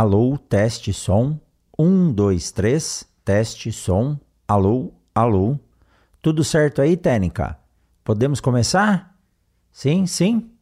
[0.00, 1.40] Alô, teste som.
[1.76, 3.04] Um, dois, três.
[3.24, 4.16] Teste som.
[4.46, 5.58] Alô, alô.
[6.22, 7.58] Tudo certo aí, técnica?
[8.04, 9.18] Podemos começar?
[9.72, 10.52] Sim, sim.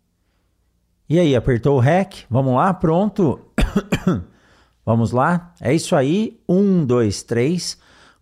[1.07, 2.25] E aí, apertou o REC?
[2.31, 3.39] Vamos lá, pronto.
[4.87, 5.53] Vamos lá?
[5.61, 6.41] É isso aí.
[6.49, 7.77] Um, dois, três.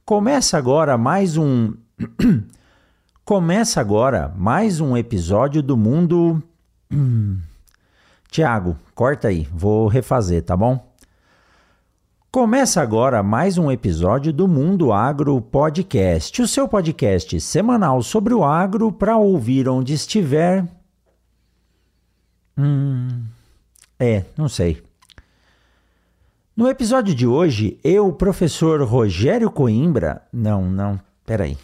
[0.05, 1.75] Começa agora mais um.
[3.25, 6.43] Começa agora mais um episódio do Mundo.
[8.33, 10.93] Tiago, corta aí, vou refazer, tá bom?
[12.35, 18.43] Começa agora mais um episódio do Mundo Agro Podcast, o seu podcast semanal sobre o
[18.43, 20.67] agro para ouvir onde estiver.
[22.59, 23.25] Hum,
[24.01, 24.83] é, não sei.
[26.57, 30.27] No episódio de hoje, eu, professor Rogério Coimbra.
[30.33, 31.57] Não, não, peraí.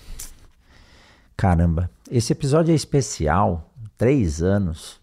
[1.36, 3.72] Caramba, esse episódio é especial.
[3.98, 5.00] Três anos.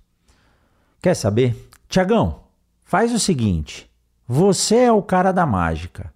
[1.02, 1.70] Quer saber?
[1.90, 2.40] Tiagão,
[2.86, 3.87] faz o seguinte.
[4.28, 6.12] Você é o cara da mágica.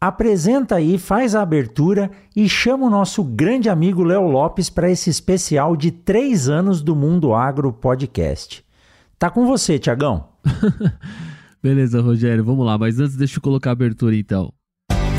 [0.00, 5.10] Apresenta aí, faz a abertura e chama o nosso grande amigo Léo Lopes para esse
[5.10, 8.64] especial de três anos do Mundo Agro Podcast.
[9.18, 10.28] Tá com você, Tiagão.
[11.60, 14.52] Beleza, Rogério, vamos lá, mas antes deixa eu colocar a abertura então.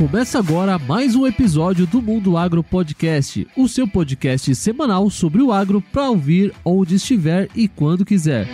[0.00, 5.52] Começa agora mais um episódio do Mundo Agro Podcast, o seu podcast semanal sobre o
[5.52, 8.48] agro para ouvir onde estiver e quando quiser.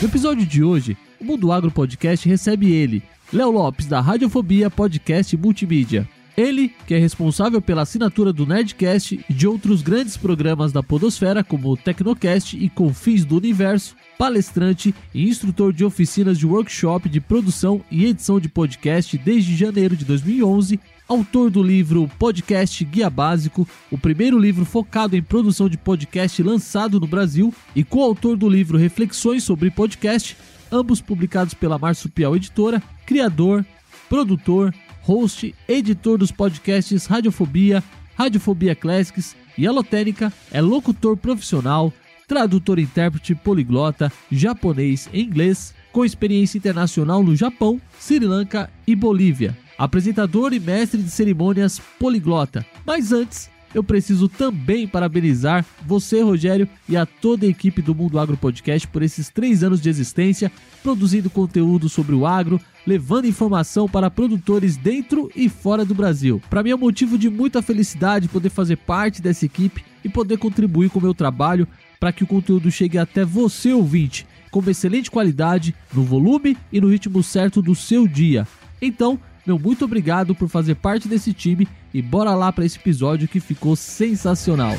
[0.00, 5.36] No episódio de hoje, o Mundo Agro Podcast recebe ele, Léo Lopes, da Radiofobia Podcast
[5.36, 6.08] Multimídia.
[6.38, 11.42] Ele, que é responsável pela assinatura do Nerdcast e de outros grandes programas da Podosfera,
[11.42, 17.20] como o Tecnocast e Confins do Universo, palestrante e instrutor de oficinas de workshop de
[17.20, 20.78] produção e edição de podcast desde janeiro de 2011,
[21.08, 27.00] autor do livro Podcast Guia Básico, o primeiro livro focado em produção de podcast lançado
[27.00, 30.36] no Brasil, e coautor do livro Reflexões sobre Podcast,
[30.70, 33.66] ambos publicados pela Marsupial Editora, criador,
[34.08, 34.72] produtor,
[35.08, 37.82] host, editor dos podcasts Radiofobia,
[38.14, 41.90] Radiofobia Classics e Alotênica, é locutor profissional,
[42.26, 49.56] tradutor intérprete poliglota, japonês e inglês, com experiência internacional no Japão, Sri Lanka e Bolívia.
[49.78, 52.66] Apresentador e mestre de cerimônias poliglota.
[52.84, 58.18] Mas antes, eu preciso também parabenizar você, Rogério, e a toda a equipe do Mundo
[58.18, 60.50] Agro Podcast por esses três anos de existência,
[60.82, 66.40] produzindo conteúdo sobre o agro, levando informação para produtores dentro e fora do Brasil.
[66.48, 70.38] Para mim é um motivo de muita felicidade poder fazer parte dessa equipe e poder
[70.38, 71.68] contribuir com o meu trabalho
[72.00, 76.80] para que o conteúdo chegue até você, ouvinte, com uma excelente qualidade, no volume e
[76.80, 78.46] no ritmo certo do seu dia.
[78.80, 83.28] Então, meu muito obrigado por fazer parte desse time e bora lá para esse episódio
[83.28, 84.74] que ficou sensacional.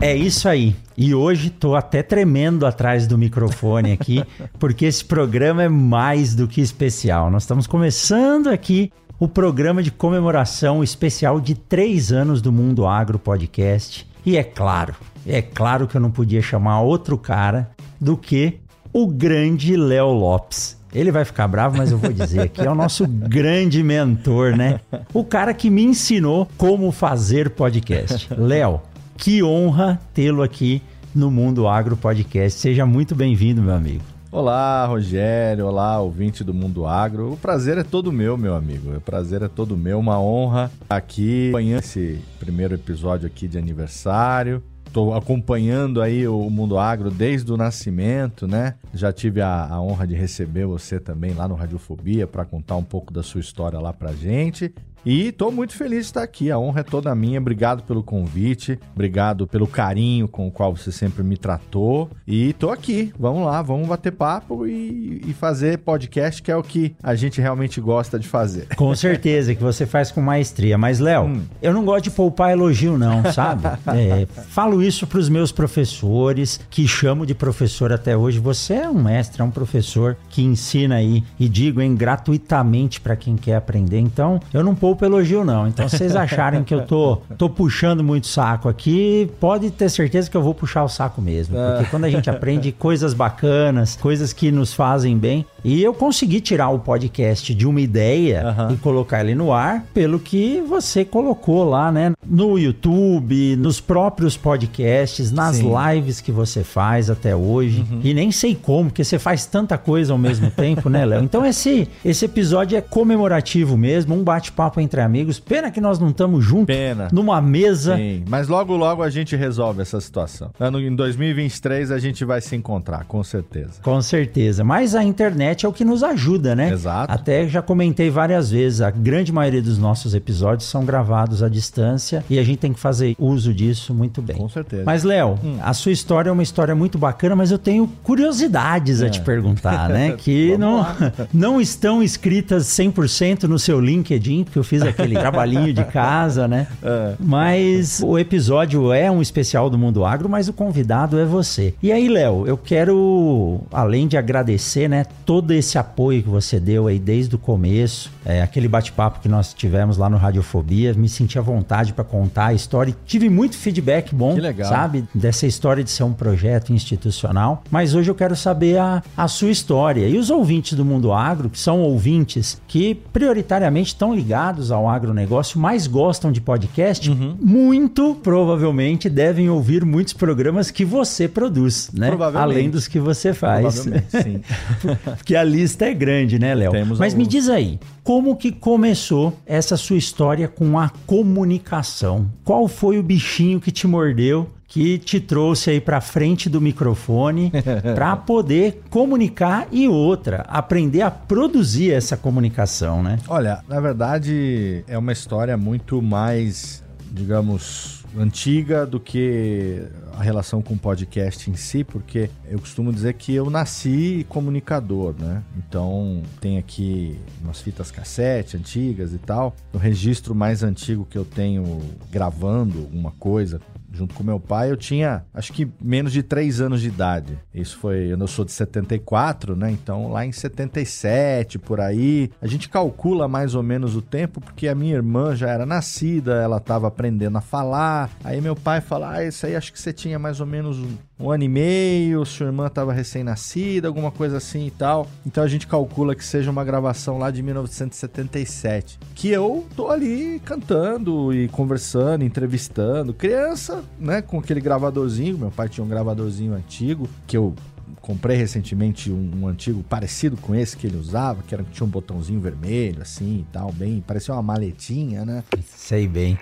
[0.00, 0.76] É isso aí.
[0.96, 4.22] E hoje tô até tremendo atrás do microfone aqui,
[4.60, 7.30] porque esse programa é mais do que especial.
[7.30, 13.18] Nós estamos começando aqui o programa de comemoração especial de três anos do Mundo Agro
[13.18, 14.06] Podcast.
[14.26, 14.94] E é claro,
[15.26, 18.60] é claro que eu não podia chamar outro cara do que
[18.92, 20.78] o grande Léo Lopes.
[20.94, 24.78] Ele vai ficar bravo, mas eu vou dizer aqui, é o nosso grande mentor, né?
[25.12, 28.32] O cara que me ensinou como fazer podcast.
[28.32, 28.80] Léo,
[29.16, 30.80] que honra tê-lo aqui
[31.12, 32.60] no Mundo Agro Podcast.
[32.60, 34.04] Seja muito bem-vindo, meu amigo.
[34.30, 35.66] Olá, Rogério.
[35.66, 37.32] Olá, ouvinte do Mundo Agro.
[37.32, 38.96] O prazer é todo meu, meu amigo.
[38.96, 39.98] O prazer é todo meu.
[39.98, 44.62] Uma honra aqui acompanhando esse primeiro episódio aqui de aniversário.
[44.94, 48.74] Estou acompanhando aí o Mundo Agro desde o nascimento, né?
[48.94, 52.84] Já tive a, a honra de receber você também lá no Radiofobia para contar um
[52.84, 54.72] pouco da sua história lá pra gente.
[55.04, 56.50] E estou muito feliz de estar aqui.
[56.50, 57.38] A honra é toda minha.
[57.38, 58.78] Obrigado pelo convite.
[58.94, 62.10] Obrigado pelo carinho com o qual você sempre me tratou.
[62.26, 63.12] E estou aqui.
[63.18, 67.40] Vamos lá, vamos bater papo e, e, fazer podcast, que é o que a gente
[67.40, 68.68] realmente gosta de fazer.
[68.76, 70.78] Com certeza, que você faz com maestria.
[70.78, 71.42] Mas, Léo, hum.
[71.60, 73.66] eu não gosto de poupar elogio, não, sabe?
[73.94, 78.38] é, falo isso para os meus professores, que chamo de professor até hoje.
[78.38, 83.16] Você é um mestre, é um professor que ensina aí, e digo, hein, gratuitamente para
[83.16, 83.98] quem quer aprender.
[83.98, 85.66] Então, eu não poupo poupa elogio, não.
[85.66, 90.30] Então, se vocês acharem que eu tô, tô puxando muito saco aqui, pode ter certeza
[90.30, 91.56] que eu vou puxar o saco mesmo.
[91.56, 96.40] Porque quando a gente aprende coisas bacanas, coisas que nos fazem bem, e eu consegui
[96.40, 98.72] tirar o podcast de uma ideia Aham.
[98.72, 102.12] e colocar ele no ar, pelo que você colocou lá, né?
[102.24, 105.72] No YouTube, nos próprios podcasts, nas Sim.
[105.72, 107.84] lives que você faz até hoje.
[107.90, 108.00] Uhum.
[108.04, 111.22] E nem sei como, porque você faz tanta coisa ao mesmo tempo, né, Léo?
[111.24, 115.40] Então esse, esse episódio é comemorativo mesmo, um bate-papo entre amigos.
[115.40, 117.08] Pena que nós não estamos juntos Pena.
[117.12, 117.96] numa mesa.
[117.96, 120.50] Sim, mas logo logo a gente resolve essa situação.
[120.58, 123.80] Ano, em 2023 a gente vai se encontrar, com certeza.
[123.82, 124.62] Com certeza.
[124.62, 126.70] Mas a internet é o que nos ajuda, né?
[126.70, 127.12] Exato.
[127.12, 132.24] Até já comentei várias vezes, a grande maioria dos nossos episódios são gravados à distância
[132.28, 134.36] e a gente tem que fazer uso disso muito bem.
[134.36, 134.82] Com certeza.
[134.84, 139.08] Mas, Léo, a sua história é uma história muito bacana, mas eu tenho curiosidades a
[139.08, 140.14] te perguntar, né?
[140.24, 140.96] Que não, lá.
[141.34, 146.66] não estão escritas 100% no seu LinkedIn, porque eu fiz aquele trabalhinho de casa, né?
[146.84, 147.14] É.
[147.18, 151.74] Mas o episódio é um especial do Mundo Agro, mas o convidado é você.
[151.82, 156.86] E aí, Léo, eu quero, além de agradecer, né, todo esse apoio que você deu
[156.86, 161.38] aí desde o começo, é, aquele bate-papo que nós tivemos lá no Radiofobia, me senti
[161.38, 162.90] à vontade para contar a história.
[162.90, 165.04] e Tive muito feedback bom, sabe?
[165.14, 167.62] Dessa história de ser um projeto institucional.
[167.70, 170.06] Mas hoje eu quero saber a, a sua história.
[170.06, 175.58] E os ouvintes do Mundo Agro, que são ouvintes que prioritariamente estão ligados ao agronegócio,
[175.58, 177.36] mais gostam de podcast, Uhum.
[177.40, 182.10] muito provavelmente devem ouvir muitos programas que você produz, né?
[182.34, 183.74] Além dos que você faz.
[183.74, 184.40] Sim.
[185.16, 186.72] Porque a lista é grande, né, Léo?
[186.98, 187.28] Mas me alguns.
[187.28, 192.26] diz aí, como que começou essa sua história com a comunicação?
[192.44, 194.48] Qual foi o bichinho que te mordeu?
[194.74, 197.52] Que te trouxe aí pra frente do microfone
[197.94, 203.20] pra poder comunicar e outra, aprender a produzir essa comunicação, né?
[203.28, 209.80] Olha, na verdade é uma história muito mais, digamos, antiga do que
[210.18, 215.14] a relação com o podcast em si, porque eu costumo dizer que eu nasci comunicador,
[215.16, 215.42] né?
[215.56, 219.54] Então tem aqui umas fitas cassete antigas e tal.
[219.72, 221.80] O registro mais antigo que eu tenho
[222.10, 223.60] gravando alguma coisa
[223.94, 227.38] junto com meu pai, eu tinha acho que menos de 3 anos de idade.
[227.54, 229.70] Isso foi, eu sou de 74, né?
[229.70, 234.68] Então lá em 77, por aí, a gente calcula mais ou menos o tempo, porque
[234.68, 238.10] a minha irmã já era nascida, ela estava aprendendo a falar.
[238.22, 240.78] Aí meu pai fala: Ah, isso aí acho que você tinha mais ou menos
[241.18, 245.08] um, ano e meio, sua irmã estava recém-nascida, alguma coisa assim e tal.
[245.24, 248.98] Então a gente calcula que seja uma gravação lá de 1977.
[249.14, 253.14] Que eu tô ali cantando e conversando, entrevistando.
[253.14, 255.38] Criança, né, com aquele gravadorzinho.
[255.38, 257.54] Meu pai tinha um gravadorzinho antigo que eu
[258.00, 261.90] comprei recentemente um, um antigo parecido com esse que ele usava, que era, tinha um
[261.90, 265.42] botãozinho vermelho, assim e tal, bem, parecia uma maletinha, né?
[265.74, 266.38] Sei bem.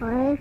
[0.00, 0.38] Olha,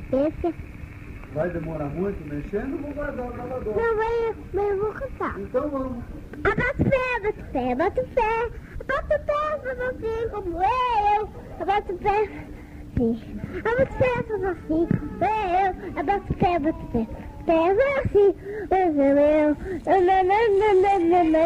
[1.34, 3.76] Vai demorar muito mexendo, vou guardar o gravador.
[3.76, 5.40] Não, vai, mas eu vou cantar.
[5.40, 6.04] Então vamos.
[6.44, 8.52] Abato pé, abato pé, abato pé.
[8.84, 9.42] Abato pé,
[9.90, 11.30] assim como eu.
[11.60, 12.30] Abato pé,
[12.96, 13.14] sim.
[13.66, 15.72] Abato pé, assim como eu.
[16.00, 17.08] Abato pé, abato pé.
[17.46, 17.72] Pé,
[18.06, 18.30] assim,
[18.70, 19.58] mas eu, eu.
[21.04, 21.44] Nananana.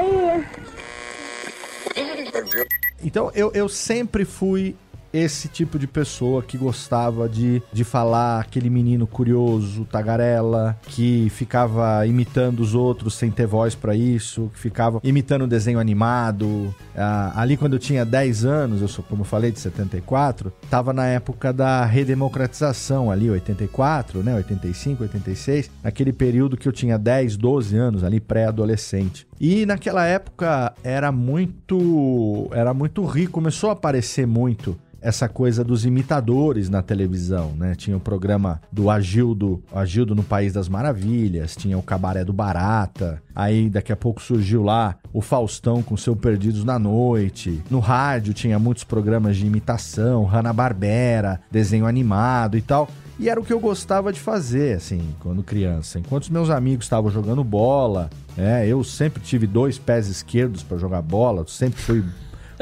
[3.04, 4.76] Então eu, eu sempre fui
[5.12, 12.06] esse tipo de pessoa que gostava de, de falar aquele menino curioso, tagarela, que ficava
[12.06, 16.74] imitando os outros sem ter voz pra isso, que ficava imitando desenho animado.
[16.96, 20.94] Ah, ali quando eu tinha 10 anos, eu sou, como eu falei, de 74, tava
[20.94, 27.38] na época da redemocratização ali, 84, né, 85, 86, naquele período que eu tinha 10,
[27.38, 29.28] 12 anos ali, pré-adolescente.
[29.40, 35.86] E naquela época era muito era muito rico, começou a aparecer muito essa coisa dos
[35.86, 37.76] imitadores na televisão, né?
[37.76, 43.22] Tinha o programa do Agildo, Agildo no País das Maravilhas, tinha o Cabaré do Barata,
[43.36, 47.62] aí daqui a pouco surgiu lá o Faustão com seu Perdidos na Noite.
[47.70, 52.90] No rádio tinha muitos programas de imitação, Hanna-Barbera, desenho animado e tal.
[53.20, 55.98] E era o que eu gostava de fazer, assim, quando criança.
[55.98, 60.78] Enquanto os meus amigos estavam jogando bola, é, eu sempre tive dois pés esquerdos para
[60.78, 62.04] jogar bola, sempre fui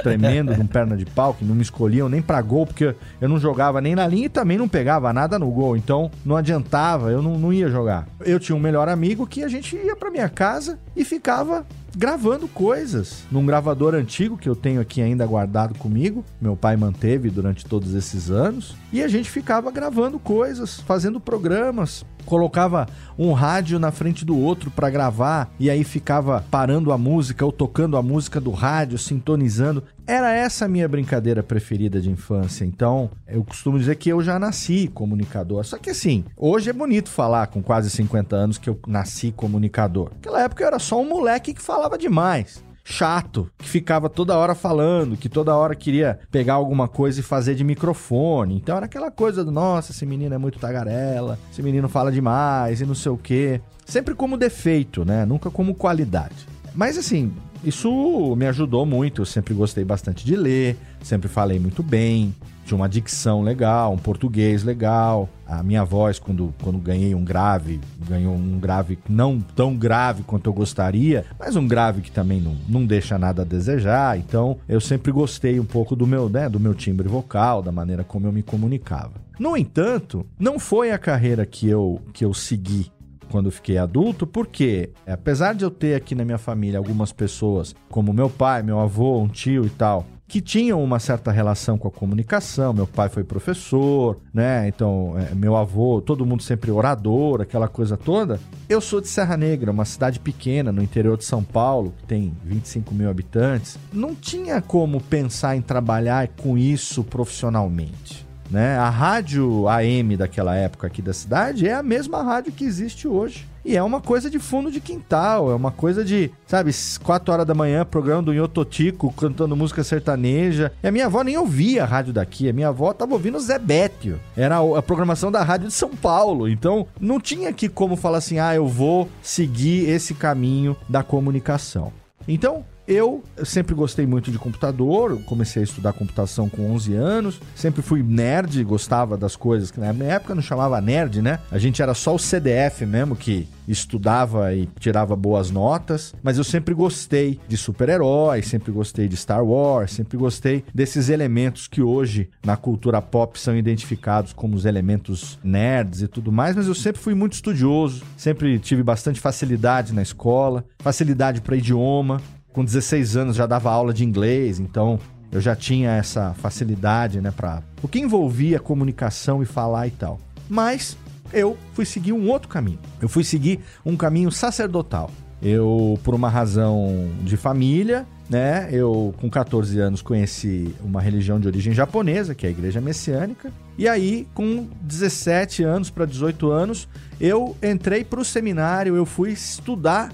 [0.01, 3.39] tremendo com perna de pau, que não me escolhiam nem pra gol, porque eu não
[3.39, 5.75] jogava nem na linha e também não pegava nada no gol.
[5.77, 8.07] Então não adiantava, eu não, não ia jogar.
[8.21, 12.47] Eu tinha um melhor amigo que a gente ia pra minha casa e ficava gravando
[12.47, 16.25] coisas num gravador antigo que eu tenho aqui ainda guardado comigo.
[16.41, 18.75] Meu pai manteve durante todos esses anos.
[18.91, 22.05] E a gente ficava gravando coisas, fazendo programas.
[22.25, 27.45] Colocava um rádio na frente do outro para gravar e aí ficava parando a música
[27.45, 29.83] ou tocando a música do rádio, sintonizando.
[30.07, 32.65] Era essa a minha brincadeira preferida de infância.
[32.65, 35.63] Então, eu costumo dizer que eu já nasci comunicador.
[35.63, 40.11] Só que assim, hoje é bonito falar com quase 50 anos que eu nasci comunicador.
[40.15, 44.53] Naquela época eu era só um moleque que falava demais chato, que ficava toda hora
[44.53, 48.55] falando, que toda hora queria pegar alguma coisa e fazer de microfone.
[48.55, 52.79] Então era aquela coisa do, nossa, esse menino é muito tagarela, esse menino fala demais
[52.79, 53.59] e não sei o quê.
[53.85, 55.25] Sempre como defeito, né?
[55.25, 56.47] Nunca como qualidade.
[56.75, 59.23] Mas assim, isso me ajudou muito.
[59.23, 63.97] Eu sempre gostei bastante de ler, sempre falei muito bem, tinha uma dicção legal, um
[63.97, 65.29] português legal.
[65.45, 70.49] A minha voz, quando, quando ganhei um grave, ganhou um grave não tão grave quanto
[70.49, 74.17] eu gostaria, mas um grave que também não, não deixa nada a desejar.
[74.17, 78.03] Então, eu sempre gostei um pouco do meu, né, do meu timbre vocal, da maneira
[78.03, 79.13] como eu me comunicava.
[79.39, 82.91] No entanto, não foi a carreira que eu, que eu segui
[83.29, 88.13] quando fiquei adulto, porque apesar de eu ter aqui na minha família algumas pessoas, como
[88.13, 91.91] meu pai, meu avô, um tio e tal, que tinham uma certa relação com a
[91.91, 92.73] comunicação.
[92.73, 94.67] Meu pai foi professor, né?
[94.67, 98.39] Então, é, meu avô, todo mundo sempre orador, aquela coisa toda.
[98.67, 102.33] Eu sou de Serra Negra, uma cidade pequena no interior de São Paulo, que tem
[102.43, 103.77] 25 mil habitantes.
[103.93, 108.25] Não tinha como pensar em trabalhar com isso profissionalmente.
[108.49, 108.77] Né?
[108.77, 113.47] A rádio AM daquela época aqui da cidade é a mesma rádio que existe hoje.
[113.65, 116.69] E é uma coisa de fundo de quintal, é uma coisa de, sabe,
[117.03, 120.71] 4 horas da manhã, programa do Yototico cantando música sertaneja.
[120.83, 123.57] E a minha avó nem ouvia a rádio daqui, a minha avó tava ouvindo Zé
[123.57, 124.19] Bétio.
[124.37, 126.47] Era a programação da rádio de São Paulo.
[126.47, 131.91] Então, não tinha aqui como falar assim, ah, eu vou seguir esse caminho da comunicação.
[132.27, 137.81] Então, eu sempre gostei muito de computador, comecei a estudar computação com 11 anos, sempre
[137.81, 141.39] fui nerd, gostava das coisas que na minha época não chamava nerd, né?
[141.51, 146.43] A gente era só o CDF mesmo que estudava e tirava boas notas, mas eu
[146.43, 152.29] sempre gostei de super-heróis, sempre gostei de Star Wars, sempre gostei desses elementos que hoje
[152.45, 157.01] na cultura pop são identificados como os elementos nerds e tudo mais, mas eu sempre
[157.01, 162.21] fui muito estudioso, sempre tive bastante facilidade na escola, facilidade para idioma,
[162.55, 164.97] com 16 anos já dava aula de inglês, então
[165.29, 170.17] eu já tinha essa facilidade, né, para o que envolvia comunicação e falar e tal.
[170.47, 170.97] Mas
[171.33, 172.79] eu fui seguir um outro caminho.
[173.01, 175.11] Eu fui seguir um caminho sacerdotal.
[175.41, 181.47] Eu, por uma razão de família, né, eu com 14 anos conheci uma religião de
[181.47, 183.51] origem japonesa, que é a Igreja Messiânica.
[183.77, 186.87] E aí, com 17 anos para 18 anos,
[187.19, 190.09] eu entrei para o seminário, eu fui estudar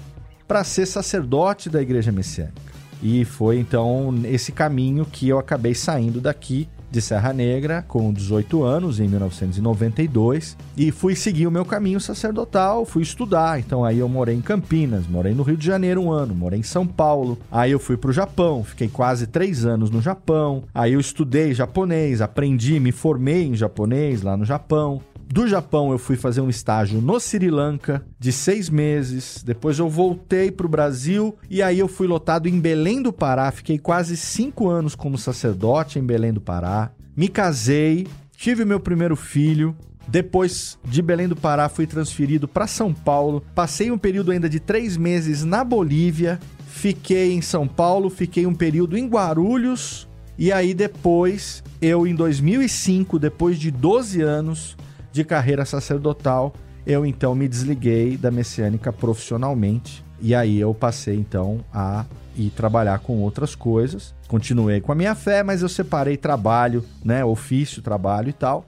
[0.52, 2.60] para ser sacerdote da igreja messiânica.
[3.02, 8.62] E foi então esse caminho que eu acabei saindo daqui de Serra Negra com 18
[8.62, 13.58] anos, em 1992, e fui seguir o meu caminho sacerdotal, fui estudar.
[13.58, 16.62] Então aí eu morei em Campinas, morei no Rio de Janeiro um ano, morei em
[16.62, 17.38] São Paulo.
[17.50, 20.64] Aí eu fui para o Japão, fiquei quase três anos no Japão.
[20.74, 25.00] Aí eu estudei japonês, aprendi, me formei em japonês lá no Japão.
[25.32, 29.42] Do Japão, eu fui fazer um estágio no Sri Lanka de seis meses.
[29.42, 33.50] Depois eu voltei para o Brasil e aí eu fui lotado em Belém do Pará.
[33.50, 36.92] Fiquei quase cinco anos como sacerdote em Belém do Pará.
[37.16, 39.74] Me casei, tive meu primeiro filho.
[40.06, 43.42] Depois de Belém do Pará, fui transferido para São Paulo.
[43.54, 46.38] Passei um período ainda de três meses na Bolívia.
[46.66, 50.06] Fiquei em São Paulo, fiquei um período em Guarulhos.
[50.36, 54.76] E aí depois, eu em 2005, depois de 12 anos,
[55.12, 56.52] de carreira sacerdotal,
[56.86, 62.04] eu então me desliguei da messiânica profissionalmente e aí eu passei então a
[62.36, 64.14] ir trabalhar com outras coisas.
[64.28, 68.64] Continuei com a minha fé, mas eu separei trabalho, né, ofício, trabalho e tal.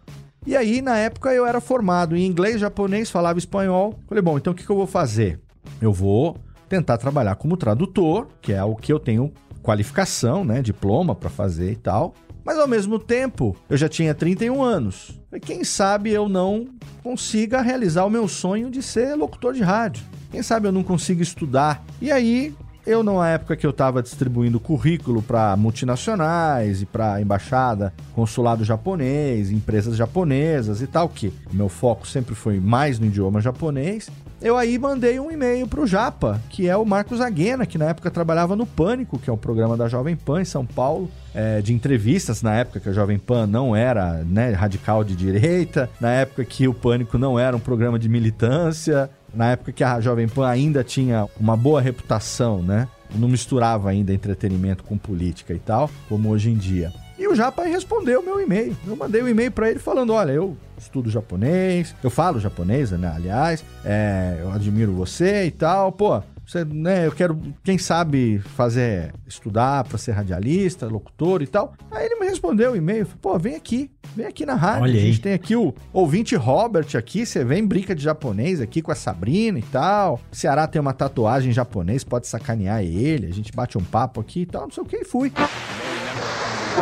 [0.46, 3.98] E aí, na época, eu era formado em inglês, japonês, falava espanhol.
[4.06, 5.40] Falei, bom, então o que, que eu vou fazer?
[5.80, 6.36] Eu vou
[6.68, 9.32] tentar trabalhar como tradutor, que é o que eu tenho
[9.62, 12.14] qualificação, né, diploma para fazer e tal.
[12.44, 15.18] Mas ao mesmo tempo, eu já tinha 31 anos.
[15.32, 16.66] E quem sabe eu não
[17.02, 20.04] consiga realizar o meu sonho de ser locutor de rádio.
[20.30, 21.82] Quem sabe eu não consiga estudar.
[22.02, 22.54] E aí,
[22.86, 29.50] eu, na época que eu estava distribuindo currículo para multinacionais e para embaixada, consulado japonês,
[29.50, 34.10] empresas japonesas e tal, que meu foco sempre foi mais no idioma japonês,
[34.44, 38.10] eu aí mandei um e-mail pro Japa, que é o Marcos Aguena, que na época
[38.10, 41.72] trabalhava no Pânico, que é um programa da Jovem Pan em São Paulo, é, de
[41.72, 46.44] entrevistas, na época que a Jovem Pan não era né, radical de direita, na época
[46.44, 50.46] que o Pânico não era um programa de militância, na época que a Jovem Pan
[50.46, 52.86] ainda tinha uma boa reputação, né?
[53.14, 56.92] Não misturava ainda entretenimento com política e tal, como hoje em dia.
[57.24, 58.76] E o Japa respondeu o meu e-mail.
[58.86, 63.10] Eu mandei um e-mail para ele falando: olha, eu estudo japonês, eu falo japonês, né?
[63.16, 65.90] Aliás, é, eu admiro você e tal.
[65.90, 71.72] Pô, você, né, eu quero, quem sabe, fazer, estudar para ser radialista, locutor e tal.
[71.90, 74.82] Aí ele me respondeu o e-mail, pô, vem aqui, vem aqui na rádio.
[74.82, 78.82] Olha a gente tem aqui o ouvinte Robert aqui, você vem, brinca de japonês aqui
[78.82, 80.20] com a Sabrina e tal.
[80.30, 84.20] O Ceará tem uma tatuagem em japonês, pode sacanear ele, a gente bate um papo
[84.20, 85.32] aqui e tal, não sei o que, e fui.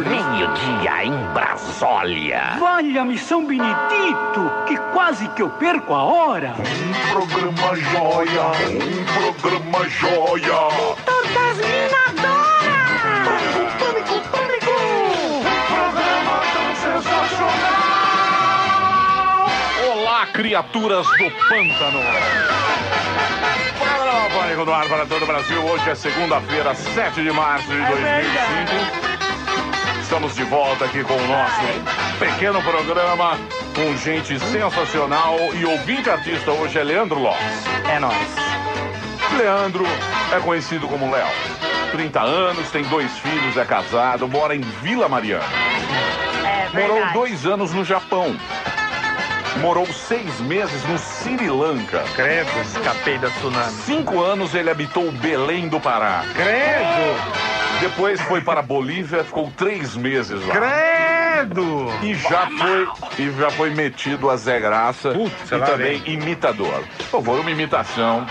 [0.01, 2.57] Meio-dia em Brasólia.
[2.59, 6.55] Valha-me São Benedito, que quase que eu perco a hora.
[6.59, 9.05] Um programa joia, um
[9.37, 10.71] programa joia.
[11.05, 13.03] Todas minadoras!
[13.27, 14.73] Pânico, pânico, pânico.
[15.29, 17.53] Um programa tão sensacional.
[19.93, 22.01] Olá, criaturas do pântano.
[24.33, 25.63] Pânico do ar para todo o Brasil.
[25.63, 29.12] Hoje é segunda-feira, 7 de março de 2025.
[30.13, 33.39] Estamos de volta aqui com o nosso pequeno programa
[33.75, 37.41] com gente sensacional e ouvinte artista hoje é Leandro Lopes.
[37.91, 38.15] É nóis.
[39.39, 39.87] Leandro
[40.31, 41.27] é conhecido como Léo.
[41.93, 45.47] 30 anos, tem dois filhos, é casado, mora em Vila Mariana.
[46.45, 48.37] É Morou dois anos no Japão.
[49.63, 52.05] Morou seis meses no Sri Lanka.
[52.15, 53.73] Credo, escapei da tsunami.
[53.87, 56.23] Cinco anos ele habitou Belém do Pará.
[56.35, 57.52] Credo!
[57.83, 60.55] Depois foi para a Bolívia, ficou três meses lá.
[62.03, 66.83] E já foi, e já foi metido a Zé Graça Putz, e lá também imitador.
[66.99, 68.27] Por favor, uma imitação.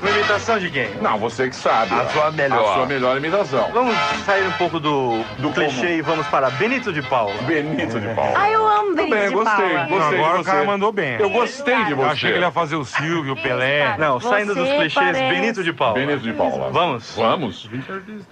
[0.00, 0.88] Uma imitação de quem?
[1.00, 1.92] Não, você que sabe.
[1.94, 2.08] A ó.
[2.08, 2.70] sua melhor.
[2.70, 3.70] A sua melhor imitação.
[3.72, 3.94] Vamos
[4.24, 5.92] sair um pouco do, Do clichê comum.
[5.92, 7.32] e vamos para Benito de Paula.
[7.42, 8.32] Benito de Paula.
[8.36, 9.86] Ai, eu amo Benito bem, de gostei, Paula.
[9.88, 10.66] gostei agora de o cara você.
[10.66, 11.16] mandou bem.
[11.18, 12.02] Eu gostei de você.
[12.06, 13.96] Eu achei que ele ia fazer o Silvio, o Pelé.
[13.98, 15.94] Não, Você saindo dos clichês, parece- Benito de Paula.
[15.98, 16.70] Benito de Paula.
[16.70, 17.14] Vamos?
[17.16, 17.68] Vamos?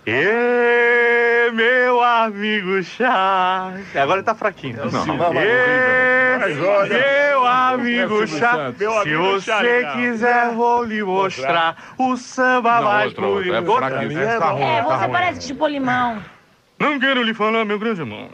[0.06, 3.72] Ê, meu amigo Chá.
[3.94, 4.78] Agora ele tá fraquinho.
[4.90, 5.32] Não.
[5.40, 6.38] Ê,
[7.28, 8.26] meu amigo É.
[8.26, 9.02] Santos.
[9.02, 13.54] Se você quiser, vou lhe mostrar o samba Não, mais outro, outro.
[13.54, 13.76] É bonito.
[13.78, 14.18] fraquinho.
[14.20, 14.58] É Tá bom.
[14.62, 16.22] É, você parece tipo limão.
[16.78, 18.28] Não quero lhe falar, meu grande irmão.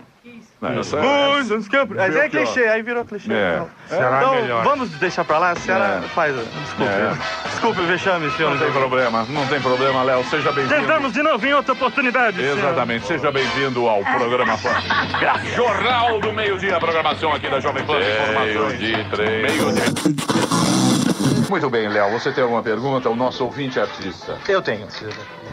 [0.60, 1.96] Não, essa é- campos.
[1.96, 3.32] Mas é clichê, aí virou clichê.
[3.32, 3.54] É.
[3.56, 4.62] Então, Será então, melhor.
[4.64, 5.50] vamos deixar pra lá?
[5.52, 6.08] A senhora É.
[6.08, 6.34] faz.
[6.36, 6.92] Desculpe.
[6.92, 7.48] É.
[7.48, 8.50] Desculpe o vexame, senhor.
[8.50, 10.22] Não tem problema, não tem problema, Léo.
[10.24, 10.74] Seja bem-vindo.
[10.80, 12.36] Tentamos de novo em outra oportunidade.
[12.36, 12.58] senhor.
[12.58, 13.06] Exatamente.
[13.06, 14.58] Seja bem-vindo ao programa.
[15.56, 17.98] Jornal do Meio-Dia, a programação aqui da Jovem Pan.
[17.98, 19.42] Meio-dia, três.
[19.42, 20.59] Meio-dia.
[21.50, 22.08] Muito bem, Léo.
[22.12, 23.10] Você tem alguma pergunta?
[23.10, 24.38] O nosso ouvinte artista.
[24.48, 24.86] Eu tenho.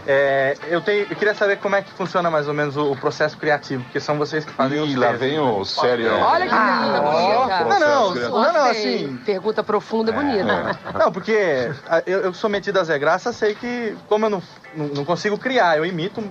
[0.05, 2.95] É, eu, tenho, eu queria saber como é que funciona mais ou menos o, o
[2.95, 6.13] processo criativo, porque são vocês que fazem os Ih, lá vem o sério.
[6.13, 7.63] Olha que pergunta bonita.
[7.65, 9.19] Não, não, não, não, assim.
[9.25, 10.79] Pergunta profunda e bonita.
[10.97, 14.43] Não, porque a- eu, eu sou metido a Zé Graça, sei que, como eu não,
[14.75, 16.23] não, não consigo criar, eu imito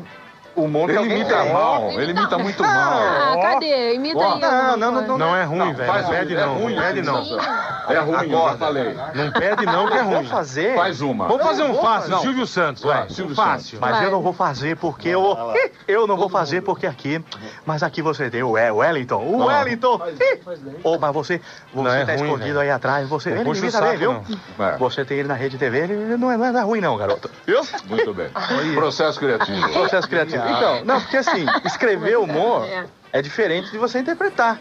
[0.57, 1.53] o que Ele alguém imita tem.
[1.53, 2.73] mal, ele imita muito mal.
[2.73, 3.95] Ah, cadê?
[3.95, 4.41] Imita aí.
[4.41, 5.19] Não, não, não, não.
[5.19, 5.87] Não é ruim, velho.
[5.93, 6.55] faz Não perde é não.
[6.55, 7.17] ruim, Não perde não.
[7.89, 8.97] É ruim, eu já falei.
[9.15, 10.27] Não perde não, que é Vou ruim.
[10.27, 10.75] fazer.
[10.75, 11.29] Faz uma.
[11.29, 12.19] Vamos fazer um vou fácil.
[12.19, 13.09] Silvio Santos, Vai.
[13.11, 13.79] Silvio fácil.
[13.81, 14.07] Mas Vai.
[14.07, 15.37] eu não vou fazer porque eu.
[15.87, 17.23] Eu não vou fazer porque aqui.
[17.65, 19.23] Mas aqui você tem o We- Wellington.
[19.23, 20.01] O Wellington!
[20.83, 21.41] Ô, mas você.
[21.73, 23.09] Você é tá ruim, escondido aí atrás.
[23.09, 23.31] Você.
[23.31, 24.23] Ele imita bem, viu?
[24.59, 24.77] É.
[24.79, 27.31] Você tem ele na rede TV, ele não é nada ruim, não, garoto.
[27.47, 27.61] Viu?
[27.89, 28.29] Muito bem.
[28.75, 29.69] Processo criativo.
[29.73, 30.46] Processo criativo.
[30.51, 32.67] Então, não, porque assim, escrever humor
[33.13, 34.59] é diferente de você interpretar.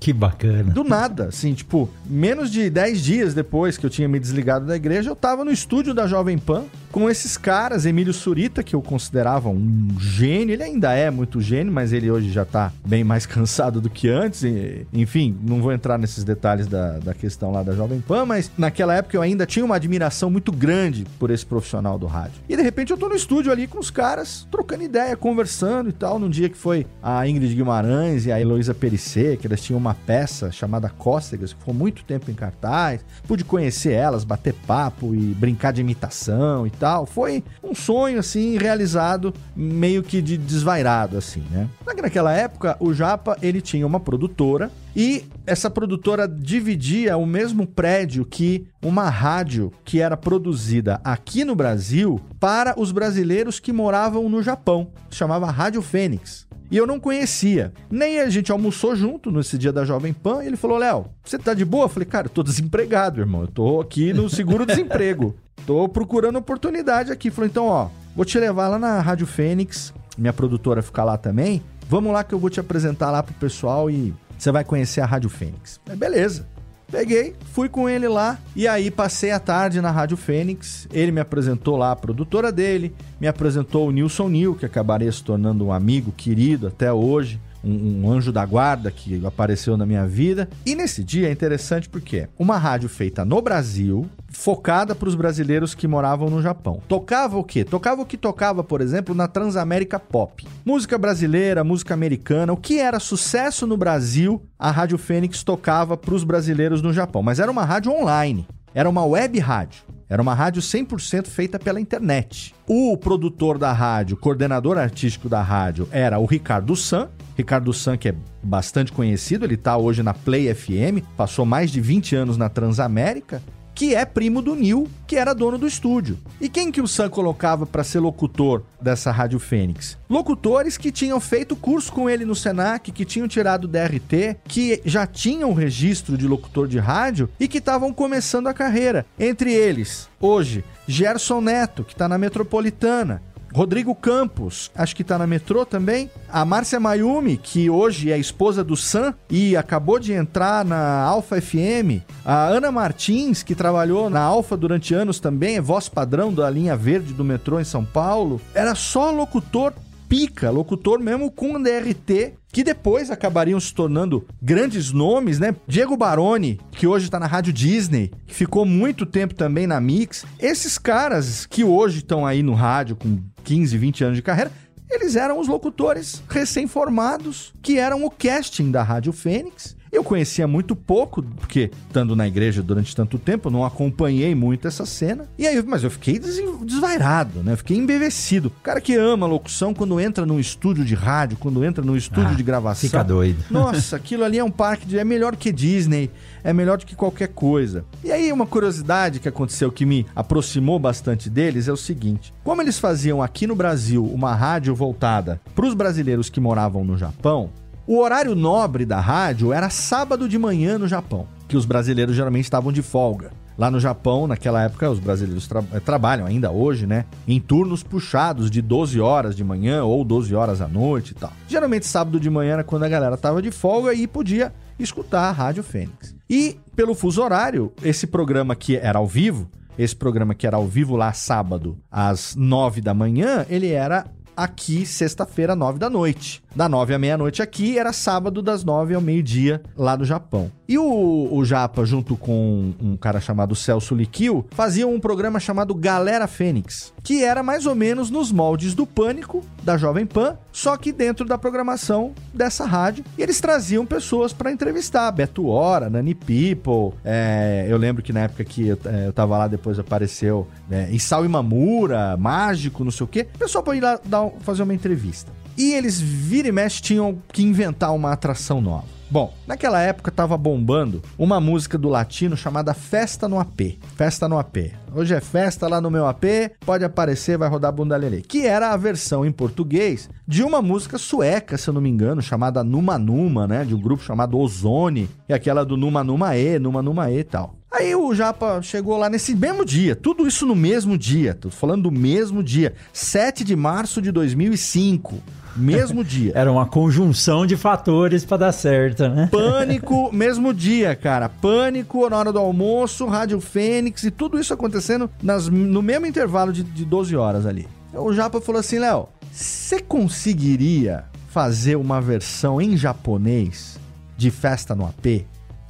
[0.00, 0.72] Que bacana.
[0.72, 4.74] Do nada, assim, tipo, menos de 10 dias depois que eu tinha me desligado da
[4.74, 8.82] igreja, eu tava no estúdio da Jovem Pan com esses caras, Emílio Surita, que eu
[8.82, 13.26] considerava um gênio, ele ainda é muito gênio, mas ele hoje já tá bem mais
[13.26, 17.62] cansado do que antes, e, enfim, não vou entrar nesses detalhes da, da questão lá
[17.62, 21.46] da Jovem Pan, mas naquela época eu ainda tinha uma admiração muito grande por esse
[21.46, 22.40] profissional do rádio.
[22.48, 25.92] E de repente eu tô no estúdio ali com os caras, trocando ideia, conversando e
[25.92, 29.78] tal, num dia que foi a Ingrid Guimarães e a Heloísa Perissé, que elas tinham
[29.78, 35.14] uma peça chamada Cócegas, que ficou muito tempo em cartaz, pude conhecer elas, bater papo
[35.14, 37.06] e brincar de imitação e tal.
[37.06, 41.68] Foi um sonho, assim, realizado meio que de desvairado, assim, né?
[41.86, 48.24] Naquela época, o Japa, ele tinha uma produtora e essa produtora dividia o mesmo prédio
[48.24, 54.42] que uma rádio que era produzida aqui no Brasil para os brasileiros que moravam no
[54.42, 54.90] Japão.
[55.10, 56.49] Chamava Rádio Fênix.
[56.70, 57.72] E eu não conhecia.
[57.90, 60.44] Nem a gente almoçou junto nesse dia da Jovem Pan.
[60.44, 61.84] E ele falou: Léo, você tá de boa?
[61.84, 63.42] Eu falei: Cara, eu tô desempregado, irmão.
[63.42, 65.36] Eu tô aqui no seguro-desemprego.
[65.66, 67.30] tô procurando oportunidade aqui.
[67.30, 69.92] Falou: Então, ó, vou te levar lá na Rádio Fênix.
[70.16, 71.62] Minha produtora fica lá também.
[71.88, 75.06] Vamos lá que eu vou te apresentar lá pro pessoal e você vai conhecer a
[75.06, 75.80] Rádio Fênix.
[75.88, 76.46] É, beleza.
[76.90, 80.88] Peguei, fui com ele lá e aí passei a tarde na Rádio Fênix.
[80.92, 85.22] Ele me apresentou lá a produtora dele, me apresentou o Nilson Nil, que acabaria se
[85.22, 87.40] tornando um amigo querido até hoje.
[87.62, 90.48] Um, um anjo da guarda que apareceu na minha vida.
[90.64, 95.74] E nesse dia é interessante porque uma rádio feita no Brasil, focada para os brasileiros
[95.74, 96.80] que moravam no Japão.
[96.88, 97.64] Tocava o quê?
[97.64, 100.46] Tocava o que tocava, por exemplo, na Transamérica Pop.
[100.64, 106.14] Música brasileira, música americana, o que era sucesso no Brasil, a Rádio Fênix tocava para
[106.14, 107.22] os brasileiros no Japão.
[107.22, 109.82] Mas era uma rádio online, era uma web rádio.
[110.10, 112.52] Era uma rádio 100% feita pela internet.
[112.66, 117.08] O produtor da rádio, coordenador artístico da rádio, era o Ricardo San.
[117.40, 121.80] Ricardo San, que é bastante conhecido, ele está hoje na Play FM, passou mais de
[121.80, 123.42] 20 anos na Transamérica
[123.80, 126.18] que é primo do Neil, que era dono do estúdio.
[126.38, 129.96] E quem que o Sam colocava para ser locutor dessa Rádio Fênix?
[130.06, 135.06] Locutores que tinham feito curso com ele no Senac, que tinham tirado DRT, que já
[135.06, 139.06] tinham registro de locutor de rádio e que estavam começando a carreira.
[139.18, 143.22] Entre eles, hoje, Gerson Neto, que está na Metropolitana,
[143.52, 146.10] Rodrigo Campos, acho que tá na metrô também.
[146.28, 151.40] A Márcia Mayumi, que hoje é esposa do Sam e acabou de entrar na Alfa
[151.40, 152.02] FM.
[152.24, 156.76] A Ana Martins, que trabalhou na Alfa durante anos também, é voz padrão da linha
[156.76, 158.40] verde do metrô em São Paulo.
[158.54, 159.72] Era só locutor
[160.08, 165.54] pica, locutor mesmo com DRT, que depois acabariam se tornando grandes nomes, né?
[165.66, 170.24] Diego Baroni, que hoje tá na Rádio Disney, que ficou muito tempo também na Mix.
[170.38, 174.50] Esses caras que hoje estão aí no rádio com 15, 20 anos de carreira,
[174.90, 180.76] eles eram os locutores recém-formados que eram o casting da Rádio Fênix eu conhecia muito
[180.76, 185.26] pouco, porque estando na igreja durante tanto tempo, não acompanhei muito essa cena.
[185.38, 187.56] E aí, mas eu fiquei desvairado, né?
[187.56, 188.48] fiquei embevecido.
[188.48, 192.30] O cara que ama locução, quando entra num estúdio de rádio, quando entra num estúdio
[192.30, 192.88] ah, de gravação.
[192.88, 193.44] Fica doido.
[193.50, 194.98] Nossa, aquilo ali é um parque de.
[194.98, 196.10] É melhor que Disney,
[196.44, 197.84] é melhor do que qualquer coisa.
[198.04, 202.62] E aí, uma curiosidade que aconteceu que me aproximou bastante deles é o seguinte: como
[202.62, 207.50] eles faziam aqui no Brasil uma rádio voltada para os brasileiros que moravam no Japão,
[207.90, 212.44] o horário nobre da rádio era sábado de manhã no Japão, que os brasileiros geralmente
[212.44, 213.32] estavam de folga.
[213.58, 217.04] Lá no Japão, naquela época, os brasileiros tra eh, trabalham ainda hoje, né?
[217.26, 221.32] Em turnos puxados de 12 horas de manhã ou 12 horas à noite e tal.
[221.48, 225.32] Geralmente sábado de manhã era quando a galera tava de folga e podia escutar a
[225.32, 226.14] Rádio Fênix.
[226.30, 230.64] E pelo fuso horário, esse programa que era ao vivo, esse programa que era ao
[230.68, 236.42] vivo lá sábado às 9 da manhã, ele era aqui sexta-feira, nove da noite.
[236.54, 240.50] Da nove à meia-noite aqui, era sábado das nove ao meio-dia lá no Japão.
[240.68, 245.74] E o, o Japa, junto com um cara chamado Celso Liquil, faziam um programa chamado
[245.74, 250.76] Galera Fênix, que era mais ou menos nos moldes do Pânico, da Jovem Pan, só
[250.76, 253.04] que dentro da programação dessa rádio.
[253.18, 256.96] E eles traziam pessoas para entrevistar, Beto Hora, Nani People.
[257.04, 260.88] É, eu lembro que na época que eu, é, eu tava lá, depois apareceu é,
[260.90, 263.26] Isao Imamura, Mágico, não sei o quê.
[263.34, 265.39] O pessoal pode ir lá dar, fazer uma entrevista.
[265.60, 268.86] E eles, vira e mexe, tinham que inventar uma atração nova.
[269.10, 273.76] Bom, naquela época tava bombando uma música do latino chamada Festa no AP.
[273.94, 274.72] Festa no AP.
[274.94, 276.24] Hoje é festa lá no meu AP,
[276.64, 278.22] pode aparecer, vai rodar bunda lelê.
[278.22, 282.22] Que era a versão em português de uma música sueca, se eu não me engano,
[282.22, 283.62] chamada Numa Numa, né?
[283.62, 285.10] De um grupo chamado Ozone.
[285.28, 287.54] E aquela do Numa Numa E, Numa Numa E e tal.
[287.70, 291.84] Aí o Japa chegou lá nesse mesmo dia, tudo isso no mesmo dia, tô falando
[291.84, 295.22] do mesmo dia, 7 de março de 2005.
[295.56, 296.32] Mesmo dia.
[296.34, 299.28] Era uma conjunção de fatores para dar certo, né?
[299.30, 301.28] Pânico, mesmo dia, cara.
[301.28, 306.52] Pânico na hora do almoço, Rádio Fênix e tudo isso acontecendo nas, no mesmo intervalo
[306.52, 307.68] de, de 12 horas ali.
[307.92, 313.78] O Japa falou assim: Léo, você conseguiria fazer uma versão em japonês
[314.16, 315.24] de festa no AP?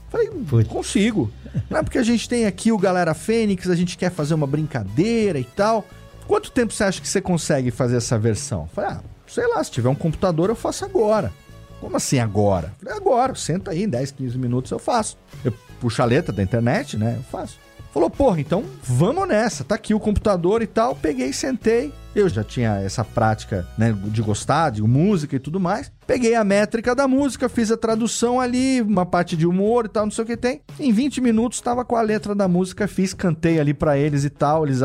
[0.08, 0.68] Falei, Putz.
[0.68, 1.30] consigo.
[1.68, 4.46] Não é porque a gente tem aqui o Galera Fênix, a gente quer fazer uma
[4.46, 5.86] brincadeira e tal.
[6.26, 8.68] Quanto tempo você acha que você consegue fazer essa versão?
[8.72, 11.32] Falei, ah, sei lá, se tiver um computador eu faço agora.
[11.80, 12.74] Como assim agora?
[12.78, 15.16] Falei, agora, senta aí, em 10, 15 minutos eu faço.
[15.44, 17.16] Eu puxo a letra da internet, né?
[17.18, 17.58] Eu faço.
[17.92, 19.64] Falou, porra, então vamos nessa.
[19.64, 20.94] Tá aqui o computador e tal.
[20.94, 21.92] Peguei, sentei.
[22.14, 25.92] Eu já tinha essa prática, né, de gostar de música e tudo mais.
[26.06, 30.06] Peguei a métrica da música, fiz a tradução ali, uma parte de humor e tal,
[30.06, 30.60] não sei o que tem.
[30.78, 34.30] Em 20 minutos estava com a letra da música, fiz, cantei ali para eles e
[34.30, 34.66] tal.
[34.66, 34.80] Eles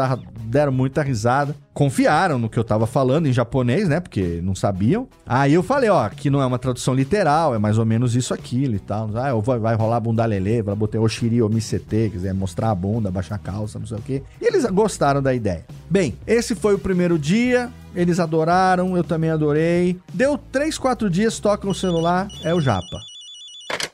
[0.45, 1.55] deram muita risada.
[1.73, 3.99] Confiaram no que eu tava falando em japonês, né?
[3.99, 5.09] Porque não sabiam.
[5.25, 8.33] Aí eu falei, ó, que não é uma tradução literal, é mais ou menos isso,
[8.33, 9.09] aquilo e tal.
[9.15, 13.11] Ah, vai, vai rolar bunda lelê, vai botar oshiri ou misete, quiser mostrar a bunda,
[13.11, 14.23] baixar a calça, não sei o que.
[14.39, 15.65] E eles gostaram da ideia.
[15.89, 17.71] Bem, esse foi o primeiro dia.
[17.95, 19.99] Eles adoraram, eu também adorei.
[20.13, 22.99] Deu 3, 4 dias, toca no celular, é o Japa.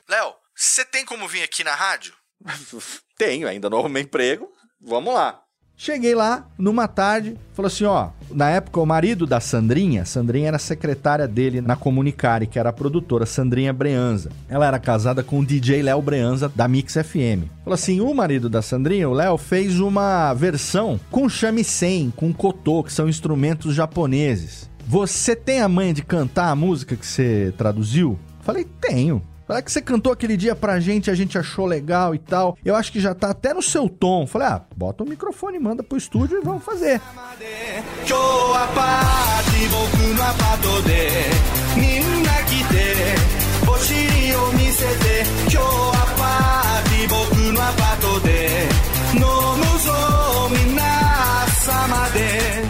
[0.09, 2.13] Léo, você tem como vir aqui na rádio?
[3.17, 4.49] Tenho, ainda não arrumei emprego.
[4.79, 5.41] Vamos lá.
[5.83, 10.59] Cheguei lá numa tarde, falou assim: ó, na época o marido da Sandrinha, Sandrinha era
[10.59, 14.29] secretária dele na Comunicare, que era a produtora, Sandrinha Breanza.
[14.47, 17.49] Ela era casada com o DJ Léo Breanza da Mix FM.
[17.63, 22.83] Falou assim: o marido da Sandrinha, o Léo, fez uma versão com shamisen, com kotô,
[22.83, 24.69] que são instrumentos japoneses.
[24.87, 28.19] Você tem a manha de cantar a música que você traduziu?
[28.41, 29.19] Falei, tenho.
[29.51, 32.57] Fala que você cantou aquele dia pra gente, a gente achou legal e tal.
[32.63, 34.25] Eu acho que já tá até no seu tom.
[34.25, 37.01] Falei, ah, bota o microfone, manda pro estúdio e vamos fazer.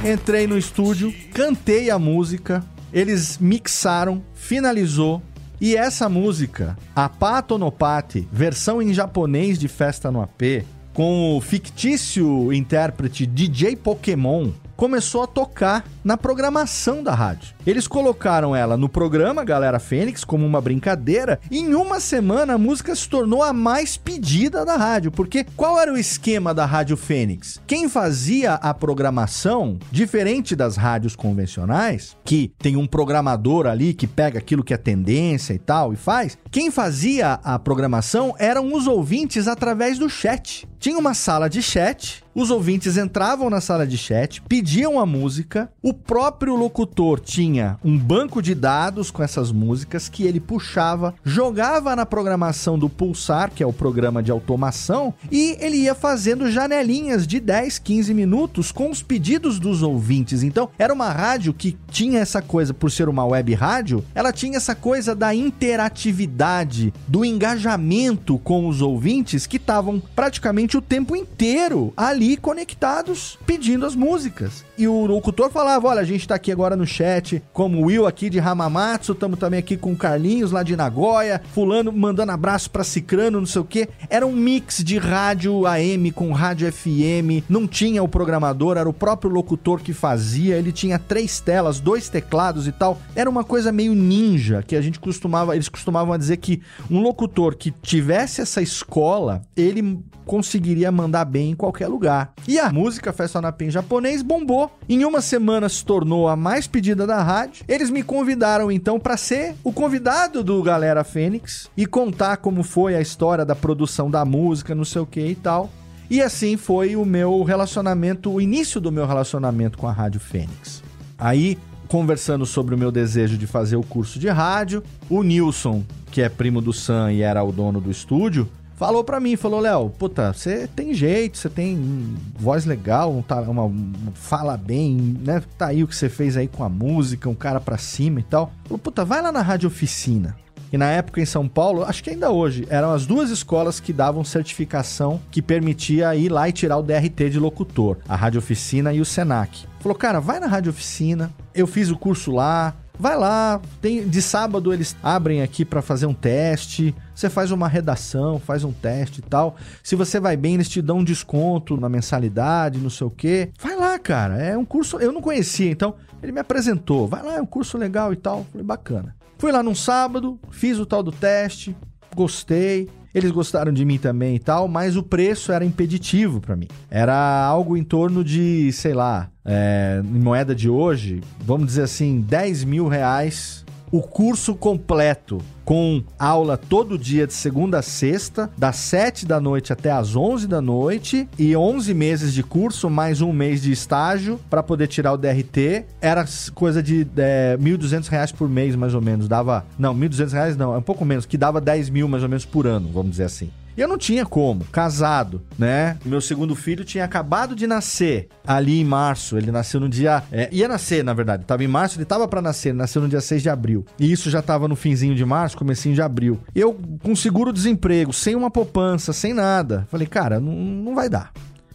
[0.03, 5.21] Entrei no estúdio, cantei a música, eles mixaram, finalizou,
[5.63, 11.37] e essa música, a Pato no Pati, versão em japonês de Festa no AP, com
[11.37, 17.53] o fictício intérprete DJ Pokémon, começou a tocar na programação da rádio.
[17.65, 22.57] Eles colocaram ela no programa Galera Fênix como uma brincadeira e em uma semana a
[22.57, 26.97] música se tornou a mais pedida da rádio, porque qual era o esquema da Rádio
[26.97, 27.61] Fênix?
[27.67, 34.39] Quem fazia a programação, diferente das rádios convencionais, que tem um programador ali que pega
[34.39, 39.47] aquilo que é tendência e tal e faz, quem fazia a programação eram os ouvintes
[39.47, 40.67] através do chat.
[40.79, 45.71] Tinha uma sala de chat, os ouvintes entravam na sala de chat, pediam a música,
[45.81, 51.95] o próprio locutor tinha um banco de dados com essas músicas que ele puxava, jogava
[51.95, 57.25] na programação do Pulsar, que é o programa de automação, e ele ia fazendo janelinhas
[57.25, 60.43] de 10, 15 minutos com os pedidos dos ouvintes.
[60.43, 64.57] Então, era uma rádio que tinha essa coisa, por ser uma web rádio, ela tinha
[64.57, 71.93] essa coisa da interatividade, do engajamento com os ouvintes que estavam praticamente o tempo inteiro
[71.95, 74.63] ali conectados pedindo as músicas.
[74.77, 78.05] E o locutor falava: Olha, a gente tá aqui agora no chat, como o Will
[78.05, 82.69] aqui de Hamamatsu, estamos também aqui com o Carlinhos lá de Nagoya, Fulano mandando abraço
[82.69, 83.89] pra Cicrano, não sei o que.
[84.09, 88.93] Era um mix de rádio AM com rádio FM, não tinha o programador, era o
[88.93, 90.55] próprio locutor que fazia.
[90.55, 93.01] Ele tinha três telas, dois teclados e tal.
[93.15, 97.55] Era uma coisa meio ninja que a gente costumava, eles costumavam dizer que um locutor
[97.55, 102.33] que tivesse essa escola, ele conseguiria mandar bem em qualquer lugar.
[102.47, 104.71] E a música Festa na Pen japonês bombou.
[104.87, 107.65] Em uma semana se tornou a mais pedida da rádio.
[107.67, 112.95] Eles me convidaram então para ser o convidado do Galera Fênix e contar como foi
[112.95, 115.69] a história da produção da música, não sei o que e tal.
[116.09, 120.83] E assim foi o meu relacionamento, o início do meu relacionamento com a Rádio Fênix.
[121.17, 121.57] Aí,
[121.87, 126.27] conversando sobre o meu desejo de fazer o curso de rádio, o Nilson, que é
[126.27, 128.49] primo do Sam e era o dono do estúdio,
[128.81, 133.65] falou pra mim, falou, Léo, puta, você tem jeito, você tem voz legal, um, uma,
[133.65, 135.39] um- fala bem, né?
[135.55, 138.23] Tá aí o que você fez aí com a música, um cara pra cima e
[138.23, 138.51] tal.
[138.63, 140.35] Falou, puta, vai lá na Rádio Oficina.
[140.73, 143.93] E na época em São Paulo, acho que ainda hoje, eram as duas escolas que
[143.93, 148.91] davam certificação que permitia ir lá e tirar o DRT de locutor, a Rádio Oficina
[148.91, 149.65] e o Senac.
[149.79, 154.21] Falou, cara, vai na Rádio Oficina, eu fiz o curso lá, vai lá, tem de
[154.21, 159.21] sábado eles abrem aqui pra fazer um teste, você faz uma redação, faz um teste
[159.21, 159.55] e tal.
[159.81, 163.49] Se você vai bem, eles te dão um desconto na mensalidade, não sei o quê.
[163.59, 167.07] Vai lá, cara, é um curso, eu não conhecia, então ele me apresentou.
[167.07, 168.45] Vai lá, é um curso legal e tal.
[168.51, 169.15] Falei, bacana.
[169.39, 171.75] Fui lá num sábado, fiz o tal do teste,
[172.15, 172.87] gostei.
[173.13, 176.67] Eles gostaram de mim também e tal, mas o preço era impeditivo pra mim.
[176.89, 182.21] Era algo em torno de, sei lá, é, em moeda de hoje, vamos dizer assim,
[182.21, 185.39] 10 mil reais o curso completo
[185.71, 190.45] com aula todo dia de segunda a sexta, das 7 da noite até as 11
[190.45, 195.13] da noite e 11 meses de curso mais um mês de estágio para poder tirar
[195.13, 195.85] o DRT.
[196.01, 200.57] Era coisa de é, 1.200 reais por mês mais ou menos, dava não 1.200 reais
[200.57, 203.11] não, é um pouco menos, que dava 10 mil mais ou menos por ano, vamos
[203.11, 203.49] dizer assim.
[203.75, 205.97] E eu não tinha como, casado, né?
[206.03, 209.37] Meu segundo filho tinha acabado de nascer ali em março.
[209.37, 210.23] Ele nasceu no dia.
[210.31, 211.45] é, ia nascer, na verdade.
[211.45, 213.85] Tava em março, ele tava pra nascer, nasceu no dia 6 de abril.
[213.97, 216.39] E isso já tava no finzinho de março, comecinho de abril.
[216.53, 219.87] Eu com seguro-desemprego, sem uma poupança, sem nada.
[219.89, 221.31] Falei, cara, não, não vai dar.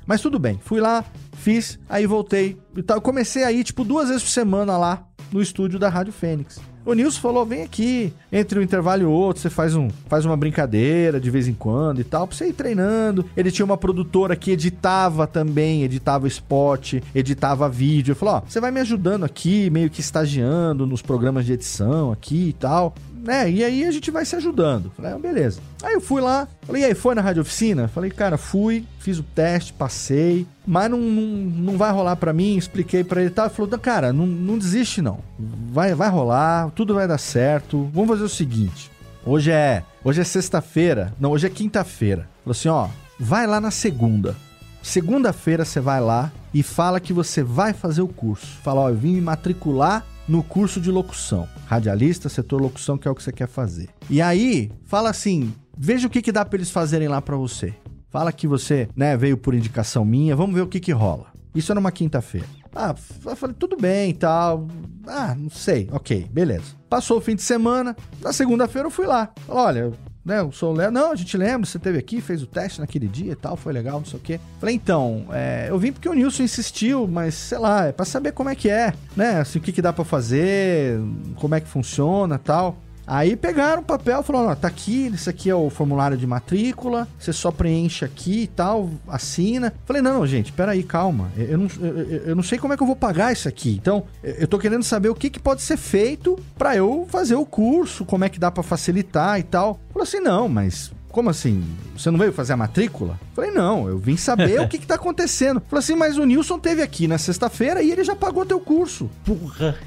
[0.07, 1.05] Mas tudo bem, fui lá,
[1.37, 2.57] fiz, aí voltei.
[2.77, 2.99] e tal.
[2.99, 6.61] Eu comecei aí, tipo, duas vezes por semana lá no estúdio da Rádio Fênix.
[6.87, 10.37] O Nilson falou: vem aqui, entre um intervalo e outro, você faz, um, faz uma
[10.37, 13.25] brincadeira de vez em quando e tal, pra você ir treinando.
[13.37, 18.15] Ele tinha uma produtora que editava também, editava spot, editava vídeo.
[18.15, 22.51] Falou: ó, você vai me ajudando aqui, meio que estagiando nos programas de edição aqui
[22.51, 22.95] e tal
[23.27, 23.51] né?
[23.51, 24.91] E aí a gente vai se ajudando.
[24.97, 25.61] Falei, ah, beleza.
[25.83, 27.89] Aí eu fui lá, falei, e aí, foi na rádio oficina?
[27.89, 32.57] Falei, cara, fui, fiz o teste, passei, mas não, não, não vai rolar pra mim.
[32.57, 33.47] Expliquei pra ele tal.
[33.47, 35.19] Ele falou, cara, não, não desiste não.
[35.39, 37.91] Vai, vai rolar, tudo vai dar certo.
[37.93, 38.91] Vamos fazer o seguinte.
[39.25, 42.29] Hoje é, hoje é sexta-feira, não, hoje é quinta-feira.
[42.45, 44.37] Falou assim, ó, vai lá na segunda.
[44.85, 48.47] Segunda-feira você vai lá e fala que você vai fazer o curso.
[48.63, 51.49] Fala, ó, eu vim me matricular no curso de locução.
[51.67, 53.89] Radialista, setor locução, que é o que você quer fazer.
[54.09, 57.75] E aí, fala assim: veja o que, que dá para eles fazerem lá para você.
[58.09, 61.27] Fala que você, né, veio por indicação minha, vamos ver o que que rola.
[61.55, 62.47] Isso era uma quinta-feira.
[62.75, 64.69] Ah, eu falei, tudo bem e tal.
[65.07, 65.89] Ah, não sei.
[65.91, 66.75] Ok, beleza.
[66.91, 67.97] Passou o fim de semana.
[68.21, 69.33] Na segunda-feira eu fui lá.
[69.49, 69.93] Olha,
[70.27, 70.41] né?
[70.41, 70.91] Eu sou o Léo.
[70.91, 73.73] Não, a gente lembra, você teve aqui, fez o teste naquele dia e tal, foi
[73.73, 74.41] legal, não sei o quê.
[74.59, 78.33] Falei, então, é, eu vim porque o Nilson insistiu, mas sei lá, é pra saber
[78.33, 79.41] como é que é, né?
[79.41, 80.99] Assim, o que, que dá para fazer,
[81.37, 82.77] como é que funciona tal.
[83.07, 87.07] Aí pegaram o papel falaram: ó, tá aqui, isso aqui é o formulário de matrícula,
[87.19, 89.73] você só preenche aqui e tal, assina.
[89.85, 91.31] Falei: não, gente, peraí, calma.
[91.37, 93.77] Eu não, eu, eu, não sei como é que eu vou pagar isso aqui.
[93.81, 97.47] Então, eu tô querendo saber o que, que pode ser feito para eu fazer o
[97.47, 99.79] curso, como é que dá para facilitar e tal.
[99.93, 101.65] Falei assim: não, mas como assim?
[101.97, 103.19] Você não veio fazer a matrícula?
[103.35, 105.63] Falei, não, eu vim saber o que, que tá acontecendo.
[105.67, 109.09] Falei assim, mas o Nilson teve aqui na sexta-feira e ele já pagou teu curso.
[109.25, 109.79] Porra.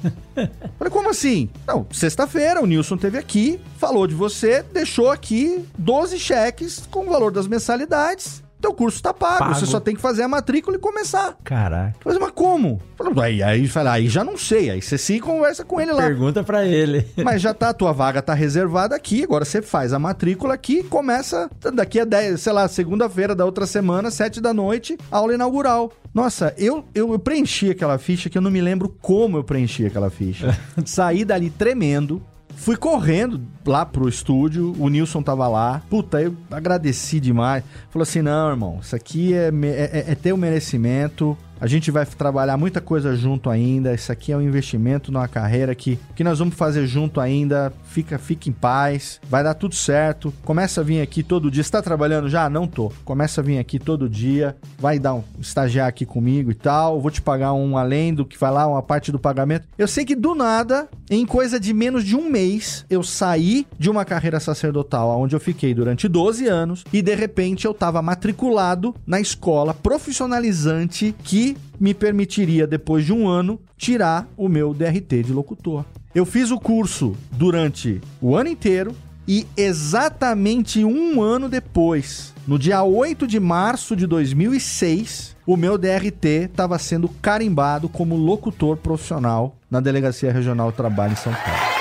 [0.78, 1.48] Falei, como assim?
[1.66, 7.10] Não, sexta-feira o Nilson teve aqui, falou de você, deixou aqui 12 cheques com o
[7.10, 8.42] valor das mensalidades.
[8.60, 11.36] Teu curso tá pago, pago, você só tem que fazer a matrícula e começar.
[11.42, 11.96] Caraca.
[12.00, 12.80] Falei, mas como?
[13.22, 14.70] Aí, aí, aí já não sei.
[14.70, 16.02] Aí você se conversa com ele lá.
[16.02, 17.06] Pergunta para ele.
[17.24, 20.80] Mas já tá, a tua vaga tá reservada aqui, agora você faz a matrícula aqui
[20.80, 25.34] e começa daqui a 10, sei lá, segunda-feira da outra semana, 7 da noite, aula
[25.34, 25.92] inaugural.
[26.12, 29.86] Nossa, eu, eu, eu, preenchi aquela ficha que eu não me lembro como eu preenchi
[29.86, 30.58] aquela ficha.
[30.84, 32.20] Saí dali tremendo.
[32.60, 35.80] Fui correndo lá pro estúdio, o Nilson tava lá.
[35.88, 37.64] Puta, eu agradeci demais.
[37.88, 41.38] Falou assim: não, irmão, isso aqui é, é, é teu merecimento.
[41.60, 43.92] A gente vai trabalhar muita coisa junto ainda.
[43.92, 47.70] Isso aqui é um investimento numa carreira que, que nós vamos fazer junto ainda.
[47.84, 49.20] Fica, fica em paz.
[49.28, 50.32] Vai dar tudo certo.
[50.42, 51.60] Começa a vir aqui todo dia.
[51.60, 52.48] Está trabalhando já?
[52.48, 52.90] Não tô.
[53.04, 54.56] Começa a vir aqui todo dia.
[54.78, 56.98] Vai dar um estagiar aqui comigo e tal.
[56.98, 59.68] Vou te pagar um além do que vai lá, uma parte do pagamento.
[59.76, 63.90] Eu sei que do nada, em coisa de menos de um mês, eu saí de
[63.90, 68.94] uma carreira sacerdotal onde eu fiquei durante 12 anos e de repente eu estava matriculado
[69.06, 75.32] na escola profissionalizante que me permitiria, depois de um ano, tirar o meu DRT de
[75.32, 75.84] locutor.
[76.14, 78.94] Eu fiz o curso durante o ano inteiro
[79.26, 86.48] e exatamente um ano depois, no dia 8 de março de 2006, o meu DRT
[86.50, 91.79] estava sendo carimbado como locutor profissional na Delegacia Regional do Trabalho em São Paulo.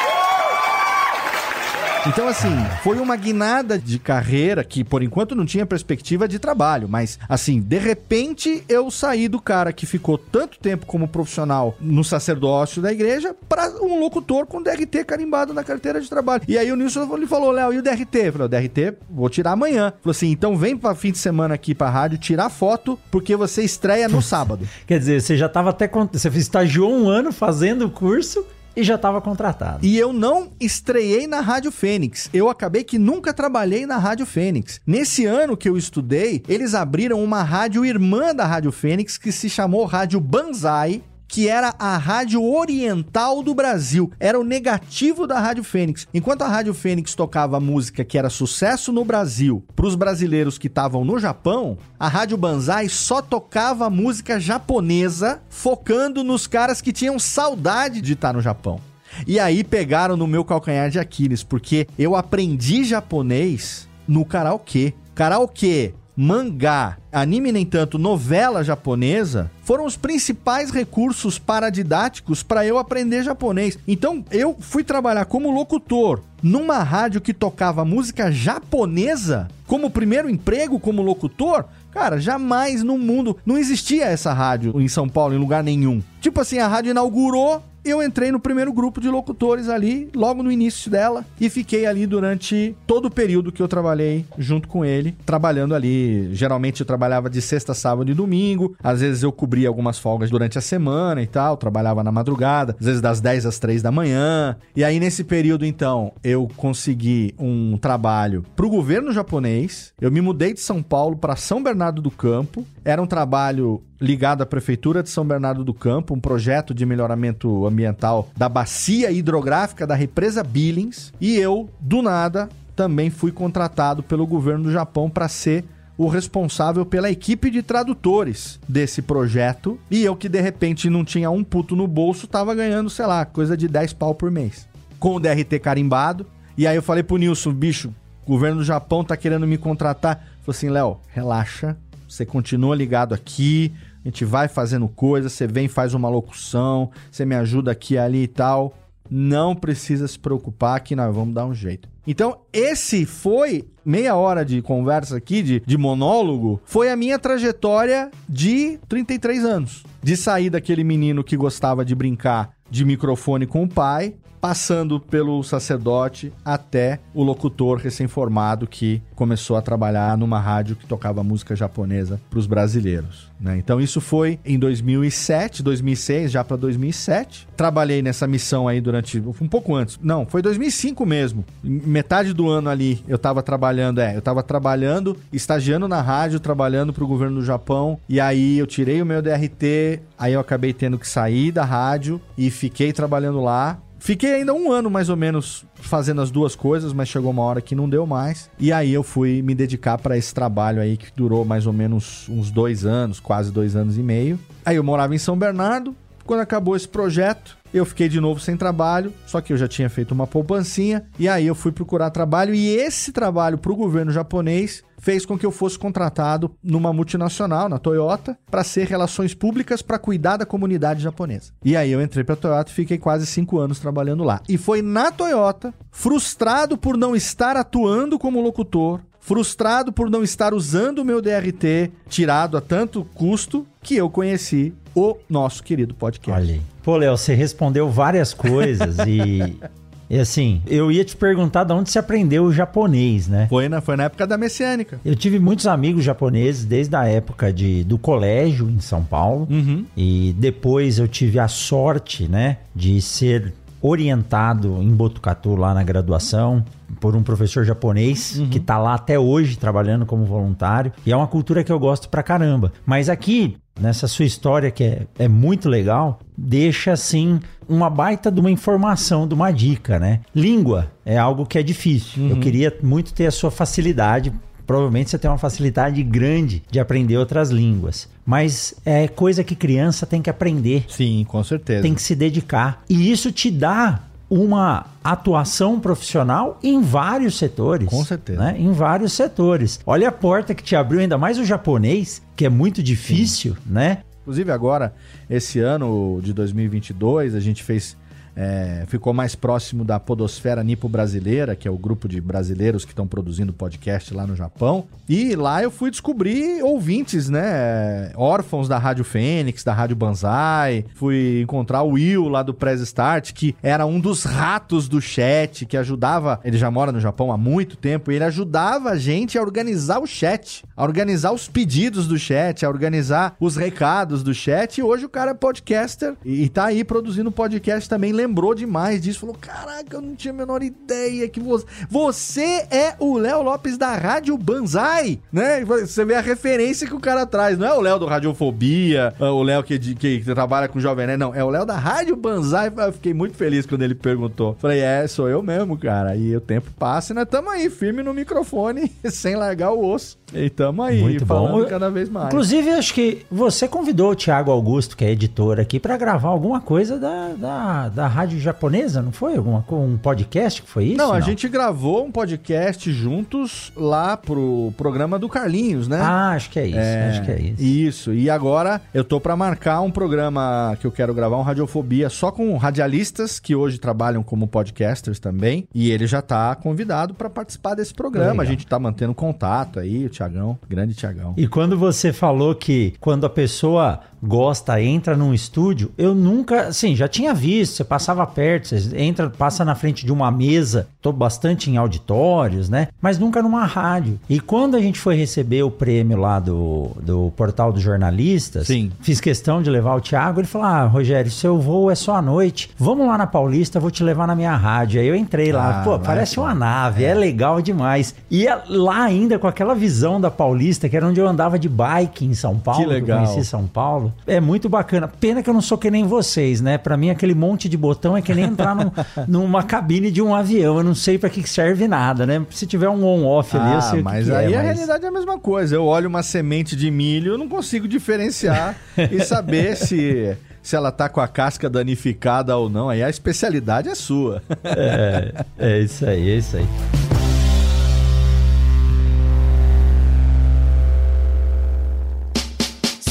[2.07, 2.49] Então, assim,
[2.81, 6.87] foi uma guinada de carreira que, por enquanto, não tinha perspectiva de trabalho.
[6.87, 12.03] Mas, assim, de repente, eu saí do cara que ficou tanto tempo como profissional no
[12.03, 16.43] sacerdócio da igreja para um locutor com DRT carimbado na carteira de trabalho.
[16.47, 18.15] E aí o Nilson falou, Léo, e o DRT?
[18.15, 19.93] Eu falei, o DRT, vou tirar amanhã.
[20.01, 23.61] Falou assim, então vem para fim de semana aqui pra rádio tirar foto, porque você
[23.61, 24.67] estreia no sábado.
[24.87, 25.89] Quer dizer, você já tava até...
[26.13, 28.45] Você estagiou um ano fazendo o curso
[28.79, 29.85] e já estava contratado.
[29.85, 32.29] E eu não estreiei na Rádio Fênix.
[32.33, 34.79] Eu acabei que nunca trabalhei na Rádio Fênix.
[34.87, 39.49] Nesse ano que eu estudei, eles abriram uma rádio irmã da Rádio Fênix que se
[39.49, 44.11] chamou Rádio Banzai que era a rádio oriental do Brasil.
[44.19, 46.07] Era o negativo da Rádio Fênix.
[46.11, 50.65] Enquanto a Rádio Fênix tocava música que era sucesso no Brasil para os brasileiros que
[50.65, 57.19] estavam no Japão, a Rádio Banzai só tocava música japonesa, focando nos caras que tinham
[57.19, 58.81] saudade de estar no Japão.
[59.27, 64.93] E aí pegaram no meu calcanhar de Aquiles, porque eu aprendi japonês no karaokê.
[65.13, 73.23] Karaokê mangá, anime nem tanto, novela japonesa, foram os principais recursos paradidáticos para eu aprender
[73.23, 73.79] japonês.
[73.87, 80.77] Então, eu fui trabalhar como locutor numa rádio que tocava música japonesa como primeiro emprego
[80.77, 81.63] como locutor.
[81.91, 86.03] Cara, jamais no mundo não existia essa rádio em São Paulo em lugar nenhum.
[86.19, 90.51] Tipo assim, a rádio inaugurou, eu entrei no primeiro grupo de locutores ali, logo no
[90.51, 95.15] início dela, e fiquei ali durante todo o período que eu trabalhei junto com ele,
[95.25, 96.33] trabalhando ali.
[96.33, 100.57] Geralmente eu trabalhava de sexta, sábado e domingo, às vezes eu cobria algumas folgas durante
[100.57, 104.57] a semana e tal, trabalhava na madrugada, às vezes das 10 às 3 da manhã.
[104.75, 109.93] E aí nesse período então, eu consegui um trabalho pro governo japonês.
[109.99, 112.65] Eu me mudei de São Paulo para São Bernardo do Campo.
[112.83, 117.65] Era um trabalho ligado à prefeitura de São Bernardo do Campo, um projeto de melhoramento
[117.69, 124.27] ambiental da bacia hidrográfica da represa Billings, e eu, do nada, também fui contratado pelo
[124.27, 125.65] governo do Japão para ser
[125.97, 129.77] o responsável pela equipe de tradutores desse projeto.
[129.91, 133.25] E eu que de repente não tinha um puto no bolso, tava ganhando, sei lá,
[133.25, 134.65] coisa de 10 pau por mês.
[134.97, 136.25] Com o DRT carimbado.
[136.57, 137.93] E aí eu falei pro Nilson, bicho,
[138.25, 140.25] o governo do Japão tá querendo me contratar.
[140.45, 141.75] Falei assim, Léo, relaxa.
[142.07, 143.73] Você continua ligado aqui.
[144.03, 148.23] A gente vai fazendo coisa, você vem faz uma locução, você me ajuda aqui ali
[148.23, 148.73] e tal.
[149.09, 151.89] Não precisa se preocupar que nós vamos dar um jeito.
[152.05, 158.09] Então, esse foi meia hora de conversa aqui, de, de monólogo, foi a minha trajetória
[158.27, 159.83] de 33 anos.
[160.01, 165.43] De sair daquele menino que gostava de brincar de microfone com o pai, passando pelo
[165.43, 172.19] sacerdote até o locutor recém-formado que começou a trabalhar numa rádio que tocava música japonesa
[172.29, 173.29] para os brasileiros.
[173.39, 173.57] Né?
[173.57, 177.47] Então isso foi em 2007, 2006, já para 2007.
[177.55, 179.99] Trabalhei nessa missão aí durante um pouco antes.
[180.01, 181.45] Não, foi 2005 mesmo.
[181.63, 186.91] Metade do ano ali eu estava trabalhando, é, eu estava trabalhando, estagiando na rádio, trabalhando
[186.91, 187.99] para o governo do Japão.
[188.09, 192.19] E aí eu tirei o meu DRT, aí eu acabei tendo que sair da rádio
[192.37, 193.79] e fiquei trabalhando lá.
[193.99, 197.61] Fiquei ainda um ano mais ou menos fazendo as duas coisas, mas chegou uma hora
[197.61, 198.49] que não deu mais.
[198.57, 202.27] E aí eu fui me dedicar para esse trabalho aí que durou mais ou menos
[202.29, 204.39] uns dois anos, quase dois anos e meio.
[204.65, 205.95] Aí eu morava em São Bernardo.
[206.29, 209.89] Quando acabou esse projeto, eu fiquei de novo sem trabalho, só que eu já tinha
[209.89, 211.03] feito uma poupancinha.
[211.17, 212.53] E aí eu fui procurar trabalho.
[212.53, 217.67] E esse trabalho para o governo japonês fez com que eu fosse contratado numa multinacional,
[217.67, 221.51] na Toyota, para ser relações públicas para cuidar da comunidade japonesa.
[221.65, 224.39] E aí eu entrei para a Toyota e fiquei quase cinco anos trabalhando lá.
[224.47, 230.53] E foi na Toyota, frustrado por não estar atuando como locutor, frustrado por não estar
[230.53, 236.41] usando o meu DRT tirado a tanto custo, que eu conheci o nosso querido podcast.
[236.41, 236.61] Olha aí.
[236.83, 239.57] Pô, Léo, você respondeu várias coisas e
[240.09, 243.45] E assim, eu ia te perguntar de onde você aprendeu o japonês, né?
[243.47, 244.99] Foi na, foi na época da messiânica.
[245.05, 249.47] Eu tive muitos amigos japoneses desde a época de, do colégio em São Paulo.
[249.51, 249.85] Uhum.
[249.95, 256.65] E depois eu tive a sorte, né, de ser orientado em Botucatu lá na graduação
[256.99, 258.49] por um professor japonês Uhum.
[258.49, 260.91] que tá lá até hoje trabalhando como voluntário.
[261.05, 262.73] E é uma cultura que eu gosto pra caramba.
[262.85, 268.39] Mas aqui, nessa sua história que é, é muito legal, deixa assim uma baita de
[268.39, 270.21] uma informação, de uma dica, né?
[270.35, 272.29] Língua é algo que é difícil.
[272.29, 274.33] Eu queria muito ter a sua facilidade
[274.69, 278.07] provavelmente você tem uma facilidade grande de aprender outras línguas.
[278.23, 280.85] Mas é coisa que criança tem que aprender.
[280.87, 281.81] Sim, com certeza.
[281.81, 282.83] Tem que se dedicar.
[282.87, 283.99] E isso te dá
[284.29, 287.87] uma atuação profissional em vários setores.
[287.87, 288.39] Com certeza.
[288.39, 288.55] né?
[288.57, 289.79] Em vários setores.
[289.85, 293.99] Olha a porta que te abriu, ainda mais o japonês, que é muito difícil, né?
[294.21, 294.93] Inclusive agora,
[295.29, 297.97] esse ano de 2022, a gente fez...
[298.41, 302.93] é, ficou mais próximo da Podosfera Nipo Brasileira, que é o grupo de brasileiros que
[302.93, 304.85] estão produzindo podcast lá no Japão.
[305.09, 308.13] E lá eu fui descobrir ouvintes, né?
[308.15, 310.85] Órfãos da Rádio Fênix, da Rádio Banzai.
[310.95, 315.65] Fui encontrar o Will lá do Press Start, que era um dos ratos do chat,
[315.65, 316.39] que ajudava.
[316.45, 319.99] Ele já mora no Japão há muito tempo, e ele ajudava a gente a organizar
[319.99, 324.77] o chat, a organizar os pedidos do chat, a organizar os recados do chat.
[324.77, 328.13] E hoje o cara é podcaster e, tá aí produzindo podcast também.
[328.29, 329.21] Lembrou demais disso.
[329.21, 331.65] Falou: Caraca, eu não tinha a menor ideia que você.
[331.89, 335.65] Você é o Léo Lopes da Rádio Banzai, né?
[335.65, 337.57] Você vê a referência que o cara traz.
[337.57, 341.07] Não é o Léo do Radiofobia, é o Léo que, que, que trabalha com Jovem
[341.07, 341.33] Nerd, não.
[341.33, 342.71] É o Léo da Rádio Banzai.
[342.77, 344.55] Eu fiquei muito feliz quando ele perguntou.
[344.59, 346.15] Falei, é, sou eu mesmo, cara.
[346.15, 350.18] E o tempo passa nós tamo aí, firme no microfone, sem largar o osso.
[350.33, 351.69] E tamo aí, Muito falando bom.
[351.69, 352.27] cada vez mais.
[352.27, 356.61] Inclusive, acho que você convidou o Thiago Augusto, que é editor aqui, para gravar alguma
[356.61, 359.37] coisa da, da, da rádio japonesa, não foi?
[359.37, 360.97] Alguma, um podcast que foi isso?
[360.97, 365.99] Não, a gente gravou um podcast juntos lá pro programa do Carlinhos, né?
[366.01, 367.63] Ah, acho que é isso, acho que é isso.
[367.63, 368.13] Isso.
[368.13, 372.31] E agora eu tô pra marcar um programa que eu quero gravar, um Radiofobia, só
[372.31, 375.67] com radialistas que hoje trabalham como podcasters também.
[375.73, 378.31] E ele já tá convidado pra participar desse programa.
[378.31, 378.41] Legal.
[378.41, 381.33] A gente tá mantendo contato aí, o Tiagão, grande Tiagão.
[381.37, 386.95] E quando você falou que quando a pessoa gosta, entra num estúdio, eu nunca, assim,
[386.95, 391.11] já tinha visto, você passava perto, você entra, passa na frente de uma mesa, tô
[391.11, 392.87] bastante em auditórios, né?
[393.01, 394.19] Mas nunca numa rádio.
[394.29, 398.91] E quando a gente foi receber o prêmio lá do, do portal dos jornalistas, Sim.
[399.01, 402.21] fiz questão de levar o Thiago, ele falou: Ah, Rogério, seu voo é só à
[402.21, 404.99] noite, vamos lá na Paulista, vou te levar na minha rádio.
[405.01, 407.13] Aí eu entrei lá, Ah, pô, parece é uma nave, é.
[407.13, 408.13] legal demais.
[408.29, 412.25] E lá ainda com aquela visão da Paulista, que era onde eu andava de bike
[412.25, 413.19] em São Paulo, Que legal.
[413.21, 414.08] eu conheci São Paulo.
[414.27, 415.07] É muito bacana.
[415.07, 416.77] Pena que eu não sou que nem vocês, né?
[416.77, 418.91] Pra mim, aquele monte de botão é que nem entrar num-
[419.27, 420.77] numa cabine de um avião.
[420.77, 422.45] Eu não sei pra que serve nada, né?
[422.49, 424.63] Se tiver um on-off ali, eu Ah, sei o que mas que aí é, a
[424.63, 425.75] mas- realidade é a mesma coisa.
[425.75, 428.75] Eu olho uma semente de milho, eu não consigo diferenciar
[429.11, 432.89] e saber se, se ela tá com a casca danificada ou não.
[432.89, 434.41] Aí a especialidade é sua.
[434.63, 437.08] É, é isso aí, é isso aí.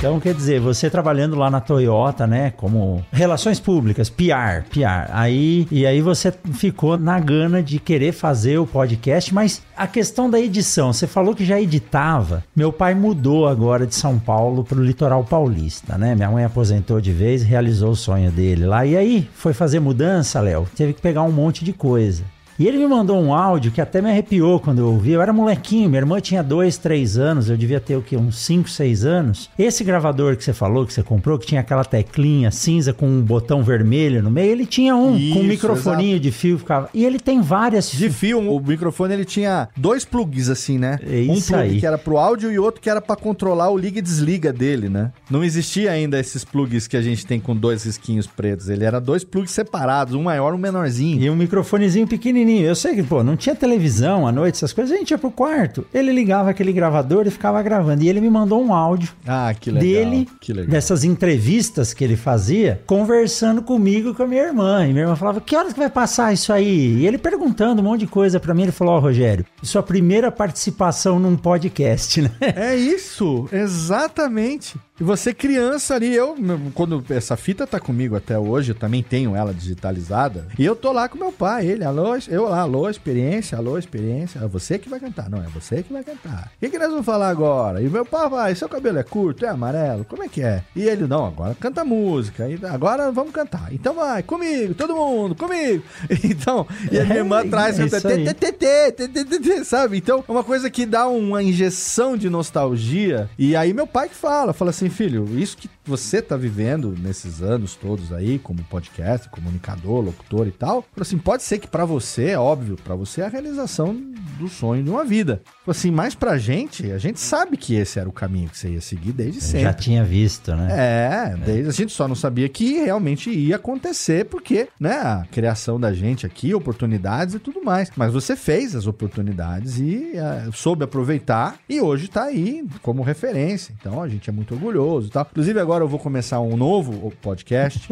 [0.00, 5.10] Então, quer dizer, você trabalhando lá na Toyota, né, como relações públicas, PR, PR.
[5.10, 10.30] Aí, e aí você ficou na gana de querer fazer o podcast, mas a questão
[10.30, 12.42] da edição, você falou que já editava.
[12.56, 16.14] Meu pai mudou agora de São Paulo para o litoral paulista, né?
[16.14, 18.86] Minha mãe aposentou de vez, realizou o sonho dele lá.
[18.86, 22.24] E aí, foi fazer mudança, Léo, teve que pegar um monte de coisa.
[22.60, 25.12] E ele me mandou um áudio que até me arrepiou quando eu ouvi.
[25.12, 28.18] Eu era molequinho, minha irmã tinha dois, três anos, eu devia ter o quê?
[28.18, 29.48] Uns 5, 6 anos.
[29.58, 33.22] Esse gravador que você falou, que você comprou, que tinha aquela teclinha cinza com um
[33.22, 36.58] botão vermelho no meio, ele tinha um Isso, com um microfoninho de fio.
[36.58, 36.90] Ficava...
[36.92, 37.90] E ele tem várias.
[37.92, 40.98] De fio, o microfone ele tinha dois plugs assim, né?
[41.02, 41.80] É um plug aí.
[41.80, 44.90] que era pro áudio e outro que era pra controlar o liga e desliga dele,
[44.90, 45.12] né?
[45.30, 48.68] Não existia ainda esses plugs que a gente tem com dois risquinhos pretos.
[48.68, 51.22] Ele era dois plugs separados, um maior um menorzinho.
[51.22, 52.49] E um microfonezinho pequenininho.
[52.58, 54.92] Eu sei que, pô, não tinha televisão à noite, essas coisas.
[54.94, 55.86] A gente ia pro quarto.
[55.94, 58.02] Ele ligava aquele gravador e ficava gravando.
[58.02, 59.82] E ele me mandou um áudio Ah, que legal.
[59.88, 60.70] dele, que legal.
[60.70, 64.86] dessas entrevistas que ele fazia, conversando comigo e com a minha irmã.
[64.86, 66.96] E minha irmã falava: Que horas que vai passar isso aí?
[66.98, 68.62] E ele perguntando um monte de coisa pra mim.
[68.62, 72.30] Ele falou: Ó, Rogério, sua primeira participação num podcast, né?
[72.56, 74.76] É isso, exatamente.
[75.00, 76.36] E você criança ali, eu,
[76.74, 80.46] quando essa fita tá comigo até hoje, eu também tenho ela digitalizada.
[80.58, 84.40] E eu tô lá com meu pai, ele, alô, eu lá, alô, experiência, alô, experiência.
[84.40, 86.52] É você que vai cantar, não, é você que vai cantar.
[86.54, 87.80] O que, que nós vamos falar agora?
[87.80, 90.62] E meu pai vai, seu cabelo é curto, é amarelo, como é que é?
[90.76, 93.72] E ele, não, agora canta música, agora vamos cantar.
[93.72, 95.82] Então vai, comigo, todo mundo, comigo.
[96.22, 99.96] Então, e a minha irmã É, tê, sabe?
[99.96, 103.30] Então, é uma coisa que dá uma injeção de nostalgia.
[103.38, 107.42] E aí meu pai que fala, fala assim, filho, isso que você tá vivendo nesses
[107.42, 112.30] anos todos aí, como podcast, comunicador, locutor e tal, assim, pode ser que pra você,
[112.30, 113.94] é óbvio, pra você é a realização
[114.38, 115.42] do sonho de uma vida.
[115.66, 118.80] Assim, mas pra gente, a gente sabe que esse era o caminho que você ia
[118.80, 119.62] seguir desde sempre.
[119.62, 120.68] Já tinha visto, né?
[120.70, 125.78] É, desde, a gente só não sabia que realmente ia acontecer, porque, né, a criação
[125.78, 127.90] da gente aqui, oportunidades e tudo mais.
[127.96, 133.74] Mas você fez as oportunidades e eh, soube aproveitar e hoje tá aí como referência.
[133.78, 134.79] Então a gente é muito orgulhoso
[135.10, 135.26] tal.
[135.30, 137.88] Inclusive agora eu vou começar um novo podcast,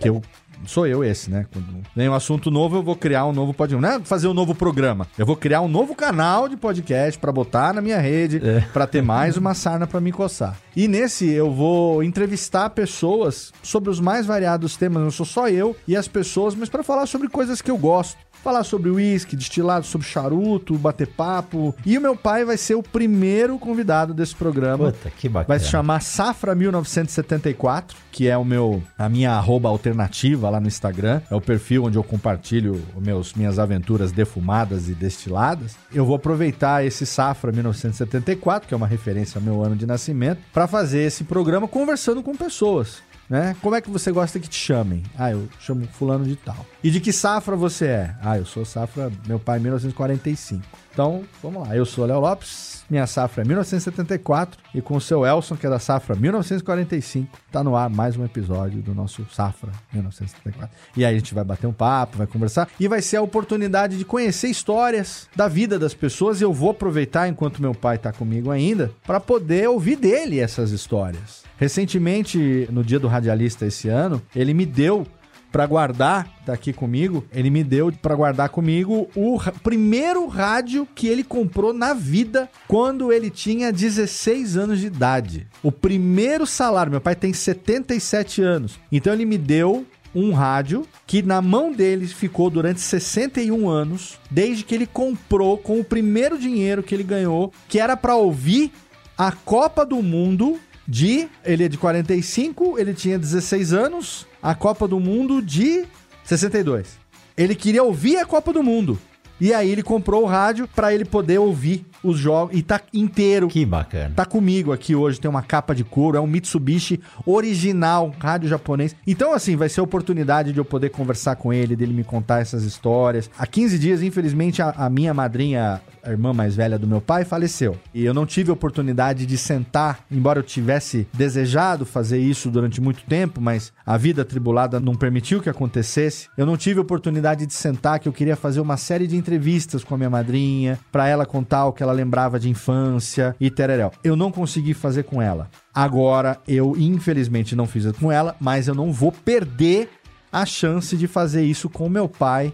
[0.00, 0.22] que eu
[0.66, 1.46] Sou eu esse, né?
[1.52, 3.82] Quando vem um assunto novo, eu vou criar um novo podcast.
[3.82, 5.06] Não é fazer um novo programa.
[5.18, 8.40] Eu vou criar um novo canal de podcast pra botar na minha rede,
[8.72, 10.56] pra ter mais uma sarna pra me coçar.
[10.74, 15.02] E nesse eu vou entrevistar pessoas sobre os mais variados temas.
[15.02, 18.16] Não sou só eu e as pessoas, mas pra falar sobre coisas que eu gosto.
[18.42, 21.72] Falar sobre uísque, destilado, sobre charuto, bater papo.
[21.86, 24.90] E o meu pai vai ser o primeiro convidado desse programa.
[24.90, 25.46] Puta, que bacana.
[25.46, 30.68] Vai se chamar Safra 1974, que é o meu a minha arroba alternativa lá no
[30.68, 31.20] Instagram.
[31.30, 35.76] É o perfil onde eu compartilho meus, minhas aventuras defumadas e destiladas.
[35.92, 40.40] Eu vou aproveitar esse Safra 1974, que é uma referência ao meu ano de nascimento,
[40.52, 43.02] para fazer esse programa conversando com pessoas.
[43.28, 43.56] Né?
[43.62, 45.02] Como é que você gosta que te chamem?
[45.18, 46.66] Ah, eu chamo fulano de tal.
[46.84, 48.14] E de que safra você é?
[48.20, 50.62] Ah, eu sou safra, meu pai 1945.
[50.92, 51.74] Então, vamos lá.
[51.74, 55.70] Eu sou Léo Lopes, minha safra é 1974 e com o seu Elson, que é
[55.70, 60.76] da safra 1945, tá no ar mais um episódio do nosso Safra 1974.
[60.94, 63.96] E aí a gente vai bater um papo, vai conversar e vai ser a oportunidade
[63.96, 68.12] de conhecer histórias da vida das pessoas e eu vou aproveitar enquanto meu pai tá
[68.12, 71.44] comigo ainda para poder ouvir dele essas histórias.
[71.56, 75.06] Recentemente, no dia do radialista esse ano, ele me deu
[75.52, 81.06] pra guardar, tá aqui comigo, ele me deu pra guardar comigo o primeiro rádio que
[81.06, 85.46] ele comprou na vida quando ele tinha 16 anos de idade.
[85.62, 88.80] O primeiro salário, meu pai tem 77 anos.
[88.90, 94.64] Então ele me deu um rádio que na mão dele ficou durante 61 anos, desde
[94.64, 98.72] que ele comprou com o primeiro dinheiro que ele ganhou, que era pra ouvir
[99.16, 101.28] a Copa do Mundo de.
[101.44, 104.26] Ele é de 45, ele tinha 16 anos.
[104.42, 105.84] A Copa do Mundo de
[106.24, 106.98] 62.
[107.36, 108.98] Ele queria ouvir a Copa do Mundo.
[109.40, 112.56] E aí ele comprou o rádio pra ele poder ouvir os jogos.
[112.56, 113.48] E tá inteiro.
[113.48, 114.12] Que bacana.
[114.14, 118.94] Tá comigo aqui hoje, tem uma capa de couro, é um Mitsubishi original, rádio japonês.
[119.06, 122.40] Então, assim, vai ser a oportunidade de eu poder conversar com ele, dele me contar
[122.40, 123.30] essas histórias.
[123.38, 127.24] Há 15 dias, infelizmente, a, a minha madrinha, a irmã mais velha do meu pai,
[127.24, 127.76] faleceu.
[127.94, 133.02] E eu não tive oportunidade de sentar, embora eu tivesse desejado fazer isso durante muito
[133.04, 136.28] tempo, mas a vida atribulada não permitiu que acontecesse.
[136.36, 139.94] Eu não tive oportunidade de sentar, que eu queria fazer uma série de entrevistas com
[139.94, 143.92] a minha madrinha, pra ela contar o que ela lembrava de infância e tereréu.
[144.02, 145.50] Eu não consegui fazer com ela.
[145.74, 149.88] Agora, eu infelizmente não fiz com ela, mas eu não vou perder
[150.32, 152.52] a chance de fazer isso com meu pai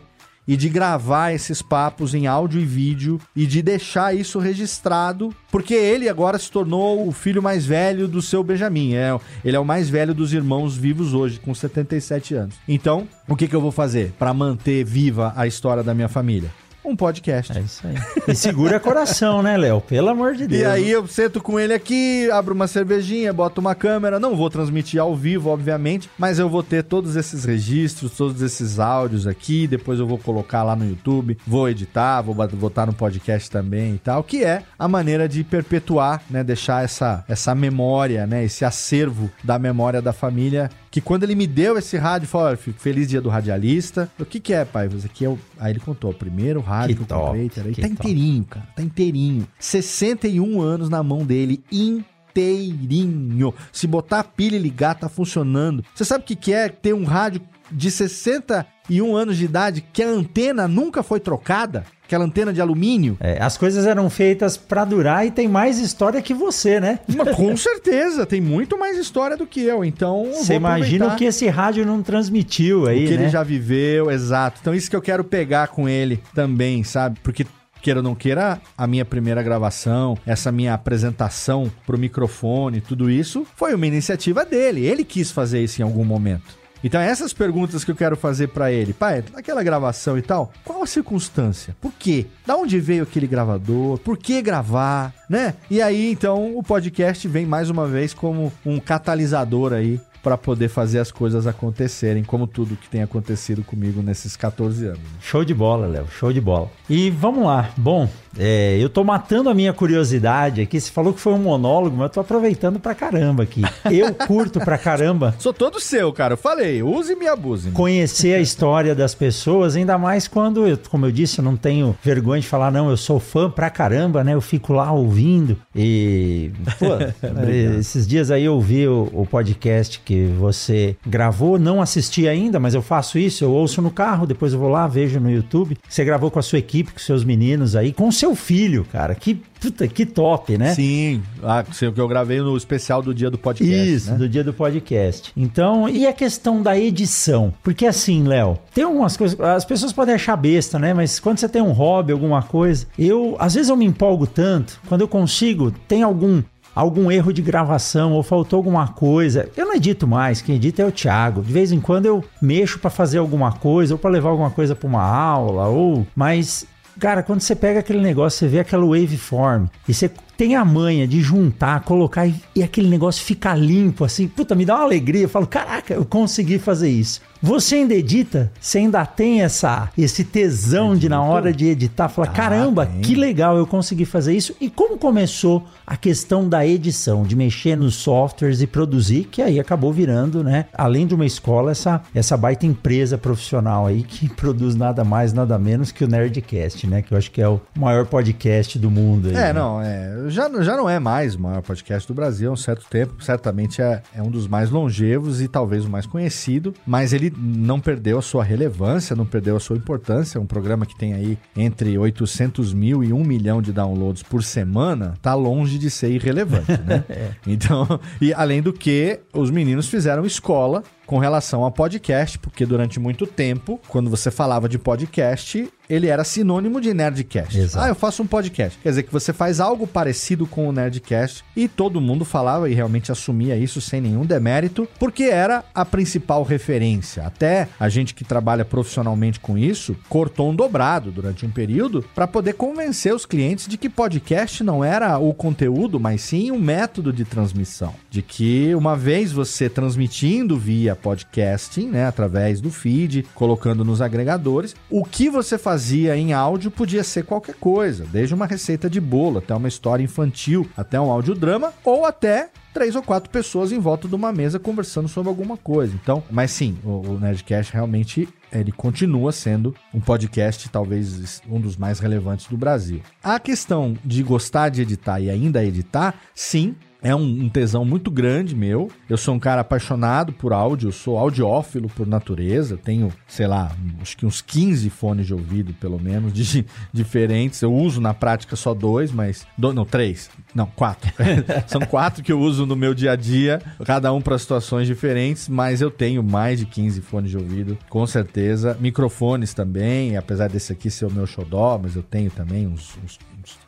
[0.49, 5.74] e de gravar esses papos em áudio e vídeo e de deixar isso registrado, porque
[5.74, 8.95] ele agora se tornou o filho mais velho do seu Benjamin.
[8.95, 9.14] É,
[9.45, 12.55] ele é o mais velho dos irmãos vivos hoje, com 77 anos.
[12.66, 16.51] Então, o que, que eu vou fazer para manter viva a história da minha família?
[16.89, 17.57] Um podcast.
[17.57, 17.95] É isso aí.
[18.26, 19.80] E segura coração, né, Léo?
[19.80, 20.62] Pelo amor de Deus.
[20.62, 24.49] E aí eu sento com ele aqui, abro uma cervejinha, boto uma câmera, não vou
[24.49, 29.66] transmitir ao vivo, obviamente, mas eu vou ter todos esses registros, todos esses áudios aqui,
[29.66, 33.95] depois eu vou colocar lá no YouTube, vou editar, vou bot- botar no podcast também
[33.95, 38.64] e tal, que é a maneira de perpetuar, né, deixar essa, essa memória, né, esse
[38.64, 43.20] acervo da memória da família, que quando ele me deu esse rádio, falou, feliz dia
[43.20, 44.09] do radialista.
[44.18, 44.89] O que que é, pai?
[44.89, 45.39] Isso aqui é o...
[45.61, 47.93] Aí ele contou, o primeiro rádio que, Que eu comprei, top, que tá top.
[47.95, 49.49] inteirinho, cara, tá inteirinho.
[49.59, 53.53] 61 anos na mão dele, inteirinho.
[53.72, 55.85] Se botar a pilha e ligar, tá funcionando.
[55.95, 60.03] Você sabe o que que é ter um rádio de 61 anos de idade que
[60.03, 61.85] a antena nunca foi trocada?
[62.09, 63.19] Aquela antena de alumínio?
[63.21, 67.01] É, as coisas eram feitas pra durar e tem mais história que você, né?
[67.07, 71.27] Mas com certeza, tem muito mais história do que eu, então Você imagina o que
[71.27, 73.25] esse rádio não transmitiu aí, o que né?
[73.25, 74.57] ele já viveu, exato.
[74.59, 77.21] Então isso que eu quero pegar com ele também, sabe?
[77.23, 77.45] Porque
[77.83, 83.47] queira ou não queira, a minha primeira gravação, essa minha apresentação pro microfone, tudo isso
[83.55, 84.87] foi uma iniciativa dele.
[84.87, 86.57] Ele quis fazer isso em algum momento.
[86.83, 90.83] Então essas perguntas que eu quero fazer pra ele, pai, naquela gravação e tal, qual
[90.83, 91.76] a circunstância?
[91.81, 92.26] Por quê?
[92.47, 93.99] Da onde veio aquele gravador?
[93.99, 95.55] Por que gravar, né?
[95.70, 100.68] E aí então o podcast vem mais uma vez como um catalisador aí pra poder
[100.68, 105.01] fazer as coisas acontecerem, como tudo que tem acontecido comigo nesses 14 anos.
[105.20, 106.70] Show de bola, Léo, show de bola.
[106.89, 107.70] E vamos lá.
[107.76, 108.09] Bom,
[108.39, 110.80] é, eu tô matando a minha curiosidade aqui.
[110.80, 113.62] Você falou que foi um monólogo, mas eu tô aproveitando pra caramba aqui.
[113.91, 116.34] Eu curto pra caramba Sou todo seu, cara.
[116.34, 117.72] Eu falei, use-me e abuse-me.
[117.72, 121.97] conhecer a história das pessoas, ainda mais quando, eu, como eu disse, eu não tenho
[122.03, 124.34] vergonha de falar, não, eu sou fã pra caramba, né?
[124.34, 125.57] Eu fico lá ouvindo.
[125.74, 126.86] E, pô,
[127.78, 132.74] esses dias aí eu ouvi o, o podcast que você gravou, não assisti ainda, mas
[132.74, 135.76] eu faço isso, eu ouço no carro, depois eu vou lá, vejo no YouTube.
[135.89, 139.14] Você gravou com a sua equipe, com seus meninos aí, com o seu filho, cara.
[139.14, 140.74] Que, puta, que top, né?
[140.74, 143.95] Sim, ah, sei o que eu gravei no especial do dia do podcast.
[143.95, 144.18] Isso, né?
[144.18, 145.33] do dia do podcast.
[145.37, 147.53] Então, e a questão da edição?
[147.62, 150.93] Porque assim, Léo, tem algumas coisas, as pessoas podem achar besta, né?
[150.93, 154.81] Mas quando você tem um hobby, alguma coisa, eu, às vezes eu me empolgo tanto,
[154.89, 156.43] quando eu consigo, tem algum
[156.74, 160.87] algum erro de gravação ou faltou alguma coisa, eu não edito mais, quem edita é
[160.87, 161.43] o Thiago.
[161.43, 164.76] De vez em quando eu mexo pra fazer alguma coisa ou pra levar alguma coisa
[164.76, 166.64] pra uma aula ou, mas
[166.99, 171.05] Cara, quando você pega aquele negócio, você vê aquela waveform e você tem a manha
[171.07, 175.22] de juntar, colocar e, e aquele negócio fica limpo, assim, puta, me dá uma alegria.
[175.22, 177.20] Eu falo, caraca, eu consegui fazer isso.
[177.41, 178.51] Você ainda edita?
[178.61, 183.01] Você ainda tem essa, esse tesão de, na hora de editar, falar, caramba, tem.
[183.01, 184.55] que legal, eu consegui fazer isso.
[184.61, 189.61] E como começou a questão da edição, de mexer nos softwares e produzir, que aí
[189.61, 194.74] acabou virando, né, além de uma escola, essa, essa baita empresa profissional aí que produz
[194.74, 198.05] nada mais, nada menos que o Nerdcast, né, que eu acho que é o maior
[198.07, 199.28] podcast do mundo.
[199.28, 199.53] Aí, É, né?
[199.53, 202.87] não, é, já, já não é mais o maior podcast do Brasil há um certo
[202.89, 203.22] tempo.
[203.22, 207.81] Certamente é, é um dos mais longevos e talvez o mais conhecido, mas ele não
[207.81, 210.39] perdeu a sua relevância, não perdeu a sua importância.
[210.39, 214.43] É um programa que tem aí entre 800 mil e 1 milhão de downloads por
[214.43, 217.05] semana, tá longe de ser irrelevante, né?
[217.47, 223.01] Então, e além do que, os meninos fizeram escola com relação a podcast, porque durante
[223.01, 227.59] muito tempo, quando você falava de podcast, ele era sinônimo de Nerdcast.
[227.59, 227.87] Exato.
[227.87, 228.79] Ah, eu faço um podcast.
[228.83, 232.75] Quer dizer que você faz algo parecido com o Nerdcast e todo mundo falava e
[232.75, 237.25] realmente assumia isso sem nenhum demérito, porque era a principal referência.
[237.25, 242.27] Até a gente que trabalha profissionalmente com isso cortou um dobrado durante um período para
[242.27, 247.15] poder convencer os clientes de que podcast não era o conteúdo, mas sim um método
[247.15, 247.95] de transmissão.
[248.11, 254.77] De que uma vez você transmitindo via podcasting, né, através do feed, colocando nos agregadores,
[254.91, 259.39] o que você fazia em áudio podia ser qualquer coisa, desde uma receita de bolo
[259.39, 264.07] até uma história infantil, até um audiodrama ou até três ou quatro pessoas em volta
[264.07, 265.95] de uma mesa conversando sobre alguma coisa.
[266.01, 271.77] Então, mas sim, o, o Nerdcast realmente ele continua sendo um podcast talvez um dos
[271.77, 273.03] mais relevantes do Brasil.
[273.23, 278.55] A questão de gostar de editar e ainda editar, sim, é um, tesão muito grande
[278.55, 278.91] meu.
[279.09, 282.77] Eu sou um cara apaixonado por áudio, eu sou audiófilo por natureza.
[282.77, 287.63] Tenho, sei lá, acho que uns 15 fones de ouvido, pelo menos, de, diferentes.
[287.63, 289.47] Eu uso na prática só dois, mas.
[289.57, 290.31] Do, não, três.
[290.55, 291.13] Não, quatro.
[291.67, 295.49] São quatro que eu uso no meu dia a dia, cada um para situações diferentes,
[295.49, 298.77] mas eu tenho mais de 15 fones de ouvido, com certeza.
[298.81, 303.19] Microfones também, apesar desse aqui ser o meu xodó, mas eu tenho também uns, uns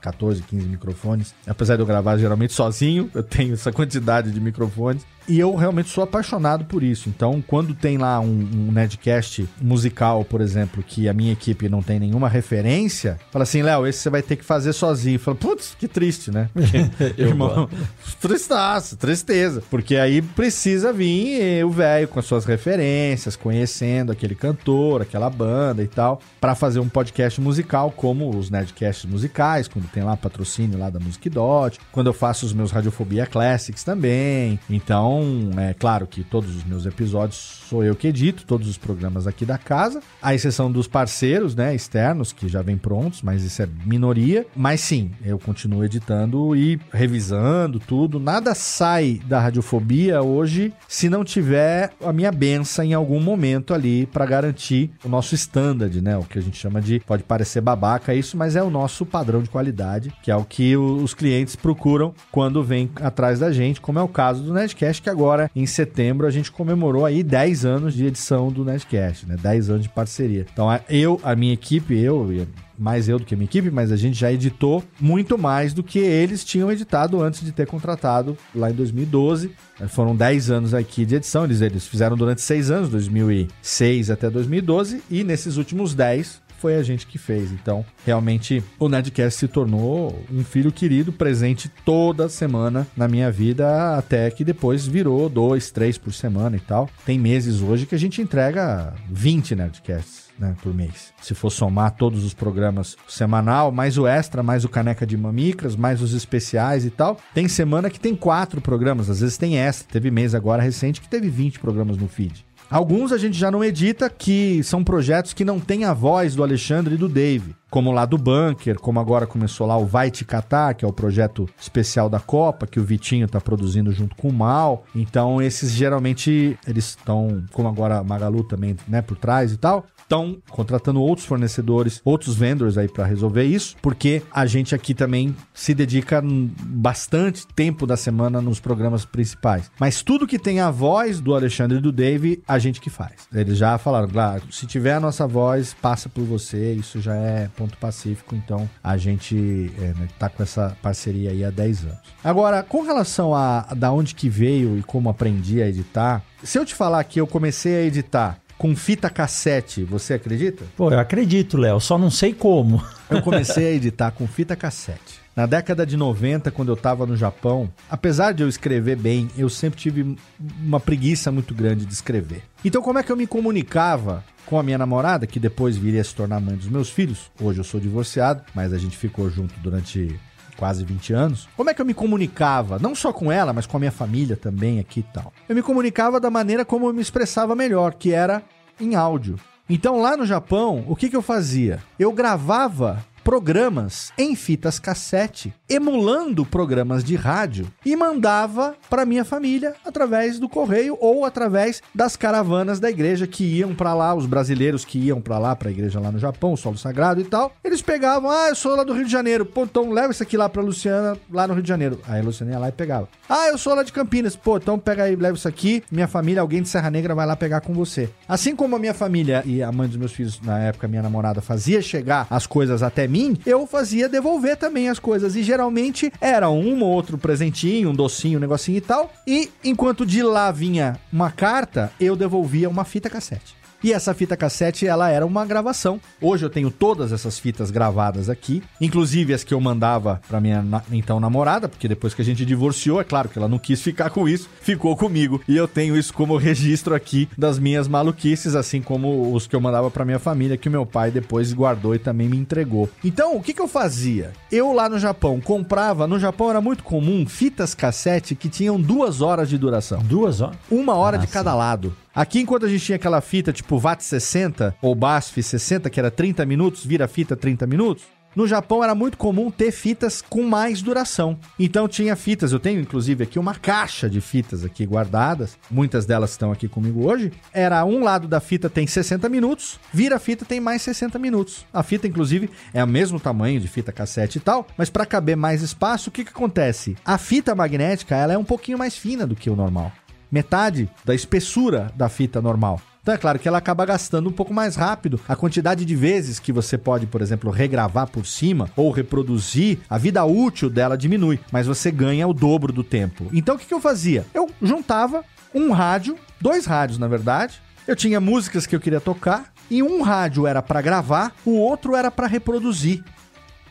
[0.00, 1.34] 14, 15 microfones.
[1.46, 5.04] Apesar de eu gravar geralmente sozinho, eu tenho essa quantidade de microfones.
[5.30, 7.08] E eu realmente sou apaixonado por isso.
[7.08, 11.80] Então, quando tem lá um, um Nerdcast musical, por exemplo, que a minha equipe não
[11.84, 15.20] tem nenhuma referência, fala assim, Léo, esse você vai ter que fazer sozinho.
[15.20, 16.50] Fala, putz, que triste, né?
[17.16, 17.68] Irmão,
[18.20, 19.62] tristaço, tristeza.
[19.70, 25.80] Porque aí precisa vir o velho com as suas referências, conhecendo aquele cantor, aquela banda
[25.80, 30.76] e tal, para fazer um podcast musical, como os Nerdcasts musicais, quando tem lá patrocínio
[30.76, 34.58] lá da Music Dot, quando eu faço os meus Radiofobia Classics também.
[34.68, 35.19] Então,
[35.58, 39.44] é claro que todos os meus episódios sou eu que edito, todos os programas aqui
[39.44, 43.68] da casa, à exceção dos parceiros, né, externos, que já vêm prontos, mas isso é
[43.84, 44.44] minoria.
[44.56, 48.18] Mas sim, eu continuo editando e revisando tudo.
[48.18, 54.06] Nada sai da radiofobia hoje se não tiver a minha benção em algum momento ali
[54.06, 56.16] para garantir o nosso standard, né?
[56.16, 59.42] O que a gente chama de, pode parecer babaca isso, mas é o nosso padrão
[59.42, 63.98] de qualidade, que é o que os clientes procuram quando vêm atrás da gente, como
[63.98, 67.94] é o caso do Nerdcast, que agora em setembro a gente comemorou aí 10 anos
[67.94, 69.36] de edição do Nerdcast, né?
[69.40, 70.46] 10 anos de parceria.
[70.52, 72.46] Então eu, a minha equipe, eu e
[72.80, 75.82] mais eu do que a minha equipe, mas a gente já editou muito mais do
[75.82, 79.50] que eles tinham editado antes de ter contratado lá em 2012.
[79.88, 85.02] Foram 10 anos aqui de edição, eles, eles fizeram durante 6 anos, 2006 até 2012,
[85.10, 87.50] e nesses últimos 10 foi a gente que fez.
[87.50, 93.96] Então, realmente, o Nerdcast se tornou um filho querido, presente toda semana na minha vida,
[93.96, 96.88] até que depois virou dois, três por semana e tal.
[97.06, 100.30] Tem meses hoje que a gente entrega 20 Nerdcasts.
[100.40, 101.12] Né, por mês.
[101.20, 105.76] Se for somar todos os programas semanal, mais o extra, mais o caneca de mamicras,
[105.76, 109.92] mais os especiais e tal, tem semana que tem quatro programas, às vezes tem extra.
[109.92, 112.42] Teve mês agora recente que teve 20 programas no feed.
[112.70, 116.42] Alguns a gente já não edita, que são projetos que não têm a voz do
[116.44, 117.56] Alexandre e do Dave.
[117.68, 120.92] Como lá do Bunker, como agora começou lá o Vai Te Catar, que é o
[120.92, 124.84] projeto especial da Copa, que o Vitinho tá produzindo junto com o Mal.
[124.94, 129.84] Então, esses geralmente, eles estão, como agora a Magalu também, né, por trás e tal,
[130.10, 135.36] estão contratando outros fornecedores, outros vendors aí para resolver isso, porque a gente aqui também
[135.54, 139.70] se dedica bastante tempo da semana nos programas principais.
[139.78, 143.28] Mas tudo que tem a voz do Alexandre e do Dave, a gente que faz.
[143.32, 147.48] Eles já falaram, claro, se tiver a nossa voz, passa por você, isso já é
[147.56, 151.98] ponto pacífico, então a gente é, né, tá com essa parceria aí há 10 anos.
[152.24, 156.64] Agora, com relação a da onde que veio e como aprendi a editar, se eu
[156.64, 160.66] te falar que eu comecei a editar com fita cassete, você acredita?
[160.76, 162.84] Pô, eu acredito, Léo, só não sei como.
[163.08, 165.18] Eu comecei a editar com fita cassete.
[165.34, 169.48] Na década de 90, quando eu estava no Japão, apesar de eu escrever bem, eu
[169.48, 170.14] sempre tive
[170.62, 172.42] uma preguiça muito grande de escrever.
[172.62, 176.04] Então, como é que eu me comunicava com a minha namorada, que depois viria a
[176.04, 177.30] se tornar mãe dos meus filhos?
[177.40, 180.20] Hoje eu sou divorciado, mas a gente ficou junto durante
[180.60, 182.78] quase 20 anos, como é que eu me comunicava?
[182.78, 185.32] Não só com ela, mas com a minha família também aqui e tal.
[185.48, 188.42] Eu me comunicava da maneira como eu me expressava melhor, que era
[188.78, 189.40] em áudio.
[189.70, 191.82] Então lá no Japão, o que, que eu fazia?
[191.98, 199.76] Eu gravava programas em fitas cassete, emulando programas de rádio e mandava para minha família
[199.84, 204.84] através do correio ou através das caravanas da igreja que iam para lá, os brasileiros
[204.84, 207.52] que iam para lá, para a igreja lá no Japão, solo sagrado e tal.
[207.62, 210.36] Eles pegavam, ah, eu sou lá do Rio de Janeiro, pô, então leva isso aqui
[210.36, 212.00] lá para Luciana, lá no Rio de Janeiro.
[212.08, 213.08] Aí a Luciana ia lá e pegava.
[213.28, 216.42] Ah, eu sou lá de Campinas, pô, então pega aí, leva isso aqui, minha família,
[216.42, 218.10] alguém de Serra Negra vai lá pegar com você.
[218.26, 221.40] Assim como a minha família e a mãe dos meus filhos, na época minha namorada,
[221.40, 225.36] fazia chegar as coisas até mim, eu fazia devolver também as coisas.
[225.36, 229.12] E geralmente era um ou outro presentinho, um docinho, um negocinho e tal.
[229.26, 233.59] E enquanto de lá vinha uma carta, eu devolvia uma fita cassete.
[233.82, 236.00] E essa fita cassete, ela era uma gravação.
[236.20, 240.62] Hoje eu tenho todas essas fitas gravadas aqui, inclusive as que eu mandava pra minha
[240.62, 243.80] na- então namorada, porque depois que a gente divorciou, é claro que ela não quis
[243.80, 245.40] ficar com isso, ficou comigo.
[245.48, 249.60] E eu tenho isso como registro aqui das minhas maluquices, assim como os que eu
[249.60, 252.88] mandava pra minha família, que o meu pai depois guardou e também me entregou.
[253.04, 254.32] Então, o que que eu fazia?
[254.52, 259.20] Eu lá no Japão comprava, no Japão era muito comum fitas cassete que tinham duas
[259.20, 260.00] horas de duração.
[260.02, 260.56] Duas horas?
[260.70, 261.94] Uma hora Ah, de cada lado.
[262.20, 266.10] Aqui, enquanto a gente tinha aquela fita tipo VAT 60 ou BASF 60, que era
[266.10, 268.04] 30 minutos, vira fita 30 minutos,
[268.36, 271.38] no Japão era muito comum ter fitas com mais duração.
[271.58, 276.32] Então tinha fitas, eu tenho inclusive aqui uma caixa de fitas aqui guardadas, muitas delas
[276.32, 277.32] estão aqui comigo hoje.
[277.54, 281.64] Era um lado da fita tem 60 minutos, vira fita tem mais 60 minutos.
[281.72, 285.38] A fita inclusive é o mesmo tamanho de fita cassete e tal, mas para caber
[285.38, 286.98] mais espaço, o que que acontece?
[287.02, 289.90] A fita magnética, ela é um pouquinho mais fina do que o normal
[290.30, 292.80] metade da espessura da fita normal.
[293.02, 295.18] Então é claro que ela acaba gastando um pouco mais rápido.
[295.26, 299.96] A quantidade de vezes que você pode, por exemplo, regravar por cima ou reproduzir, a
[299.96, 303.28] vida útil dela diminui, mas você ganha o dobro do tempo.
[303.32, 304.26] Então o que, eu fazia?
[304.34, 305.24] Eu juntava
[305.54, 307.60] um rádio, dois rádios na verdade.
[307.86, 311.96] Eu tinha músicas que eu queria tocar e um rádio era para gravar, o outro
[311.96, 313.02] era para reproduzir.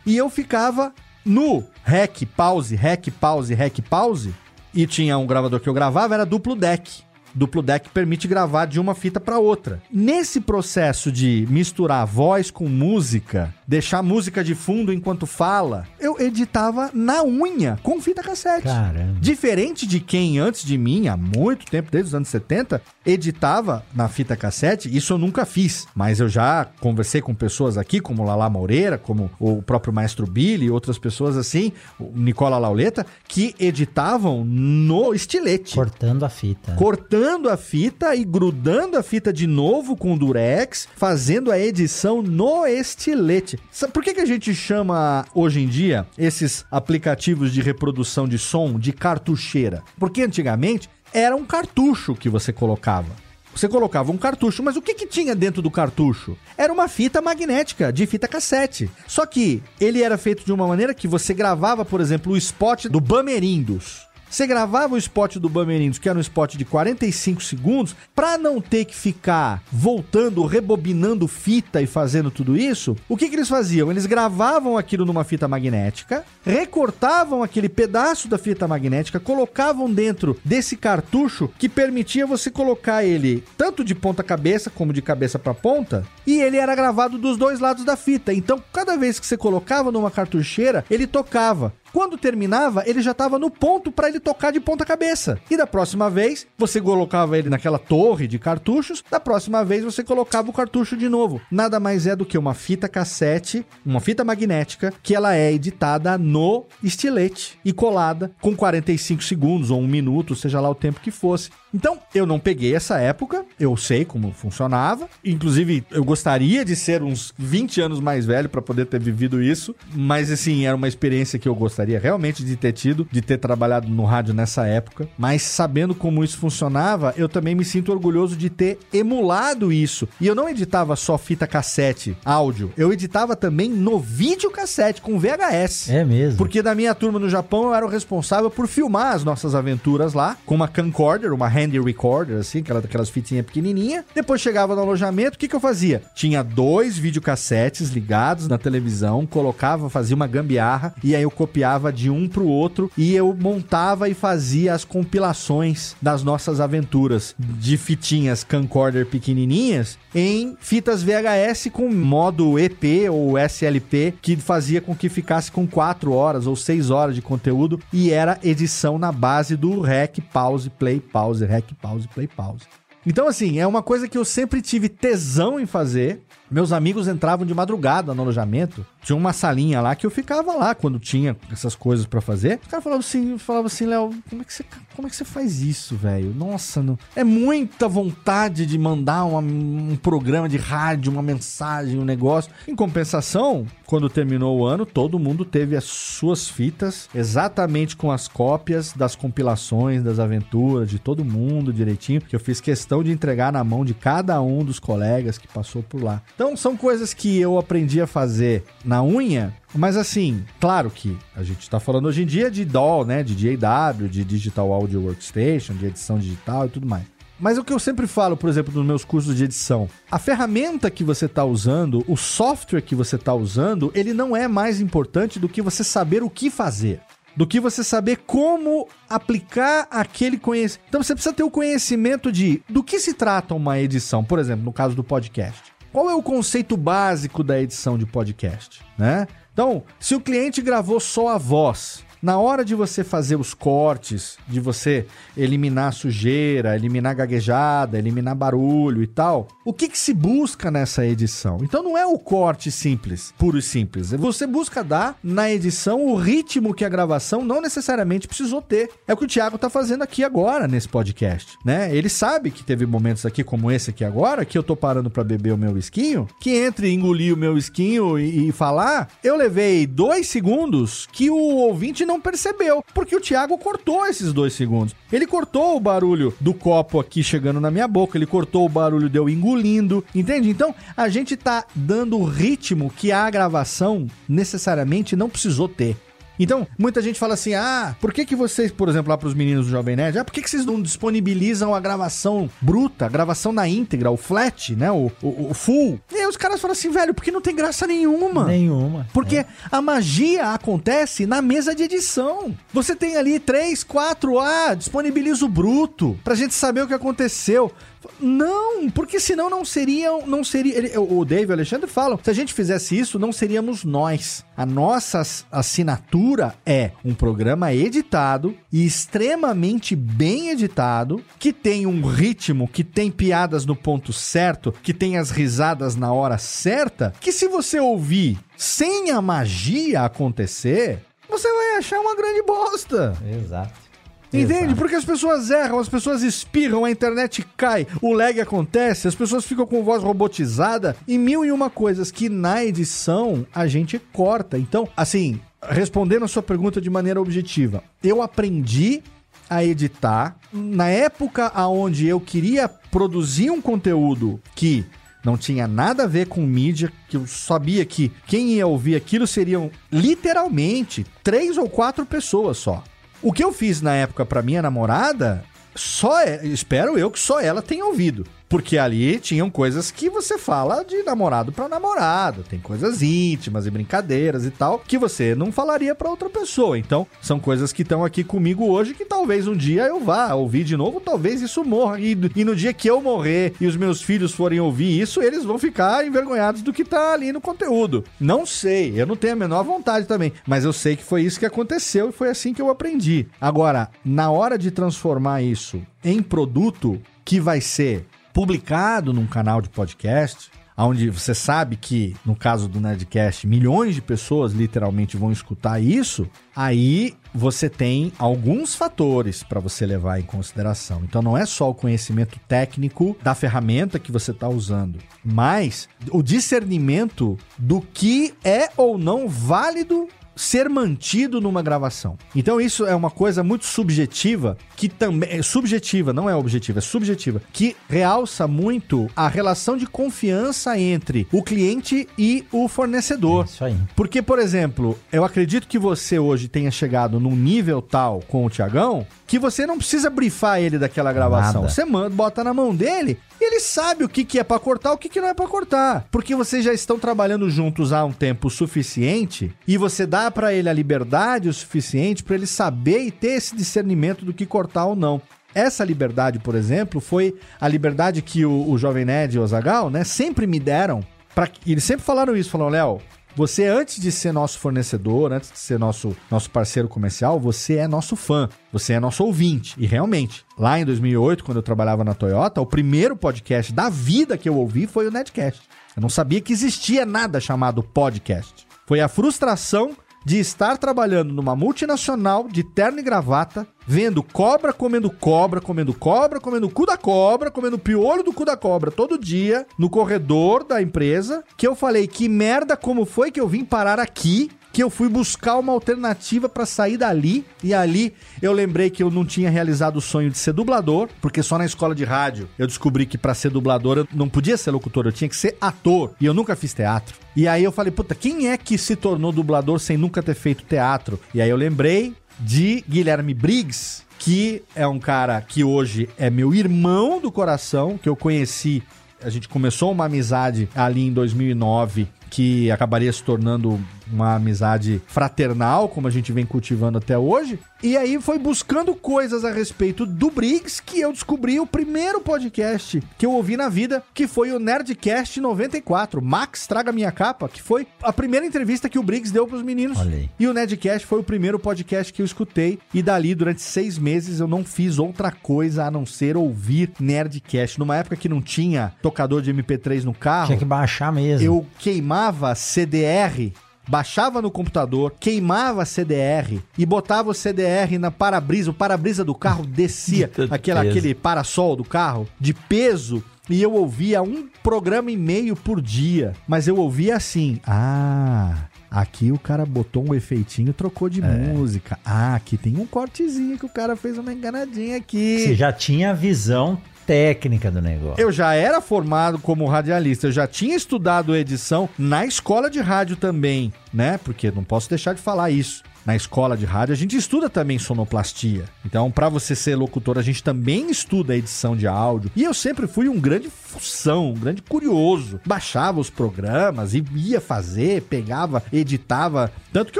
[0.06, 0.92] E eu ficava
[1.24, 4.34] no rec, pause, rec, pause, rec, pause.
[4.74, 7.04] E tinha um gravador que eu gravava, era duplo deck.
[7.34, 9.82] Duplo deck permite gravar de uma fita para outra.
[9.92, 16.90] Nesse processo de misturar voz com música, deixar música de fundo enquanto fala, eu editava
[16.94, 18.64] na unha com fita cassete.
[18.64, 19.20] Caramba.
[19.20, 24.08] Diferente de quem antes de mim, há muito tempo, desde os anos 70, editava na
[24.08, 25.88] fita cassete, isso eu nunca fiz.
[25.96, 30.66] Mas eu já conversei com pessoas aqui, como Lala Moreira, como o próprio Maestro Billy
[30.66, 35.76] e outras pessoas assim, o Nicola Lauleta, que editavam no estilete.
[35.76, 36.74] Cortando a fita.
[36.74, 42.66] Cortando a fita e grudando a fita de novo com durex, fazendo a edição no
[42.66, 43.60] estilete.
[43.94, 48.80] Por que, que a gente chama hoje em dia esses aplicativos de reprodução de som
[48.80, 49.84] de cartucheira?
[50.00, 53.10] Porque antigamente era um cartucho que você colocava.
[53.54, 56.38] Você colocava um cartucho, mas o que, que tinha dentro do cartucho?
[56.58, 58.90] Era uma fita magnética de fita cassete.
[59.08, 62.86] Só que ele era feito de uma maneira que você gravava, por exemplo, o spot
[62.86, 64.08] do Bamerindos.
[64.30, 68.62] Você gravava o spot do Bamerindos, que era um spot de 45 segundos, para não
[68.62, 72.96] ter que ficar voltando, rebobinando fita e fazendo tudo isso.
[73.08, 73.90] O que, que eles faziam?
[73.90, 80.78] Eles gravavam aquilo numa fita magnética, recortavam aquele pedaço da fita magnética, colocavam dentro desse
[80.78, 86.06] cartucho que permitia você colocar ele tanto de ponta cabeça como de cabeça para ponta,
[86.28, 88.32] e ele era gravado dos dois lados da fita.
[88.32, 91.74] Então, cada vez que você colocava numa cartucheira, ele tocava.
[91.92, 95.40] Quando terminava, ele já estava no ponto para ele tocar de ponta cabeça.
[95.50, 99.04] E da próxima vez, você colocava ele naquela torre de cartuchos.
[99.10, 101.42] Da próxima vez, você colocava o cartucho de novo.
[101.52, 106.18] Nada mais é do que uma fita cassete, uma fita magnética, que ela é editada
[106.18, 111.12] no estilete e colada com 45 segundos ou um minuto, seja lá o tempo que
[111.12, 111.50] fosse.
[111.74, 115.08] Então, eu não peguei essa época, eu sei como funcionava.
[115.24, 119.76] Inclusive, eu gostaria de ser uns 20 anos mais velho para poder ter vivido isso,
[119.94, 123.88] mas assim, era uma experiência que eu gostaria realmente de ter tido, de ter trabalhado
[123.88, 125.08] no rádio nessa época.
[125.18, 130.08] Mas sabendo como isso funcionava, eu também me sinto orgulhoso de ter emulado isso.
[130.20, 135.90] E eu não editava só fita cassete, áudio, eu editava também no videocassete com VHS.
[135.90, 136.38] É mesmo.
[136.38, 140.14] Porque da minha turma no Japão eu era o responsável por filmar as nossas aventuras
[140.14, 144.06] lá, com uma camcorder, uma hand recorder, assim, aquela, aquelas fitinhas pequenininha.
[144.14, 146.02] Depois chegava no alojamento, o que, que eu fazia?
[146.16, 152.10] Tinha dois videocassetes ligados na televisão, colocava, fazia uma gambiarra, e aí eu copiava de
[152.10, 158.44] um pro outro, e eu montava e fazia as compilações das nossas aventuras de fitinhas
[158.44, 165.52] camcorder pequenininhas em fitas VHS com modo EP ou SLP, que fazia com que ficasse
[165.52, 170.20] com 4 horas ou 6 horas de conteúdo, e era edição na base do rec,
[170.34, 172.66] pause, play, pause, rec, pause, play, pause.
[173.06, 176.22] Então, assim, é uma coisa que eu sempre tive tesão em fazer.
[176.52, 180.76] Meus amigos entravam de madrugada no alojamento Tinha uma salinha lá que eu ficava lá
[180.76, 182.60] quando tinha essas coisas pra fazer.
[182.62, 185.26] Os caras falavam assim, falavam assim, Léo, como é que você, como é que você
[185.26, 186.34] faz isso, velho?
[186.36, 186.98] Nossa, não...
[187.16, 192.52] é muita vontade de mandar uma- um programa de rádio, uma mensagem, um negócio.
[192.68, 198.28] Em compensação, quando terminou o ano, todo mundo teve as suas fitas exatamente com as
[198.28, 203.52] cópias das compilações, das aventuras de todo mundo direitinho, que eu fiz questão de entregar
[203.54, 206.22] na mão de cada um dos colegas que passou por lá.
[206.36, 211.44] Então são coisas que eu aprendi a fazer na unha, mas assim, claro que a
[211.44, 215.76] gente tá falando hoje em dia de DAW, né, de DAW, de Digital Audio Workstation,
[215.76, 217.04] de edição digital e tudo mais.
[217.40, 220.90] Mas o que eu sempre falo, por exemplo, nos meus cursos de edição, a ferramenta
[220.90, 225.40] que você está usando, o software que você está usando, ele não é mais importante
[225.40, 227.00] do que você saber o que fazer.
[227.38, 230.88] Do que você saber como aplicar aquele conhecimento.
[230.90, 234.66] Então você precisa ter o conhecimento de do que se trata uma edição, por exemplo,
[234.66, 235.62] no caso do podcast.
[235.92, 239.28] Qual é o conceito básico da edição de podcast, né?
[239.52, 244.38] Então, se o cliente gravou só a voz, na hora de você fazer os cortes,
[244.48, 245.06] de você
[245.38, 251.60] eliminar sujeira, eliminar gaguejada, eliminar barulho e tal, o que, que se busca nessa edição?
[251.62, 254.12] Então não é o corte simples, puro e simples.
[254.12, 258.90] Você busca dar na edição o ritmo que a gravação não necessariamente precisou ter.
[259.08, 261.96] É o que o Thiago tá fazendo aqui agora nesse podcast, né?
[261.96, 265.24] Ele sabe que teve momentos aqui como esse aqui agora, que eu tô parando pra
[265.24, 269.86] beber o meu esquinho, que entre engolir o meu esquinho e, e falar, eu levei
[269.86, 274.96] dois segundos que o ouvinte não percebeu, porque o Thiago cortou esses dois segundos.
[275.12, 279.08] Ele cortou o barulho do copo aqui chegando na minha boca, ele cortou o barulho
[279.08, 280.50] de eu engolindo, entende?
[280.50, 285.96] Então, a gente tá dando o ritmo que a gravação necessariamente não precisou ter.
[286.40, 289.66] Então, muita gente fala assim: ah, por que, que vocês, por exemplo, lá pros meninos
[289.66, 293.52] do Jovem Nerd, ah, por que, que vocês não disponibilizam a gravação bruta, a gravação
[293.52, 294.90] na íntegra, o flat, né?
[294.90, 296.00] O, o, o full?
[296.12, 298.46] E aí os caras falam assim, velho, porque não tem graça nenhuma.
[298.46, 299.06] Nenhuma.
[299.14, 302.56] Porque a magia acontece na mesa de edição.
[302.74, 307.72] Você tem ali 3, 4, ah, disponibiliza o bruto, pra gente saber o que aconteceu.
[308.20, 312.30] Não, porque senão não seriam, não seria, ele- o Dave e o Alexandre falam, se
[312.30, 314.44] a gente fizesse isso, não seríamos nós.
[314.58, 322.02] A nossa ass- assinatura é um programa editado e extremamente bem editado, que tem um
[322.06, 327.32] ritmo, que tem piadas no ponto certo, que tem as risadas na hora certa, que
[327.32, 331.00] se você ouvir sem a magia acontecer,
[331.30, 333.16] você vai achar uma grande bosta.
[333.44, 333.89] Exato.
[334.32, 334.54] Entende?
[334.54, 334.76] Exato.
[334.76, 339.46] Porque as pessoas erram, as pessoas espirram, a internet cai, o lag acontece, as pessoas
[339.46, 344.58] ficam com voz robotizada e mil e uma coisas que na edição a gente corta.
[344.58, 349.02] Então, assim, respondendo a sua pergunta de maneira objetiva, eu aprendi
[349.50, 354.86] a editar na época aonde eu queria produzir um conteúdo que
[355.26, 359.28] não tinha nada a ver com mídia, que eu sabia que quem ia ouvir aquilo
[359.28, 362.84] seriam literalmente três ou quatro pessoas só.
[363.22, 365.44] O que eu fiz na época pra minha namorada,
[365.76, 368.26] só é, espero eu que só ela tenha ouvido.
[368.50, 373.72] Porque ali tinham coisas que você fala de namorado pra namorado, tem coisas íntimas e
[373.72, 376.78] brincadeiras e tal, que você não falaria pra outra pessoa.
[376.78, 380.64] Então, são coisas que estão aqui comigo hoje que talvez um dia eu vá ouvir
[380.64, 382.00] de novo, talvez isso morra.
[382.00, 385.46] E, e no dia que eu morrer e os meus filhos forem ouvir isso, eles
[385.46, 388.04] vão ficar envergonhados do que tá ali no conteúdo.
[388.20, 391.40] Não sei, eu não tenho a menor vontade também, mas eu sei que foi isso
[391.40, 393.28] que aconteceu e foi assim que eu aprendi.
[393.40, 399.70] Agora, na hora de transformar isso em produto que vai ser publicado num canal de
[399.70, 400.52] podcast,
[400.86, 406.28] onde você sabe que, no caso do Nerdcast, milhões de pessoas literalmente vão escutar isso,
[406.56, 411.02] aí você tem alguns fatores para você levar em consideração.
[411.04, 416.24] Então não é só o conhecimento técnico da ferramenta que você está usando, mas o
[416.24, 420.08] discernimento do que é ou não válido
[420.40, 422.18] ser mantido numa gravação.
[422.34, 426.82] Então isso é uma coisa muito subjetiva, que também é subjetiva, não é objetiva, é
[426.82, 433.46] subjetiva, que realça muito a relação de confiança entre o cliente e o fornecedor.
[433.46, 433.76] Isso aí.
[433.96, 438.50] Porque, por exemplo, eu acredito que você hoje tenha chegado num nível tal com o
[438.50, 441.62] Tiagão que você não precisa brifar ele daquela gravação.
[441.62, 441.72] Nada.
[441.72, 444.92] Você manda, bota na mão dele e ele sabe o que, que é pra cortar,
[444.92, 446.08] o que, que não é pra cortar.
[446.10, 450.68] Porque vocês já estão trabalhando juntos há um tempo suficiente e você dá pra ele
[450.68, 454.96] a liberdade o suficiente pra ele saber e ter esse discernimento do que cortar ou
[454.96, 455.22] não.
[455.54, 459.92] Essa liberdade, por exemplo, foi a liberdade que o, o Jovem Nerd e o Azagal,
[459.92, 461.02] né, sempre me deram.
[461.36, 463.02] Pra, eles sempre falaram isso, falaram, Léo,
[463.40, 467.88] você antes de ser nosso fornecedor, antes de ser nosso, nosso parceiro comercial, você é
[467.88, 469.76] nosso fã, você é nosso ouvinte.
[469.78, 474.38] E realmente, lá em 2008, quando eu trabalhava na Toyota, o primeiro podcast da vida
[474.38, 475.62] que eu ouvi foi o Nedcast.
[475.96, 478.68] Eu não sabia que existia nada chamado podcast.
[478.86, 479.96] Foi a frustração
[480.26, 486.40] de estar trabalhando numa multinacional de terno e gravata, vendo cobra comendo cobra, comendo cobra,
[486.40, 490.82] comendo cu da cobra, comendo piolho do cu da cobra todo dia no corredor da
[490.82, 494.90] empresa, que eu falei que merda como foi que eu vim parar aqui que eu
[494.90, 499.50] fui buscar uma alternativa pra sair dali e ali eu lembrei que eu não tinha
[499.50, 503.18] realizado o sonho de ser dublador, porque só na escola de rádio eu descobri que
[503.18, 506.34] pra ser dublador eu não podia ser locutor, eu tinha que ser ator e eu
[506.34, 507.16] nunca fiz teatro.
[507.36, 510.64] E aí eu falei, puta, quem é que se tornou dublador sem nunca ter feito
[510.64, 511.20] teatro?
[511.34, 516.54] E aí eu lembrei de Guilherme Briggs, que é um cara que hoje é meu
[516.54, 518.84] irmão do coração, que eu conheci
[519.22, 523.80] a gente começou uma amizade ali em 2009 que acabaria se tornando
[524.12, 527.60] uma amizade fraternal, como a gente vem cultivando até hoje.
[527.82, 533.02] E aí foi buscando coisas a respeito do Briggs que eu descobri o primeiro podcast
[533.18, 536.22] que eu ouvi na vida, que foi o Nerdcast 94.
[536.22, 539.98] Max Traga Minha Capa, que foi a primeira entrevista que o Briggs deu pros meninos.
[540.38, 542.80] E o Nerdcast foi o primeiro podcast que eu escutei.
[542.94, 547.80] E dali, durante seis meses, eu não fiz outra coisa a não ser ouvir Nerdcast.
[547.80, 550.48] Numa época que não tinha tocador de MP3 no carro.
[550.48, 551.46] Tinha que baixar mesmo.
[551.46, 553.54] Eu queimava CDR,
[553.90, 558.70] baixava no computador, queimava CDR e botava o CDR na para-brisa.
[558.70, 560.54] O para-brisa do carro descia, peso.
[560.54, 563.24] aquele parasol do carro, de peso.
[563.50, 566.34] E eu ouvia um programa e meio por dia.
[566.48, 568.56] Mas eu ouvia assim: ah.
[568.92, 572.00] Aqui o cara botou um efeitinho, trocou de música.
[572.04, 575.42] Ah, aqui tem um cortezinho que o cara fez uma enganadinha aqui.
[575.44, 578.22] Você já tinha a visão técnica do negócio.
[578.22, 583.16] Eu já era formado como radialista, eu já tinha estudado edição na escola de rádio
[583.16, 584.20] também, né?
[584.24, 585.82] Porque não posso deixar de falar isso.
[586.10, 588.66] Na escola de rádio a gente estuda também sonoplastia.
[588.84, 592.32] Então, pra você ser locutor, a gente também estuda edição de áudio.
[592.36, 595.40] E eu sempre fui um grande fução, um grande curioso.
[595.46, 599.52] Baixava os programas e ia fazer, pegava, editava.
[599.72, 600.00] Tanto que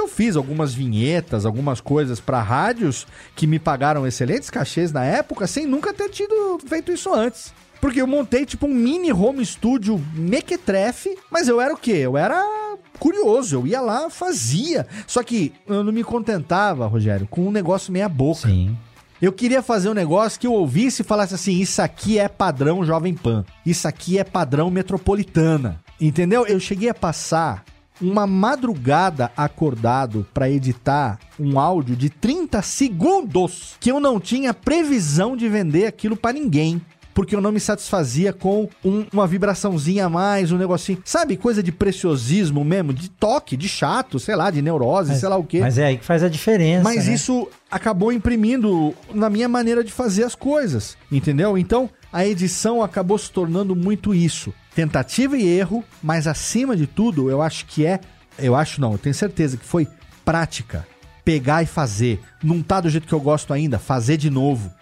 [0.00, 3.06] eu fiz algumas vinhetas, algumas coisas pra rádios
[3.36, 7.54] que me pagaram excelentes cachês na época, sem nunca ter tido feito isso antes.
[7.80, 11.92] Porque eu montei tipo um mini home studio mequetrefe, mas eu era o quê?
[11.92, 12.44] Eu era
[12.98, 14.86] curioso, eu ia lá, fazia.
[15.06, 18.48] Só que eu não me contentava, Rogério, com um negócio meia boca.
[18.48, 18.76] Sim.
[19.20, 22.84] Eu queria fazer um negócio que eu ouvisse e falasse assim: isso aqui é padrão
[22.84, 25.80] Jovem Pan, isso aqui é padrão metropolitana.
[26.00, 26.46] Entendeu?
[26.46, 27.64] Eu cheguei a passar
[28.00, 35.36] uma madrugada acordado pra editar um áudio de 30 segundos que eu não tinha previsão
[35.36, 36.80] de vender aquilo pra ninguém.
[37.20, 41.02] Porque eu não me satisfazia com um- uma vibraçãozinha a mais, um negocinho.
[41.04, 45.36] Sabe, coisa de preciosismo mesmo, de toque, de chato, sei lá, de neurose, sei lá
[45.36, 45.60] o quê.
[45.60, 46.82] Mas é aí que faz a diferença.
[46.82, 47.12] Mas né?
[47.12, 51.58] isso acabou imprimindo na minha maneira de fazer as coisas, entendeu?
[51.58, 54.50] Então a edição acabou se tornando muito isso.
[54.74, 58.00] Tentativa e erro, mas acima de tudo, eu acho que é.
[58.38, 59.86] Eu acho não, eu tenho certeza que foi
[60.24, 60.86] prática.
[61.22, 62.18] Pegar e fazer.
[62.42, 64.72] Não tá do jeito que eu gosto ainda, fazer de novo.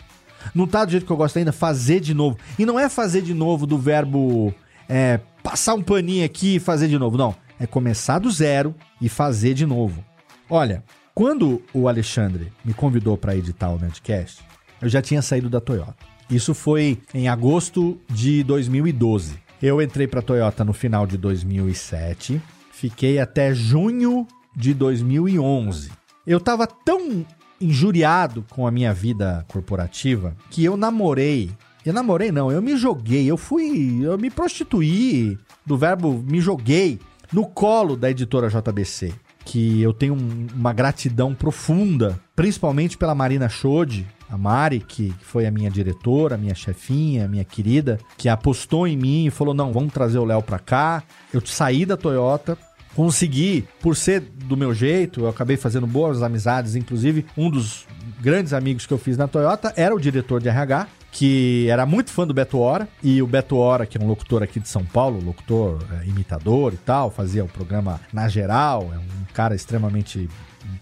[0.54, 2.36] Não tá do jeito que eu gosto ainda, fazer de novo.
[2.58, 4.54] E não é fazer de novo do verbo
[4.88, 7.16] é, passar um paninho aqui e fazer de novo.
[7.16, 7.34] Não.
[7.60, 10.04] É começar do zero e fazer de novo.
[10.48, 10.82] Olha,
[11.14, 14.40] quando o Alexandre me convidou para editar o Nerdcast,
[14.80, 15.96] eu já tinha saído da Toyota.
[16.30, 19.36] Isso foi em agosto de 2012.
[19.60, 22.40] Eu entrei para a Toyota no final de 2007,
[22.70, 25.90] fiquei até junho de 2011.
[26.24, 27.26] Eu tava tão
[27.60, 31.50] injuriado com a minha vida corporativa que eu namorei.
[31.84, 36.98] Eu namorei não, eu me joguei, eu fui, eu me prostituí, do verbo me joguei
[37.32, 39.12] no colo da editora JBC,
[39.44, 45.46] que eu tenho um- uma gratidão profunda, principalmente pela Marina Schode, a Mari, que foi
[45.46, 49.92] a minha diretora, minha chefinha, minha querida, que apostou em mim e falou: "Não, vamos
[49.92, 51.02] trazer o Léo pra cá".
[51.32, 52.58] Eu saí da Toyota,
[52.98, 57.86] consegui, por ser do meu jeito, eu acabei fazendo boas amizades, inclusive um dos
[58.20, 62.10] grandes amigos que eu fiz na Toyota era o diretor de RH, que era muito
[62.10, 64.84] fã do Beto Hora, e o Beto Hora, que é um locutor aqui de São
[64.84, 70.28] Paulo, locutor, é, imitador e tal, fazia o programa na geral, é um cara extremamente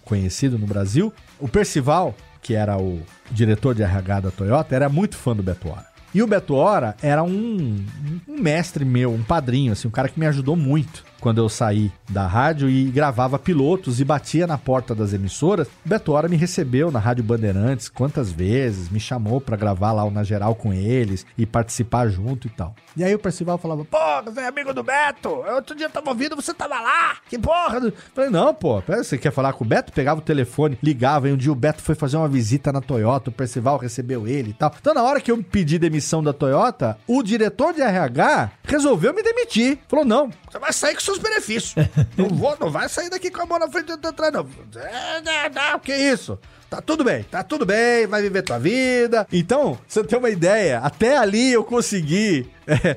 [0.02, 1.12] conhecido no Brasil.
[1.38, 5.68] O Percival, que era o diretor de RH da Toyota, era muito fã do Beto
[5.68, 5.84] Hora.
[6.14, 7.84] E o Beto Hora era um,
[8.26, 11.90] um mestre meu, um padrinho, assim, um cara que me ajudou muito quando eu saí
[12.08, 15.66] da rádio e gravava pilotos e batia na porta das emissoras.
[15.84, 20.10] Beto Hora me recebeu na Rádio Bandeirantes quantas vezes, me chamou pra gravar lá o
[20.12, 22.76] Na Geral com eles e participar junto e tal.
[22.96, 26.10] E aí o Percival falava, pô, você é amigo do Beto, outro dia eu tava
[26.10, 27.80] ouvindo, você tava lá, que porra.
[27.80, 29.92] do-" Falei, não, pô, você quer falar com o Beto?
[29.92, 33.30] Pegava o telefone, ligava, e um dia o Beto foi fazer uma visita na Toyota,
[33.30, 34.72] o Percival recebeu ele e tal.
[34.80, 39.24] Então na hora que eu pedi demissão da Toyota, o diretor de RH resolveu me
[39.24, 39.78] demitir.
[39.88, 41.74] Falou: não, você vai sair com seus benefícios.
[42.16, 44.48] não, vou, não vai sair daqui com a mão na frente do atrás, não.
[44.76, 46.38] É, não, não, que isso?
[46.68, 49.26] Tá tudo bem, tá tudo bem, vai viver tua vida.
[49.32, 52.96] Então, você tem uma ideia, até ali eu consegui é,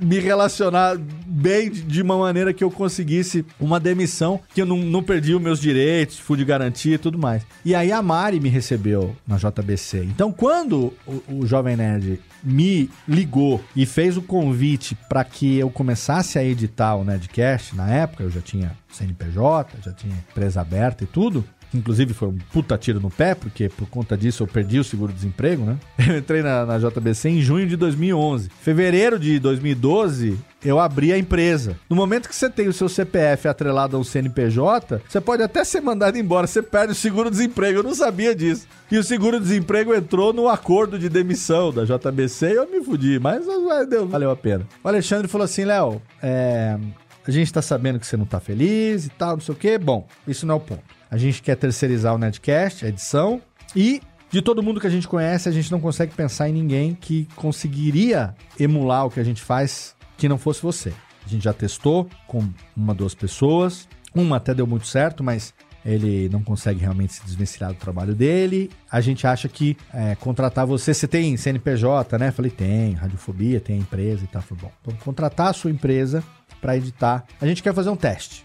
[0.00, 4.78] me relacionar bem de- de uma maneira que eu conseguisse uma demissão, que eu não,
[4.78, 7.42] não perdi os meus direitos, fui de garantia e tudo mais.
[7.62, 9.98] E aí a Mari me recebeu na JBC.
[10.04, 15.68] Então, quando o, o Jovem Nerd me ligou e fez o convite para que eu
[15.68, 21.04] começasse a editar o Nerdcast, na época eu já tinha CNPJ, já tinha empresa aberta
[21.04, 21.44] e tudo,
[21.74, 25.64] Inclusive foi um puta tiro no pé, porque por conta disso eu perdi o seguro-desemprego,
[25.64, 25.76] né?
[26.06, 28.50] Eu entrei na, na JBC em junho de 2011.
[28.60, 31.76] Fevereiro de 2012, eu abri a empresa.
[31.88, 35.80] No momento que você tem o seu CPF atrelado ao CNPJ, você pode até ser
[35.80, 37.78] mandado embora, você perde o seguro-desemprego.
[37.78, 38.66] Eu não sabia disso.
[38.90, 43.44] E o seguro-desemprego entrou no acordo de demissão da JBC e eu me fudi, mas
[43.88, 44.66] deu, valeu a pena.
[44.82, 46.78] O Alexandre falou assim, Léo, é,
[47.26, 49.78] a gente tá sabendo que você não tá feliz e tal, não sei o quê.
[49.78, 50.82] Bom, isso não é o ponto.
[51.14, 53.40] A gente quer terceirizar o Netcast, a edição,
[53.76, 56.92] e de todo mundo que a gente conhece, a gente não consegue pensar em ninguém
[56.92, 60.92] que conseguiria emular o que a gente faz que não fosse você.
[61.24, 62.44] A gente já testou com
[62.76, 65.54] uma, duas pessoas, uma até deu muito certo, mas
[65.86, 68.68] ele não consegue realmente se desvencilhar do trabalho dele.
[68.90, 72.32] A gente acha que é, contratar você, você tem CNPJ, né?
[72.32, 74.42] Falei, tem, radiofobia, tem a empresa e tal.
[74.42, 76.24] Falei, bom, então contratar a sua empresa
[76.60, 77.24] para editar.
[77.40, 78.44] A gente quer fazer um teste.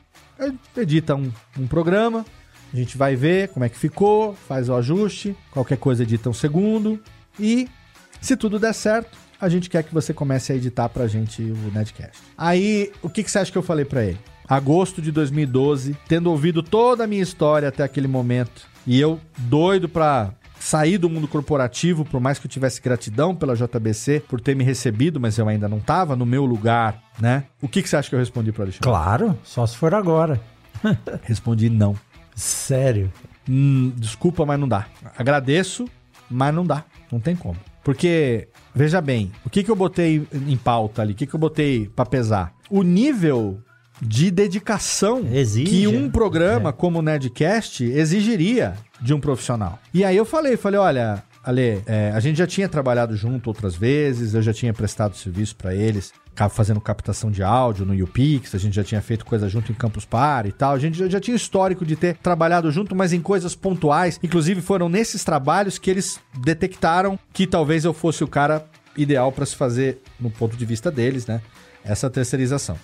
[0.78, 2.24] Edita um, um programa,
[2.74, 6.34] a gente vai ver como é que ficou, faz o ajuste, qualquer coisa edita um
[6.34, 7.00] segundo
[7.40, 7.68] e
[8.22, 11.72] se tudo der certo, a gente quer que você comece a editar pra gente o
[11.74, 12.18] Netcast.
[12.38, 14.20] Aí, o que, que você acha que eu falei pra ele?
[14.48, 19.88] Agosto de 2012, tendo ouvido toda a minha história até aquele momento, e eu doido
[19.88, 24.56] pra sair do mundo corporativo, por mais que eu tivesse gratidão pela JBC por ter
[24.56, 27.46] me recebido, mas eu ainda não tava no meu lugar, né?
[27.62, 28.90] O que, que você acha que eu respondi pro Alexandre?
[28.90, 30.41] Claro, só se for agora.
[31.24, 31.96] Respondi não.
[32.40, 33.11] Sério?
[33.48, 34.88] Hum, desculpa, mas não dá.
[35.18, 35.86] Agradeço,
[36.30, 36.86] mas não dá.
[37.11, 37.57] Não tem como.
[37.84, 41.14] Porque, veja bem, o que, que eu botei em pauta ali?
[41.14, 42.53] O que, que eu botei pra pesar?
[42.70, 43.61] O nível
[44.02, 45.70] de dedicação Exige.
[45.70, 49.80] que um programa como o Nerdcast exigiria de um profissional.
[49.94, 53.76] E aí eu falei, falei, olha, Ale, é, a gente já tinha trabalhado junto outras
[53.76, 56.14] vezes, eu já tinha prestado serviço pra eles,
[56.48, 60.06] fazendo captação de áudio no UPix, a gente já tinha feito coisa junto em Campus
[60.06, 63.56] Party e tal, a gente já, tinha histórico de ter trabalhado junto, mas em coisas
[63.56, 69.32] pontuais, inclusive foram nesses trabalhos que eles detectaram que talvez eu fosse o cara ideal
[69.32, 71.41] pra se fazer, no ponto de vista deles, né,
[71.84, 72.78] essa terceirização.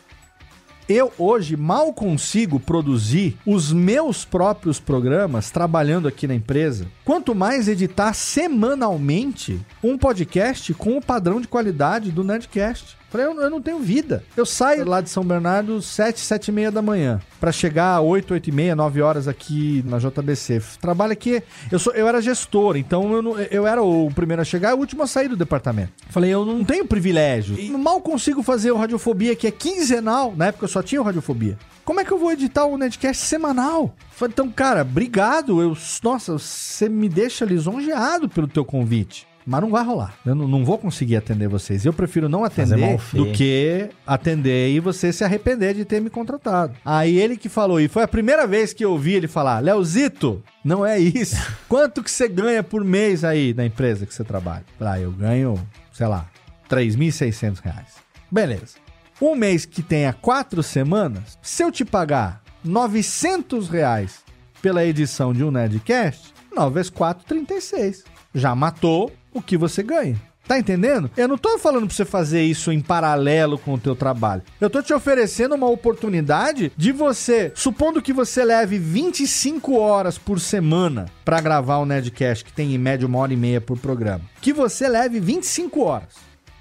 [0.88, 6.86] Eu hoje mal consigo produzir os meus próprios programas trabalhando aqui na empresa.
[7.04, 12.96] Quanto mais editar semanalmente um podcast com o padrão de qualidade do Nerdcast.
[13.16, 14.26] Falei, eu, eu não tenho vida.
[14.36, 17.22] Eu saio lá de São Bernardo 7, 7 e meia da manhã.
[17.40, 20.62] Pra chegar 8, 8 e meia, 9 horas aqui na JBC.
[20.82, 21.42] Trabalho aqui.
[21.72, 24.74] Eu, sou, eu era gestor, então eu, não- eu era o primeiro a chegar e
[24.74, 25.94] o último a sair do departamento.
[26.10, 27.58] Falei, eu não tenho privilégio.
[27.58, 30.34] E mal consigo fazer o Radiofobia, que é quinzenal.
[30.36, 31.58] Na época eu só tinha o Radiofobia.
[31.86, 33.96] Como é que eu vou editar o Netcast semanal?
[34.12, 35.62] Falei, então, cara, obrigado.
[35.62, 39.26] Eu, nossa, você me deixa lisonjeado pelo teu convite.
[39.46, 40.16] Mas não vai rolar.
[40.26, 41.86] Eu não, não vou conseguir atender vocês.
[41.86, 46.76] Eu prefiro não atender do que atender e você se arrepender de ter me contratado.
[46.84, 50.44] Aí ele que falou, e foi a primeira vez que eu ouvi ele falar, Leozito,
[50.64, 51.36] não é isso.
[51.70, 54.66] Quanto que você ganha por mês aí na empresa que você trabalha?
[54.80, 55.56] Ah, eu ganho,
[55.94, 56.28] sei lá,
[56.70, 57.96] 3.600 reais.
[58.32, 58.78] Beleza.
[59.22, 64.24] Um mês que tenha quatro semanas, se eu te pagar 900 reais
[64.62, 68.15] pela edição de um Nerdcast, 9 vezes 4, 36.
[68.36, 70.22] Já matou o que você ganha.
[70.48, 71.10] Tá entendendo?
[71.18, 74.44] Eu não tô falando pra você fazer isso em paralelo com o teu trabalho.
[74.62, 80.40] Eu tô te oferecendo uma oportunidade de você, supondo que você leve 25 horas por
[80.40, 84.22] semana pra gravar o Nerdcast, que tem em média uma hora e meia por programa,
[84.40, 86.14] que você leve 25 horas.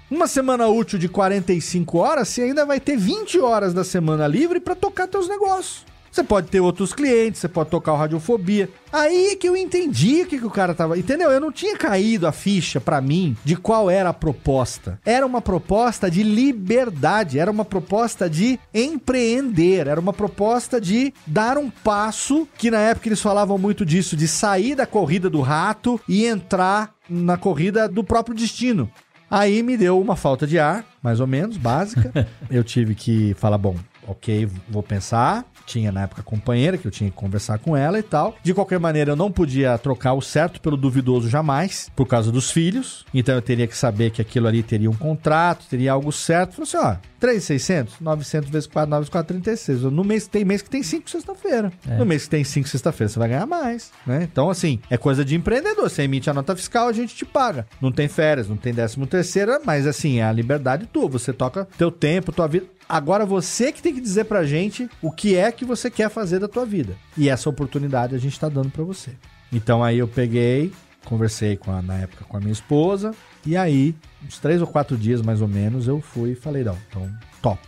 [0.09, 4.59] Uma semana útil de 45 horas, você ainda vai ter 20 horas da semana livre
[4.59, 5.85] pra tocar teus negócios.
[6.15, 8.69] Você pode ter outros clientes, você pode tocar o Radiofobia.
[8.89, 10.97] Aí é que eu entendi o que, que o cara tava.
[10.97, 11.29] Entendeu?
[11.29, 14.97] Eu não tinha caído a ficha pra mim de qual era a proposta.
[15.03, 21.57] Era uma proposta de liberdade, era uma proposta de empreender, era uma proposta de dar
[21.57, 25.99] um passo, que na época eles falavam muito disso, de sair da corrida do rato
[26.07, 28.89] e entrar na corrida do próprio destino.
[29.29, 32.25] Aí me deu uma falta de ar, mais ou menos, básica.
[32.49, 33.75] Eu tive que falar, bom,
[34.07, 35.45] ok, vou pensar.
[35.65, 38.35] Tinha na época companheira que eu tinha que conversar com ela e tal.
[38.43, 42.51] De qualquer maneira, eu não podia trocar o certo pelo duvidoso jamais, por causa dos
[42.51, 43.05] filhos.
[43.13, 46.53] Então eu teria que saber que aquilo ali teria um contrato, teria algo certo.
[46.53, 49.81] Falei assim, ó, 3,600, 900 vezes 4, 9 vezes 4, 36.
[49.83, 51.71] No mês, tem mês que tem 5 sexta-feira.
[51.87, 51.97] É.
[51.97, 54.27] No mês que tem 5 sexta-feira, você vai ganhar mais, né?
[54.31, 55.89] Então, assim, é coisa de empreendedor.
[55.89, 57.65] Você emite a nota fiscal, a gente te paga.
[57.81, 61.07] Não tem férias, não tem décimo terceiro, mas assim, é a liberdade tua.
[61.09, 62.67] Você toca teu tempo, tua vida.
[62.87, 66.39] Agora você que tem que dizer pra gente o que é que você quer fazer
[66.39, 66.95] da tua vida.
[67.17, 69.11] E essa oportunidade a gente tá dando pra você.
[69.51, 70.71] Então aí eu peguei,
[71.03, 73.13] conversei com a, na época com a minha esposa,
[73.45, 73.95] e aí,
[74.25, 77.09] uns três ou quatro dias mais ou menos, eu fui e falei, não, então
[77.41, 77.67] topo.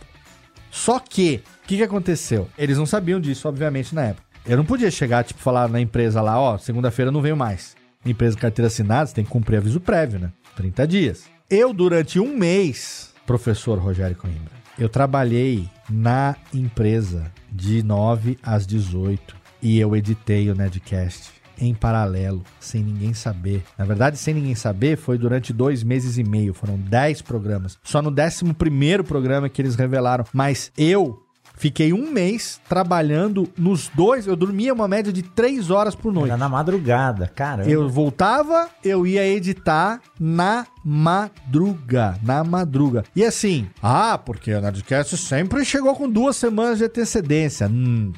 [0.70, 2.48] Só que, o que, que aconteceu?
[2.58, 4.26] Eles não sabiam disso, obviamente, na época.
[4.44, 7.76] Eu não podia chegar, tipo, falar na empresa lá, ó, segunda-feira eu não venho mais.
[8.04, 10.32] Empresa carteira assinada, você tem que cumprir aviso prévio, né?
[10.56, 11.24] 30 dias.
[11.48, 19.36] Eu, durante um mês, professor Rogério Coimbra, eu trabalhei na empresa de 9 às 18
[19.60, 23.64] e eu editei o Nedcast em paralelo, sem ninguém saber.
[23.76, 26.54] Na verdade, sem ninguém saber, foi durante dois meses e meio.
[26.54, 27.76] Foram 10 programas.
[27.82, 30.24] Só no 11 primeiro programa que eles revelaram.
[30.32, 31.20] Mas eu
[31.58, 34.26] fiquei um mês trabalhando nos dois.
[34.26, 36.30] Eu dormia uma média de 3 horas por noite.
[36.30, 37.68] Era na madrugada, cara.
[37.68, 43.04] Eu voltava, eu ia editar na madruga, na madruga.
[43.14, 47.68] E assim, ah, porque o Nerdcast sempre chegou com duas semanas de antecedência.
[47.68, 48.12] Hum.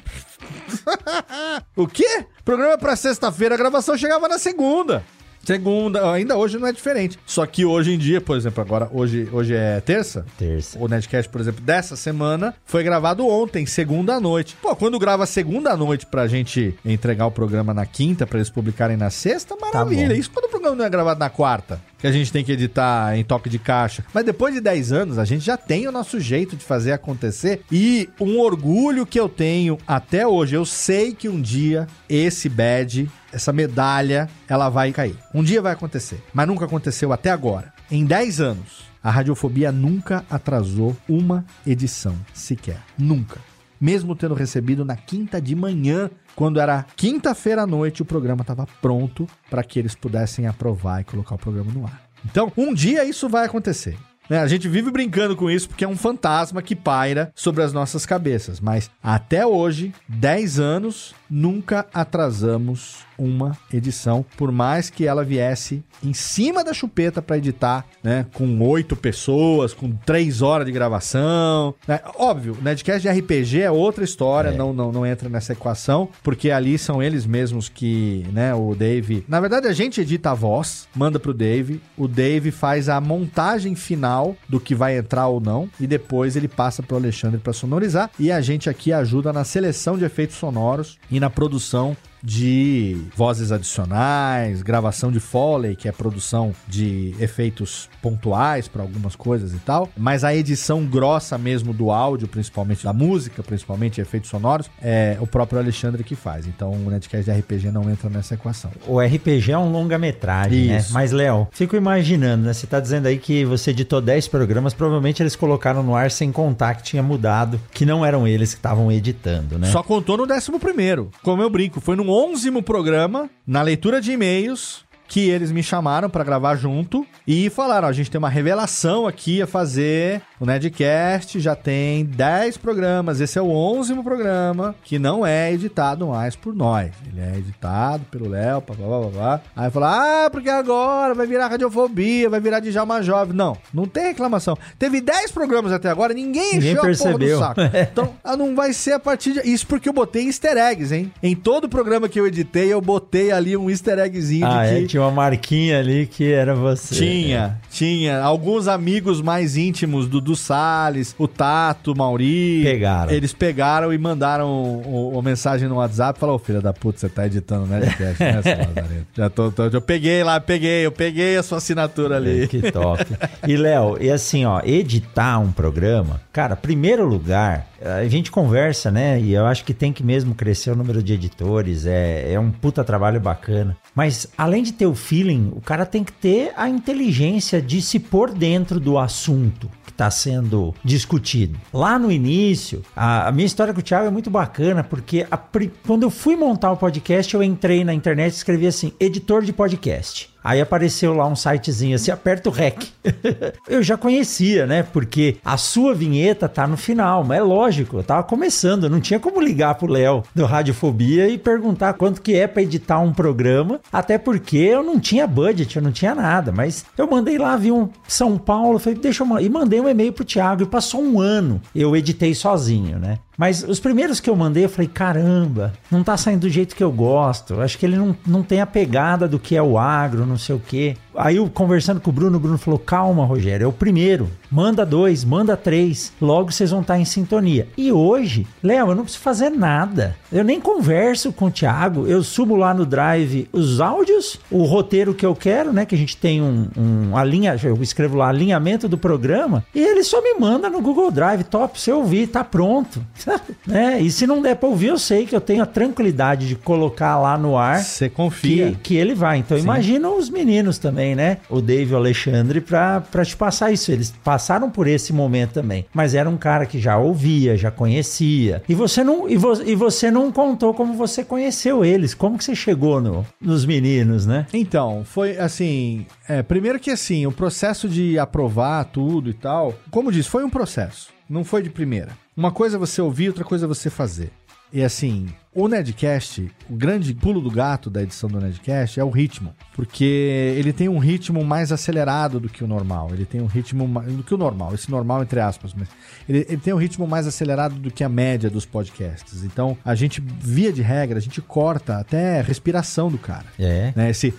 [1.75, 2.25] o quê?
[2.45, 5.03] Programa pra sexta-feira, a gravação chegava na segunda.
[5.43, 7.17] Segunda, ainda hoje não é diferente.
[7.25, 10.25] Só que hoje em dia, por exemplo, agora, hoje, hoje é terça.
[10.37, 10.77] Terça.
[10.79, 14.55] O Nerdcast, por exemplo, dessa semana foi gravado ontem, segunda noite.
[14.61, 18.97] Pô, quando grava segunda noite pra gente entregar o programa na quinta, pra eles publicarem
[18.97, 20.09] na sexta, maravilha.
[20.09, 20.13] bom.
[20.13, 23.17] Isso quando o programa não é gravado na quarta, que a gente tem que editar
[23.17, 24.03] em toque de caixa.
[24.13, 27.61] Mas depois de 10 anos, a gente já tem o nosso jeito de fazer acontecer.
[27.71, 33.09] E um orgulho que eu tenho até hoje, eu sei que um dia esse badge,
[33.31, 35.15] essa medalha, ela vai cair.
[35.33, 37.73] Um dia vai acontecer, mas nunca aconteceu até agora.
[37.89, 42.79] Em 10 anos, a radiofobia nunca atrasou uma edição sequer.
[42.97, 43.39] Nunca.
[43.79, 48.67] Mesmo tendo recebido na quinta de manhã, quando era quinta-feira à noite, o programa estava
[48.79, 52.01] pronto para que eles pudessem aprovar e colocar o programa no ar.
[52.23, 53.97] Então, um dia isso vai acontecer.
[54.29, 54.39] né?
[54.39, 58.05] A gente vive brincando com isso porque é um fantasma que paira sobre as nossas
[58.05, 58.59] cabeças.
[58.59, 66.11] Mas até hoje, 10 anos, nunca atrasamos uma edição, por mais que ela viesse em
[66.13, 68.25] cima da chupeta para editar, né?
[68.33, 71.75] Com oito pessoas, com três horas de gravação.
[71.87, 71.99] né?
[72.17, 74.55] Óbvio, o Nedcast de RPG é outra história, É.
[74.57, 78.53] não, não, não entra nessa equação, porque ali são eles mesmos que, né?
[78.55, 79.23] O Dave.
[79.27, 83.75] Na verdade, a gente edita a voz, manda pro Dave, o Dave faz a montagem
[83.75, 88.09] final do que vai entrar ou não, e depois ele passa pro Alexandre para sonorizar,
[88.19, 93.51] e a gente aqui ajuda na seleção de efeitos sonoros e na produção de vozes
[93.51, 99.89] adicionais, gravação de Foley, que é produção de efeitos pontuais para algumas coisas e tal,
[99.97, 105.27] mas a edição grossa mesmo do áudio, principalmente da música, principalmente efeitos sonoros, é o
[105.27, 106.47] próprio Alexandre que faz.
[106.47, 108.71] Então o Netcast de RPG não entra nessa equação.
[108.87, 110.85] O RPG é um longa-metragem, né?
[110.91, 112.53] Mas, Léo, fico imaginando, né?
[112.53, 116.31] Você tá dizendo aí que você editou 10 programas, provavelmente eles colocaram no ar sem
[116.31, 119.71] contar que tinha mudado, que não eram eles que estavam editando, né?
[119.71, 121.09] Só contou no 11 primeiro.
[121.23, 126.09] Como eu brinco, foi no 11 programa, na leitura de e-mails, que eles me chamaram
[126.09, 130.21] pra gravar junto e falaram: a gente tem uma revelação aqui a fazer.
[130.39, 133.19] O Nedcast já tem 10 programas.
[133.19, 136.91] Esse é o 11 programa que não é editado mais por nós.
[137.05, 139.41] Ele é editado pelo Léo, papá, papá.
[139.53, 143.35] Aí falaram: ah, porque agora vai virar radiofobia, vai virar Djalma Jovem.
[143.35, 144.57] Não, não tem reclamação.
[144.79, 147.43] Teve 10 programas até agora, ninguém, Ninguém encheu percebeu.
[147.43, 147.77] a porra do saco.
[147.91, 149.41] Então, ah, não vai ser a partir de.
[149.41, 151.11] Isso porque eu botei easter eggs, hein?
[151.21, 154.87] Em todo programa que eu editei, eu botei ali um easter eggzinho Ah, de é,
[154.87, 155.00] que.
[155.01, 156.95] Tinha uma marquinha ali que era você.
[156.95, 158.19] Tinha, tinha.
[158.21, 162.61] Alguns amigos mais íntimos, Dudu Salles, o Tato, o Mauri.
[162.63, 163.11] Pegaram.
[163.11, 166.19] Eles pegaram e mandaram o mensagem no WhatsApp.
[166.19, 169.05] Falou, "Ô, filho da puta, você tá editando, né, né?
[169.15, 172.47] Já tô, tô- eu peguei lá, peguei, eu peguei a sua assinatura ali.
[172.47, 173.05] Que top.
[173.47, 179.19] E, Léo, e assim, ó, editar um programa, cara, primeiro lugar, a gente conversa, né?
[179.19, 182.51] E eu acho que tem que mesmo crescer o número de editores, é, é um
[182.51, 183.77] puta trabalho bacana.
[183.95, 187.99] Mas, além de ter o feeling, o cara tem que ter a inteligência de se
[187.99, 191.59] pôr dentro do assunto que está sendo discutido.
[191.73, 195.37] Lá no início, a, a minha história com o Thiago é muito bacana, porque a
[195.85, 199.51] quando eu fui montar o podcast, eu entrei na internet e escrevi assim, editor de
[199.51, 200.30] podcast.
[200.43, 202.87] Aí apareceu lá um sitezinho assim, aperta o REC.
[203.67, 204.83] eu já conhecia, né?
[204.83, 209.19] Porque a sua vinheta tá no final, mas é lógico, eu tava começando, não tinha
[209.19, 213.79] como ligar pro Léo do Radiofobia e perguntar quanto que é pra editar um programa,
[213.91, 217.71] até porque eu não tinha budget, eu não tinha nada, mas eu mandei lá, vi
[217.71, 221.19] um São Paulo, falei, deixa eu e mandei um e-mail pro Thiago e passou um
[221.19, 223.19] ano, eu editei sozinho, né?
[223.41, 226.83] Mas os primeiros que eu mandei, eu falei, caramba, não tá saindo do jeito que
[226.83, 227.59] eu gosto.
[227.59, 230.53] Acho que ele não, não tem a pegada do que é o agro, não sei
[230.53, 230.95] o quê.
[231.15, 234.29] Aí eu conversando com o Bruno, o Bruno falou: calma, Rogério, é o primeiro.
[234.49, 236.11] Manda dois, manda três.
[236.21, 237.67] Logo vocês vão estar em sintonia.
[237.77, 240.15] E hoje, Léo, eu não preciso fazer nada.
[240.31, 242.05] Eu nem converso com o Thiago.
[242.05, 245.85] Eu subo lá no Drive os áudios, o roteiro que eu quero, né?
[245.85, 249.63] Que a gente tem um, um alinha, eu escrevo lá alinhamento do programa.
[249.73, 251.43] E ele só me manda no Google Drive.
[251.43, 253.01] Top, se eu ouvir, tá pronto.
[253.65, 254.01] né?
[254.01, 257.17] E se não der pra ouvir, eu sei que eu tenho a tranquilidade de colocar
[257.19, 257.81] lá no ar.
[257.81, 258.71] Você confia.
[258.71, 259.37] Que, que ele vai.
[259.37, 259.63] Então Sim.
[259.63, 261.37] imagina os meninos também, né?
[261.49, 263.91] O Dave e o Alexandre pra te passar isso.
[263.91, 265.85] Eles passaram por esse momento também.
[265.93, 268.63] Mas era um cara que já ouvia, já conhecia.
[268.67, 272.13] E você não, e vo, e você não contou como você conheceu eles.
[272.13, 274.45] Como que você chegou no, nos meninos, né?
[274.53, 276.05] Então, foi assim.
[276.27, 280.49] é, primeiro que assim, o processo de aprovar tudo e tal, como disse, foi um
[280.49, 281.09] processo.
[281.29, 282.11] Não foi de primeira.
[282.35, 284.31] Uma coisa é você ouvir, outra coisa é você fazer.
[284.73, 289.09] E assim, o Nedcast, o grande pulo do gato da edição do Nedcast é o
[289.09, 289.53] ritmo.
[289.75, 293.09] Porque ele tem um ritmo mais acelerado do que o normal.
[293.11, 294.73] Ele tem um ritmo ma- do que o normal.
[294.73, 295.89] Esse normal, entre aspas, mas
[296.27, 299.43] ele, ele tem um ritmo mais acelerado do que a média dos podcasts.
[299.43, 303.45] Então, a gente, via de regra, a gente corta até a respiração do cara.
[303.59, 303.91] É.
[303.95, 304.09] Né?
[304.09, 304.33] Esse,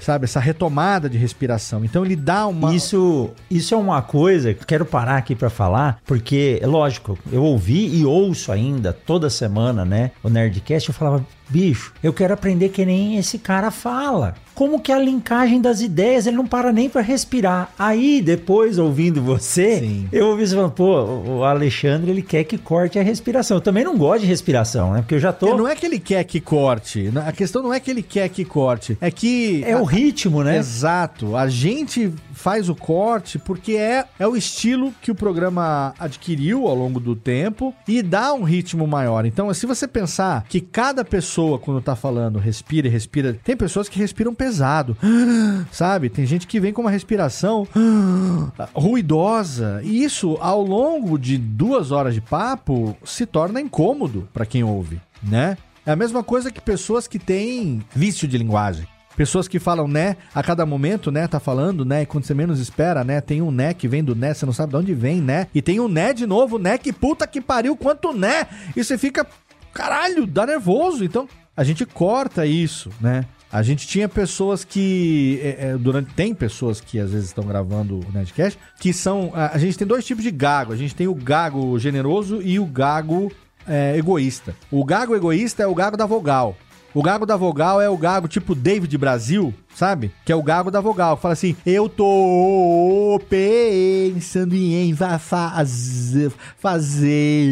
[0.00, 1.84] sabe, essa retomada de respiração.
[1.84, 2.74] Então ele dá uma.
[2.74, 7.42] Isso, isso é uma coisa que quero parar aqui pra falar, porque, é lógico, eu
[7.42, 10.10] ouvi e ouço ainda toda semana, né?
[10.22, 14.34] O Nerdcast, eu falava, bicho, eu quero aprender que nem esse cara fala.
[14.54, 17.72] Como que a linkagem das ideias, ele não para nem pra respirar.
[17.78, 20.08] Aí, depois, ouvindo você, Sim.
[20.10, 23.58] eu ouvi você falando, pô, o Alexandre, ele quer que corte a respiração.
[23.58, 25.00] Eu também não gosto de respiração, né?
[25.02, 25.56] Porque eu já tô...
[25.56, 27.08] Não é que ele quer que corte.
[27.24, 28.98] A questão não é que ele quer que corte.
[29.00, 29.62] É que.
[29.64, 30.58] É o ritmo, né?
[30.58, 31.36] Exato.
[31.36, 36.74] A gente faz o corte porque é, é o estilo que o programa adquiriu ao
[36.74, 39.26] longo do tempo e dá um ritmo maior.
[39.26, 43.36] Então, se você pensar que cada pessoa, quando tá falando, respira e respira.
[43.42, 44.96] Tem pessoas que respiram pesado,
[45.72, 46.08] sabe?
[46.08, 47.66] Tem gente que vem com uma respiração
[48.72, 49.80] ruidosa.
[49.82, 55.00] E isso, ao longo de duas horas de papo, se torna incômodo para quem ouve,
[55.22, 55.58] né?
[55.84, 58.86] É a mesma coisa que pessoas que têm vício de linguagem.
[59.18, 61.26] Pessoas que falam né a cada momento, né?
[61.26, 62.02] Tá falando, né?
[62.02, 63.20] E quando você menos espera, né?
[63.20, 65.48] Tem um né que vem do né, você não sabe de onde vem, né?
[65.52, 66.78] E tem um né de novo, né?
[66.78, 68.46] Que puta que pariu, quanto né?
[68.76, 69.26] E você fica,
[69.74, 71.04] caralho, dá nervoso.
[71.04, 73.24] Então, a gente corta isso, né?
[73.50, 75.40] A gente tinha pessoas que.
[75.42, 79.32] é, é, durante Tem pessoas que às vezes estão gravando o Nerdcast, que são.
[79.34, 80.72] A, gente tem dois tipos de gago.
[80.72, 83.32] A gente tem o gago generoso e o gago
[83.66, 84.54] é, egoísta.
[84.70, 86.56] O gago egoísta é o gago da vogal.
[86.94, 90.10] O gago da vogal é o gago tipo David Brasil, sabe?
[90.24, 91.18] Que é o gago da vogal.
[91.18, 96.32] Fala assim: Eu tô pensando em fazer.
[96.58, 97.44] Fazer.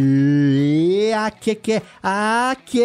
[1.14, 2.76] Aque, que, aquela.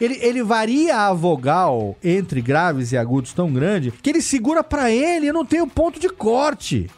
[0.00, 4.90] Ele, ele varia a vogal entre graves e agudos tão grande que ele segura pra
[4.90, 6.88] ele e não tem o ponto de corte.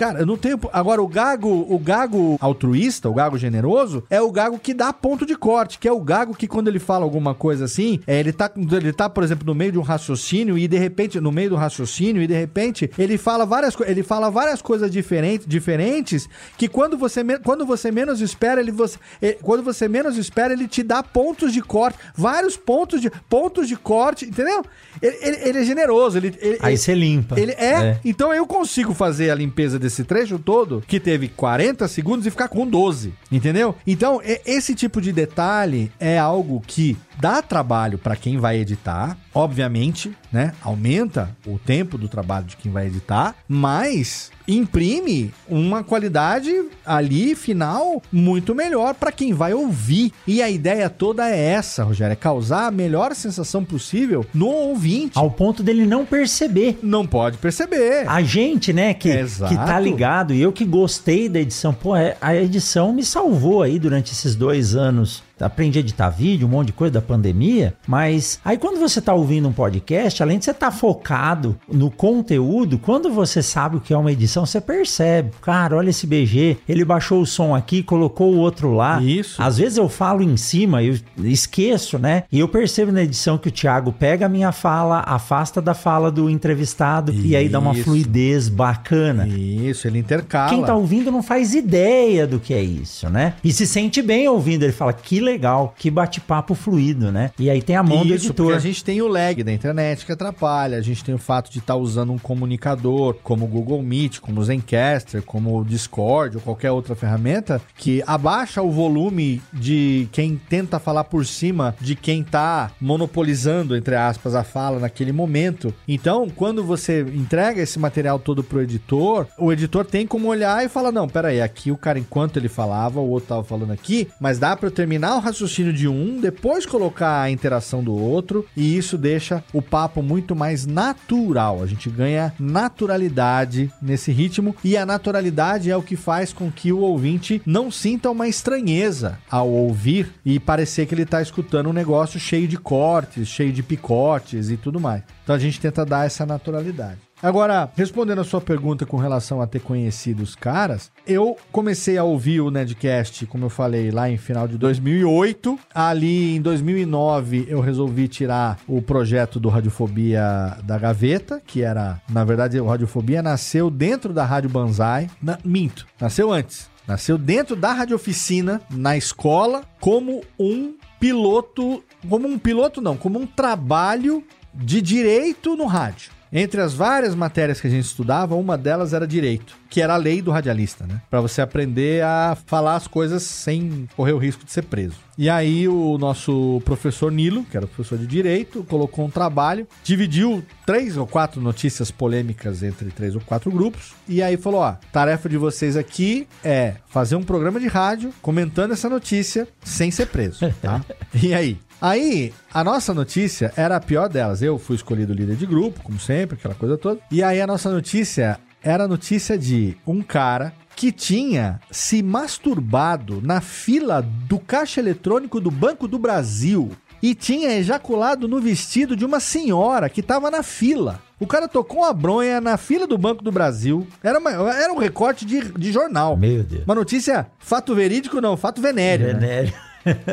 [0.00, 0.10] É, é.
[0.10, 0.58] Cara, eu não tenho.
[0.72, 5.26] Agora, o gago, o gago altruísta, o gago generoso, é o gago que dá ponto
[5.26, 8.32] de corte, que é o gago que, quando ele fala alguma coisa assim, é, ele,
[8.32, 11.50] tá, ele tá, por exemplo, no meio de um raciocínio e de repente, no meio
[11.50, 16.68] do raciocínio, e de repente, ele fala várias, ele fala várias coisas diferentes, diferentes que
[16.68, 20.82] quando você, quando você menos espera, ele você, eh, quando você menos espera, ele te
[20.82, 24.64] dá pontos de corte, vários pontos de pontos de corte, entendeu?
[25.02, 27.38] Ele, ele- ele é generoso, ele, ele- Aí ele- você limpa.
[27.40, 32.26] ele é, então eu consigo fazer a limpeza desse trecho todo, que teve 40 segundos,
[32.26, 33.74] e ficar com 12, entendeu?
[33.86, 40.12] Então, esse tipo de detalhe é algo que dá trabalho para quem vai editar, obviamente,
[40.32, 40.52] né?
[40.62, 46.50] Aumenta o tempo do trabalho de quem vai editar, mas imprime uma qualidade
[46.84, 50.12] ali final muito melhor para quem vai ouvir.
[50.26, 55.16] E a ideia toda é essa, Rogério, é causar a melhor sensação possível no ouvinte.
[55.18, 56.78] Ao ponto dele não perceber.
[56.82, 58.08] Não pode perceber.
[58.08, 59.54] A gente, né, que, Exato.
[59.54, 63.62] que tá ligado, e eu que gostei da edição, pô, é- a edição me salvou
[63.62, 67.74] aí durante esses dois anos aprendi a editar vídeo, um monte de coisa da pandemia,
[67.86, 71.90] mas aí quando você tá ouvindo um podcast, além de você estar tá focado no
[71.90, 75.30] conteúdo, quando você sabe o que é uma edição, você percebe.
[75.40, 79.00] Cara, olha esse BG, ele baixou o som aqui, colocou o outro lá.
[79.02, 79.42] Isso.
[79.42, 82.24] Às vezes eu falo em cima, eu esqueço, né?
[82.30, 86.10] E eu percebo na edição que o Thiago pega a minha fala, afasta da fala
[86.10, 87.84] do entrevistado e aí dá uma Isso.
[87.84, 89.26] fluidez bacana.
[89.26, 90.50] Isso, ele intercala.
[90.50, 93.34] Quem tá ouvindo não faz ideia do que é isso, né?
[93.42, 94.62] E se sente bem ouvindo.
[94.62, 95.29] Ele fala, que legal,
[95.76, 97.30] que bate-papo fluido, né?
[97.38, 98.46] E aí tem a mão do Isso, editor.
[98.46, 101.50] porque a gente tem o lag da internet que atrapalha, a gente tem o fato
[101.50, 106.36] de estar usando um comunicador como o Google Meet, como o Zencaster, como o Discord
[106.36, 111.94] ou qualquer outra ferramenta que abaixa o volume de quem tenta falar por cima de
[111.94, 115.72] quem tá monopolizando, entre aspas, a fala naquele momento.
[115.86, 120.68] Então, quando você entrega esse material todo pro editor, o editor tem como olhar e
[120.68, 124.38] falar: não, peraí, aqui o cara, enquanto ele falava, o outro tava falando aqui, mas
[124.38, 128.76] dá pra eu terminar o raciocínio de um, depois colocar a interação do outro, e
[128.76, 131.62] isso deixa o papo muito mais natural.
[131.62, 136.72] A gente ganha naturalidade nesse ritmo, e a naturalidade é o que faz com que
[136.72, 141.74] o ouvinte não sinta uma estranheza ao ouvir e parecer que ele tá escutando um
[141.74, 145.02] negócio cheio de cortes, cheio de picotes e tudo mais.
[145.22, 147.09] Então a gente tenta dar essa naturalidade.
[147.22, 152.04] Agora, respondendo a sua pergunta com relação a ter conhecido os caras, eu comecei a
[152.04, 155.58] ouvir o Nedcast, como eu falei, lá em final de 2008.
[155.74, 162.24] Ali em 2009 eu resolvi tirar o projeto do Radiofobia da gaveta, que era, na
[162.24, 165.10] verdade, o Radiofobia nasceu dentro da Rádio Banzai.
[165.22, 166.70] Na- minto, nasceu antes.
[166.88, 173.18] Nasceu dentro da Rádio Oficina, na escola, como um piloto, como um piloto não, como
[173.20, 174.24] um trabalho
[174.54, 176.10] de direito no rádio.
[176.32, 179.96] Entre as várias matérias que a gente estudava, uma delas era direito, que era a
[179.96, 181.02] lei do radialista, né?
[181.10, 184.94] Pra você aprender a falar as coisas sem correr o risco de ser preso.
[185.18, 190.42] E aí o nosso professor Nilo, que era professor de direito, colocou um trabalho, dividiu
[190.64, 195.28] três ou quatro notícias polêmicas entre três ou quatro grupos, e aí falou: ó, tarefa
[195.28, 200.48] de vocês aqui é fazer um programa de rádio comentando essa notícia sem ser preso,
[200.62, 200.84] tá?
[201.20, 201.58] e aí?
[201.80, 204.42] Aí, a nossa notícia era a pior delas.
[204.42, 207.00] Eu fui escolhido líder de grupo, como sempre, aquela coisa toda.
[207.10, 213.20] E aí, a nossa notícia era a notícia de um cara que tinha se masturbado
[213.22, 216.70] na fila do caixa eletrônico do Banco do Brasil
[217.02, 221.00] e tinha ejaculado no vestido de uma senhora que estava na fila.
[221.18, 223.86] O cara tocou uma bronha na fila do Banco do Brasil.
[224.02, 226.16] Era, uma- era um recorte de, de jornal.
[226.16, 226.64] Meu Deus.
[226.64, 229.18] Uma notícia fato verídico, não, fato venéreo.
[229.18, 229.52] né?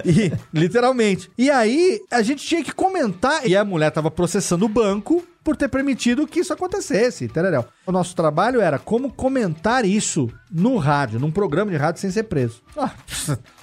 [0.06, 1.30] E, literalmente.
[1.38, 3.48] E aí, a gente tinha que comentar.
[3.48, 7.28] E a mulher tava processando o banco por ter permitido que isso acontecesse.
[7.28, 7.66] Tereréu.
[7.86, 12.24] O nosso trabalho era como comentar isso no rádio, num programa de rádio sem ser
[12.24, 12.62] preso.
[12.78, 12.92] Ah,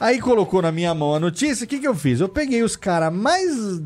[0.01, 1.65] aí colocou na minha mão a notícia.
[1.65, 2.21] O que, que eu fiz?
[2.21, 3.83] Eu peguei os caras mais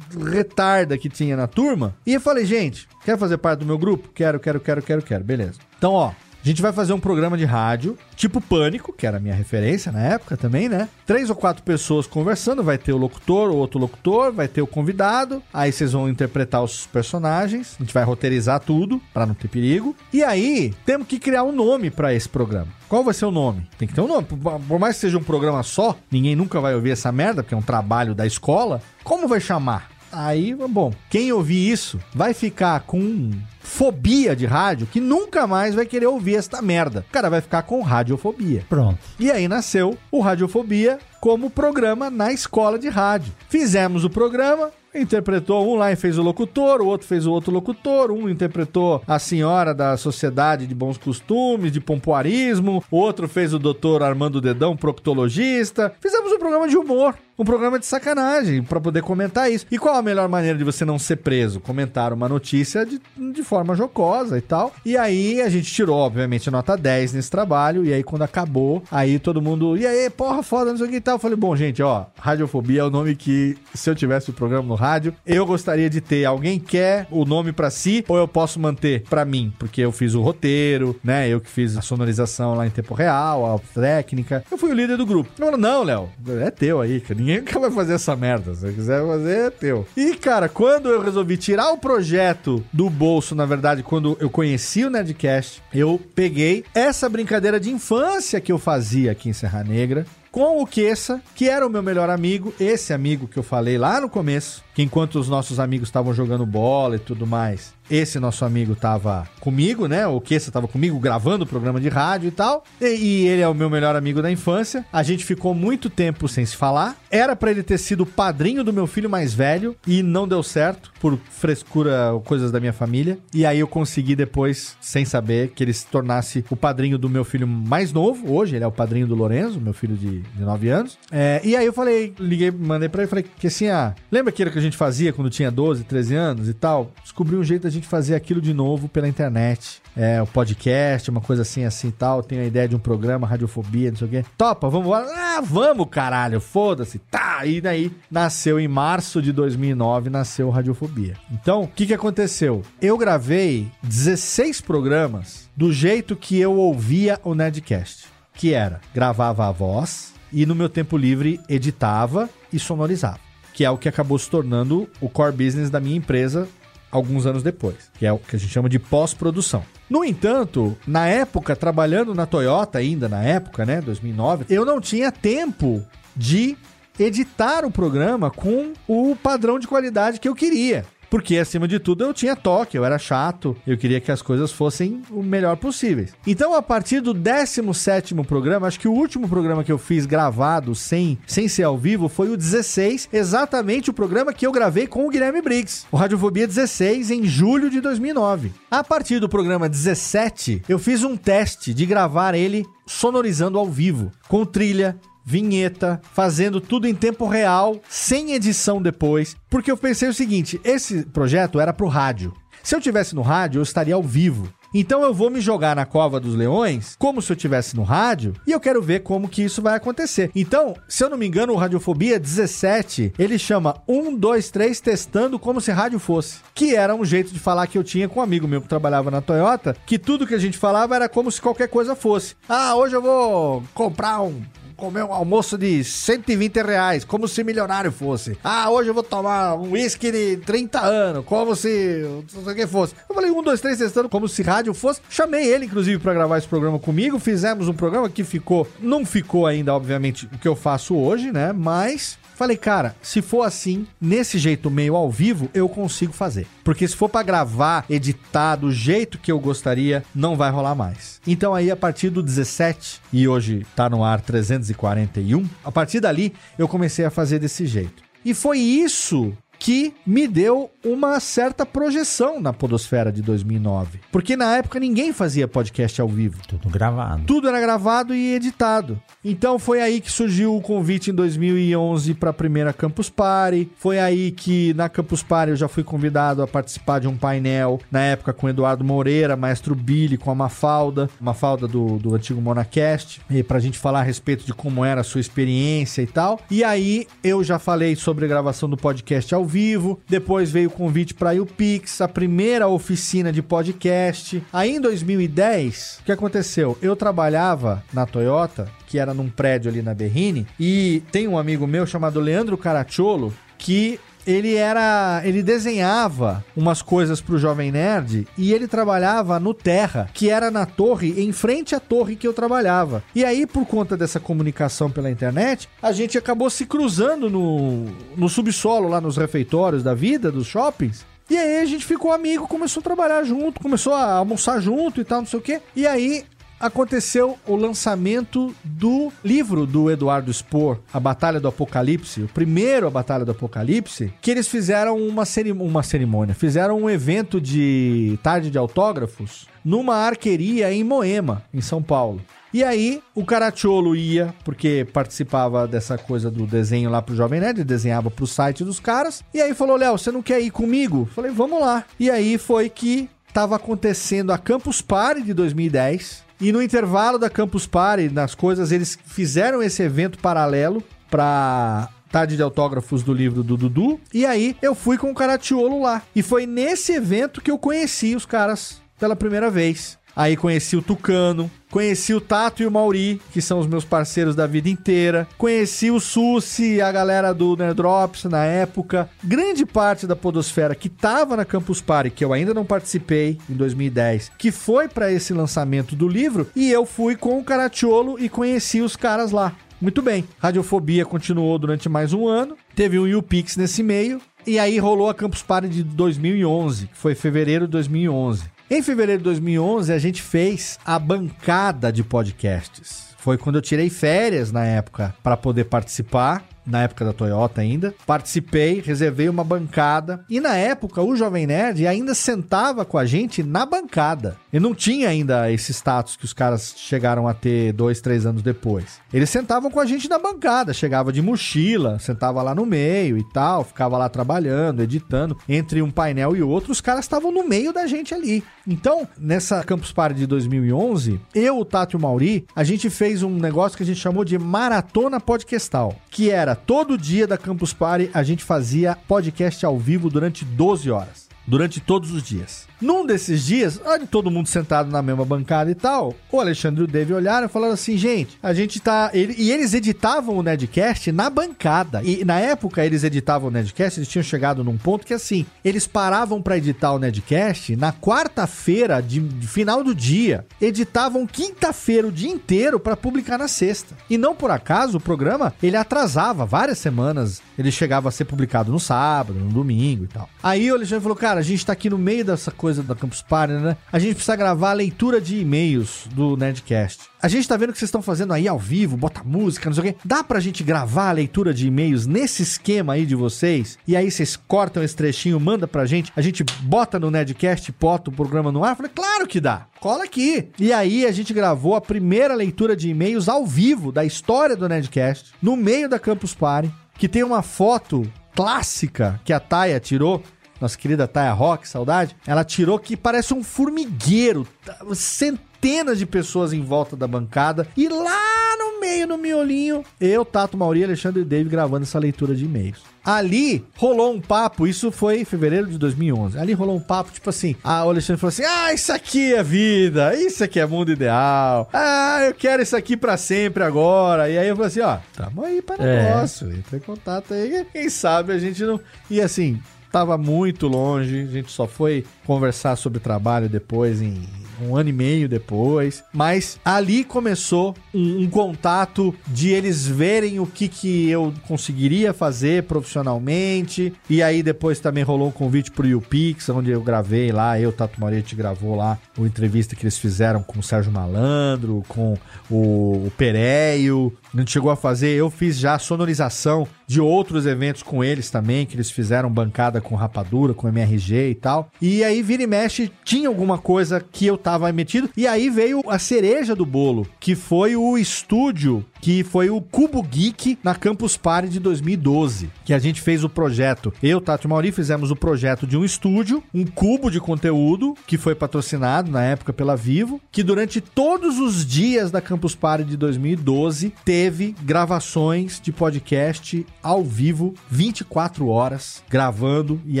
[0.18, 4.08] retarda que tinha na turma e eu falei, gente, quer fazer parte do meu grupo?
[4.12, 5.22] Quero, quero, quero, quero, quero.
[5.22, 5.60] Beleza.
[5.78, 6.12] Então, ó,
[6.42, 9.92] a gente vai fazer um programa de rádio, tipo Pânico, que era a minha referência
[9.92, 10.88] na época também, né?
[11.06, 14.66] Três ou quatro pessoas conversando, vai ter o locutor, o outro locutor, vai ter o
[14.66, 19.48] convidado, aí vocês vão interpretar os personagens, a gente vai roteirizar tudo, pra não ter
[19.48, 19.94] perigo.
[20.12, 22.68] E aí, temos que criar um nome pra esse programa.
[22.88, 23.68] Qual vai ser o nome?
[23.78, 24.26] Tem que ter um nome.
[24.26, 27.58] Por mais que seja um programa só, ninguém nunca vai ouvir essa merda, porque é
[27.58, 28.82] um trabalho da escola.
[29.04, 29.90] Como vai chamar?
[30.12, 33.30] Aí, bom, quem ouvir isso vai ficar com
[33.60, 37.04] fobia de rádio que nunca mais vai querer ouvir esta merda.
[37.08, 38.64] O cara vai ficar com radiofobia.
[38.68, 38.98] Pronto.
[39.18, 43.32] E aí nasceu o Radiofobia como programa na escola de rádio.
[43.48, 47.52] Fizemos o programa, interpretou um lá e fez o locutor, o outro fez o outro
[47.52, 53.54] locutor, um interpretou a senhora da Sociedade de Bons Costumes, de Pompoarismo, o outro fez
[53.54, 55.92] o doutor Armando Dedão, proctologista.
[56.00, 59.66] Fizemos um programa de humor, um programa de sacanagem, pra poder comentar isso.
[59.70, 61.60] E qual a melhor maneira de você não ser preso?
[61.60, 63.00] Comentar uma notícia de,
[63.32, 64.72] de forma jocosa e tal.
[64.84, 69.18] E aí a gente tirou, obviamente, nota 10 nesse trabalho, e aí quando acabou, aí
[69.18, 71.14] todo mundo, e aí, porra, foda, não sei o que e tal.
[71.14, 74.68] Eu falei, bom, gente, ó, Radiofobia é o nome que, se eu tivesse o programa
[74.68, 76.24] no rádio, eu gostaria de ter.
[76.24, 79.52] Alguém quer o nome pra si, ou eu posso manter pra mim?
[79.58, 81.28] Porque eu fiz o roteiro, né?
[81.28, 84.44] Eu que fiz a sonorização lá em tempo real, a técnica.
[84.50, 85.30] Eu fui o líder do grupo.
[85.38, 86.08] Não, não, Léo,
[86.40, 87.20] é teu aí, cara.
[87.20, 88.54] Ninguém nunca vai fazer essa merda.
[88.54, 89.86] Se você quiser fazer, é teu.
[89.96, 94.84] E, cara, quando eu resolvi tirar o projeto do bolso, na verdade, quando eu conheci
[94.84, 100.06] o Nerdcast, eu peguei essa brincadeira de infância que eu fazia aqui em Serra Negra,
[100.30, 104.00] com o Queça, que era o meu melhor amigo, esse amigo que eu falei lá
[104.00, 108.44] no começo, que enquanto os nossos amigos estavam jogando bola e tudo mais, esse nosso
[108.44, 110.06] amigo tava comigo, né?
[110.06, 112.62] O Kessa tava comigo gravando o programa de rádio e tal.
[112.80, 114.86] E, e ele é o meu melhor amigo da infância.
[114.92, 116.96] A gente ficou muito tempo sem se falar.
[117.10, 120.92] Era pra ele ter sido padrinho do meu filho mais velho e não deu certo
[121.00, 123.18] por frescura ou coisas da minha família.
[123.34, 127.24] E aí eu consegui depois, sem saber, que ele se tornasse o padrinho do meu
[127.24, 128.32] filho mais novo.
[128.32, 130.98] Hoje ele é o padrinho do Lorenzo, meu filho de, de 9 anos.
[131.10, 134.50] É, e aí eu falei, liguei, mandei pra ele, falei que assim, ah, lembra aquilo
[134.50, 136.92] que a gente fazia quando tinha 12, 13 anos e tal?
[137.02, 139.80] Descobri um jeito da gente fazer aquilo de novo pela internet.
[139.96, 142.22] É, o podcast, uma coisa assim, assim e tal.
[142.22, 144.24] Tenho a ideia de um programa, radiofobia, não sei o quê.
[144.38, 145.00] Topa, vamos lá.
[145.00, 146.98] Ah, vamos, caralho, foda-se.
[146.98, 151.16] Tá, e daí nasceu em março de 2009, nasceu Radiofobia.
[151.30, 152.62] Então, o que que aconteceu?
[152.80, 158.06] Eu gravei 16 programas do jeito que eu ouvia o Nerdcast.
[158.34, 163.29] Que era, gravava a voz e no meu tempo livre editava e sonorizava.
[163.60, 166.48] Que é o que acabou se tornando o core business da minha empresa
[166.90, 169.62] alguns anos depois, que é o que a gente chama de pós-produção.
[169.90, 175.12] No entanto, na época, trabalhando na Toyota ainda, na época, né, 2009, eu não tinha
[175.12, 175.84] tempo
[176.16, 176.56] de
[176.98, 180.86] editar o programa com o padrão de qualidade que eu queria.
[181.10, 184.52] Porque, acima de tudo, eu tinha toque, eu era chato, eu queria que as coisas
[184.52, 186.14] fossem o melhor possíveis.
[186.24, 190.74] Então, a partir do 17 programa, acho que o último programa que eu fiz gravado,
[190.74, 195.04] sem, sem ser ao vivo, foi o 16, exatamente o programa que eu gravei com
[195.04, 195.84] o Guilherme Briggs.
[195.90, 198.52] O Radiofobia 16, em julho de 2009.
[198.70, 204.10] A partir do programa 17, eu fiz um teste de gravar ele sonorizando ao vivo,
[204.28, 204.98] com trilha,
[205.30, 211.06] vinheta, fazendo tudo em tempo real, sem edição depois, porque eu pensei o seguinte, esse
[211.06, 212.34] projeto era pro rádio.
[212.64, 214.52] Se eu tivesse no rádio, eu estaria ao vivo.
[214.72, 218.34] Então eu vou me jogar na cova dos leões, como se eu tivesse no rádio,
[218.46, 220.30] e eu quero ver como que isso vai acontecer.
[220.34, 225.40] Então, se eu não me engano, o Radiofobia 17, ele chama 1, 2, 3 testando
[225.40, 226.38] como se rádio fosse.
[226.54, 229.10] Que era um jeito de falar que eu tinha com um amigo meu que trabalhava
[229.10, 232.36] na Toyota, que tudo que a gente falava era como se qualquer coisa fosse.
[232.48, 234.40] Ah, hoje eu vou comprar um
[234.80, 238.36] comer um almoço de 120 reais, como se milionário fosse.
[238.42, 242.56] Ah, hoje eu vou tomar um uísque de 30 anos, como se não sei o
[242.56, 242.94] que fosse.
[243.08, 245.02] Eu falei, um, dois, três, testando como se rádio fosse.
[245.10, 247.18] Chamei ele, inclusive, para gravar esse programa comigo.
[247.18, 251.52] Fizemos um programa que ficou, não ficou ainda, obviamente, o que eu faço hoje, né?
[251.52, 256.46] Mas Falei, cara, se for assim, nesse jeito meio ao vivo, eu consigo fazer.
[256.64, 261.20] Porque se for para gravar, editar do jeito que eu gostaria, não vai rolar mais.
[261.26, 266.32] Então aí a partir do 17 e hoje tá no ar 341, a partir dali
[266.58, 268.02] eu comecei a fazer desse jeito.
[268.24, 274.00] E foi isso que me deu uma certa projeção na Podosfera de 2009.
[274.10, 276.40] Porque na época ninguém fazia podcast ao vivo.
[276.48, 277.24] Tudo gravado.
[277.26, 279.00] Tudo era gravado e editado.
[279.22, 283.70] Então foi aí que surgiu o convite em 2011 para a primeira Campus Party.
[283.76, 287.78] Foi aí que na Campus Party eu já fui convidado a participar de um painel,
[287.90, 293.20] na época com Eduardo Moreira, Maestro Billy, com a Mafalda, Mafalda do, do antigo Monacast,
[293.28, 296.40] e pra gente falar a respeito de como era a sua experiência e tal.
[296.50, 300.00] E aí eu já falei sobre a gravação do podcast ao vivo.
[300.08, 304.42] Depois veio o convite para o Pix, a primeira oficina de podcast.
[304.52, 306.78] Aí em 2010, o que aconteceu?
[306.80, 311.66] Eu trabalhava na Toyota, que era num prédio ali na Berrine, e tem um amigo
[311.66, 315.22] meu chamado Leandro Caracciolo que ele era.
[315.24, 320.66] Ele desenhava umas coisas pro Jovem Nerd e ele trabalhava no Terra, que era na
[320.66, 323.02] torre, em frente à torre que eu trabalhava.
[323.14, 327.86] E aí, por conta dessa comunicação pela internet, a gente acabou se cruzando no,
[328.16, 331.04] no subsolo, lá nos refeitórios da vida, dos shoppings.
[331.28, 335.04] E aí a gente ficou amigo, começou a trabalhar junto, começou a almoçar junto e
[335.04, 335.60] tal, não sei o quê.
[335.76, 336.24] E aí
[336.60, 342.90] aconteceu o lançamento do livro do Eduardo Spohr, A Batalha do Apocalipse, o primeiro A
[342.90, 348.50] Batalha do Apocalipse, que eles fizeram uma, cerim uma cerimônia, fizeram um evento de tarde
[348.50, 352.20] de autógrafos numa arqueria em Moema, em São Paulo.
[352.52, 357.62] E aí, o Caracciolo ia, porque participava dessa coisa do desenho lá pro Jovem Nerd,
[357.62, 359.22] desenhava pro site dos caras.
[359.32, 361.08] E aí falou: Léo, você não quer ir comigo?
[361.14, 361.84] Falei: vamos lá.
[361.98, 366.24] E aí foi que tava acontecendo a Campus Party de 2010.
[366.40, 372.36] E no intervalo da Campus Party, nas coisas, eles fizeram esse evento paralelo pra tarde
[372.36, 374.00] de autógrafos do livro do Dudu.
[374.12, 376.02] E aí eu fui com o Caratiolo lá.
[376.14, 379.98] E foi nesse evento que eu conheci os caras pela primeira vez.
[380.14, 384.34] Aí conheci o Tucano, conheci o Tato e o Mauri, que são os meus parceiros
[384.34, 385.26] da vida inteira.
[385.38, 389.08] Conheci o Susi, a galera do Nerdrops na época.
[389.22, 393.54] Grande parte da podosfera que tava na Campus Party, que eu ainda não participei em
[393.54, 398.28] 2010, que foi para esse lançamento do livro, e eu fui com o Caratiolo e
[398.28, 399.54] conheci os caras lá.
[399.80, 400.26] Muito bem.
[400.38, 402.54] Radiofobia continuou durante mais um ano.
[402.76, 404.20] Teve um YouPix nesse meio.
[404.46, 408.44] E aí rolou a Campus Party de 2011, que foi fevereiro de 2011.
[408.72, 413.08] Em fevereiro de 2011, a gente fez a bancada de podcasts.
[413.18, 417.94] Foi quando eu tirei férias na época para poder participar na época da Toyota ainda.
[418.06, 420.24] Participei, reservei uma bancada.
[420.28, 424.36] E na época, o Jovem Nerd ainda sentava com a gente na bancada.
[424.52, 428.42] E não tinha ainda esse status que os caras chegaram a ter dois, três anos
[428.42, 429.00] depois.
[429.12, 433.24] Eles sentavam com a gente na bancada, chegava de mochila, sentava lá no meio e
[433.32, 435.36] tal, ficava lá trabalhando, editando.
[435.48, 438.42] Entre um painel e outro, os caras estavam no meio da gente ali.
[438.66, 443.22] Então, nessa Campus Party de 2011, eu, o Tato e o Mauri, a gente fez
[443.22, 447.72] um negócio que a gente chamou de Maratona Podcastal, que era todo dia da Campus
[447.72, 451.28] Party a gente fazia podcast ao vivo durante 12 horas.
[451.46, 452.69] Durante todos os dias.
[452.80, 456.84] Num desses dias, onde todo mundo sentado na mesma bancada e tal, o Alexandre e
[456.84, 459.10] o Dave olharam e falaram assim: gente, a gente tá.
[459.12, 462.02] ele- e eles editavam o Nedcast na bancada.
[462.02, 465.86] E na época eles editavam o Nedcast, eles tinham chegado num ponto que assim, eles
[465.86, 472.12] paravam pra editar o Nedcast na quarta-feira de, de final do dia, editavam quinta-feira o
[472.12, 473.94] dia inteiro pra publicar na sexta.
[474.08, 478.70] E não por acaso o programa ele atrasava várias semanas, ele chegava a ser publicado
[478.72, 480.28] no sábado, no domingo e tal.
[480.42, 483.22] Aí o Alexandre falou: cara, a gente tá aqui no meio dessa coisa da Campus
[483.22, 483.76] Party, né?
[483.92, 487.10] A gente precisa gravar a leitura de e-mails do Nerdcast.
[487.22, 489.74] A gente tá vendo o que vocês estão fazendo aí ao vivo, bota música, não
[489.74, 489.98] sei o quê.
[490.04, 493.78] Dá pra gente gravar a leitura de e-mails nesse esquema aí de vocês?
[493.86, 498.10] E aí vocês cortam esse trechinho, manda pra gente, a gente bota no Nerdcast, bota
[498.10, 498.70] o programa no ar?
[498.70, 499.66] Eu falei, claro que dá.
[499.80, 500.48] Cola aqui.
[500.58, 504.68] E aí a gente gravou a primeira leitura de e-mails ao vivo da história do
[504.68, 510.22] Nerdcast, no meio da Campus Party, que tem uma foto clássica que a Taia tirou
[510.60, 516.52] nossa querida Taya Rock, saudade, ela tirou que parece um formigueiro, tá- centenas de pessoas
[516.52, 521.24] em volta da bancada e lá no meio, no miolinho, eu, Tato Mauri, Alexandre e
[521.24, 522.78] Dave gravando essa leitura de e-mails.
[523.04, 526.38] Ali rolou um papo, isso foi em fevereiro de 2011.
[526.38, 529.42] Ali rolou um papo, tipo assim: ah, o Alexandre falou assim: ah, isso aqui é
[529.42, 534.28] vida, isso aqui é mundo ideal, ah, eu quero isso aqui pra sempre agora.
[534.28, 536.04] E aí eu falei assim: ó, tamo aí para É.
[536.14, 538.78] negócio, entra em contato aí, quem sabe a gente não.
[539.10, 539.58] E assim,
[539.90, 544.22] tava muito longe, a gente só foi conversar sobre trabalho depois, em
[544.62, 546.04] um ano e meio depois.
[546.12, 552.64] Mas ali começou um, um contato de eles verem o que, que eu conseguiria fazer
[552.64, 553.92] profissionalmente.
[554.08, 558.00] E aí depois também rolou um convite pro YouPix, onde eu gravei lá, eu, Tato
[558.00, 562.16] Marete, gravou lá uma entrevista que eles fizeram com o Sérgio Malandro, com
[562.50, 564.12] o, o Pereio.
[564.32, 568.64] Gente chegou a fazer, eu fiz já a sonorização de outros eventos com eles também,
[568.64, 571.70] que eles fizeram bancada com Rapadura, com MRG e tal.
[571.82, 575.10] E aí, vira e mexe, tinha alguma coisa que eu tava metido.
[575.16, 580.02] E aí veio a cereja do bolo, que foi o estúdio, que foi o Cubo
[580.02, 582.50] Geek na Campus Party de 2012.
[582.64, 583.92] Que a gente fez o projeto.
[584.02, 588.16] Eu, Tato e Mauri, fizemos o projeto de um estúdio, um cubo de conteúdo, que
[588.16, 592.96] foi patrocinado na época pela Vivo, que durante todos os dias da Campus Party de
[592.96, 594.19] 2012 teve
[594.62, 599.80] gravações de podcast ao vivo, 24 horas, gravando.
[599.86, 600.00] E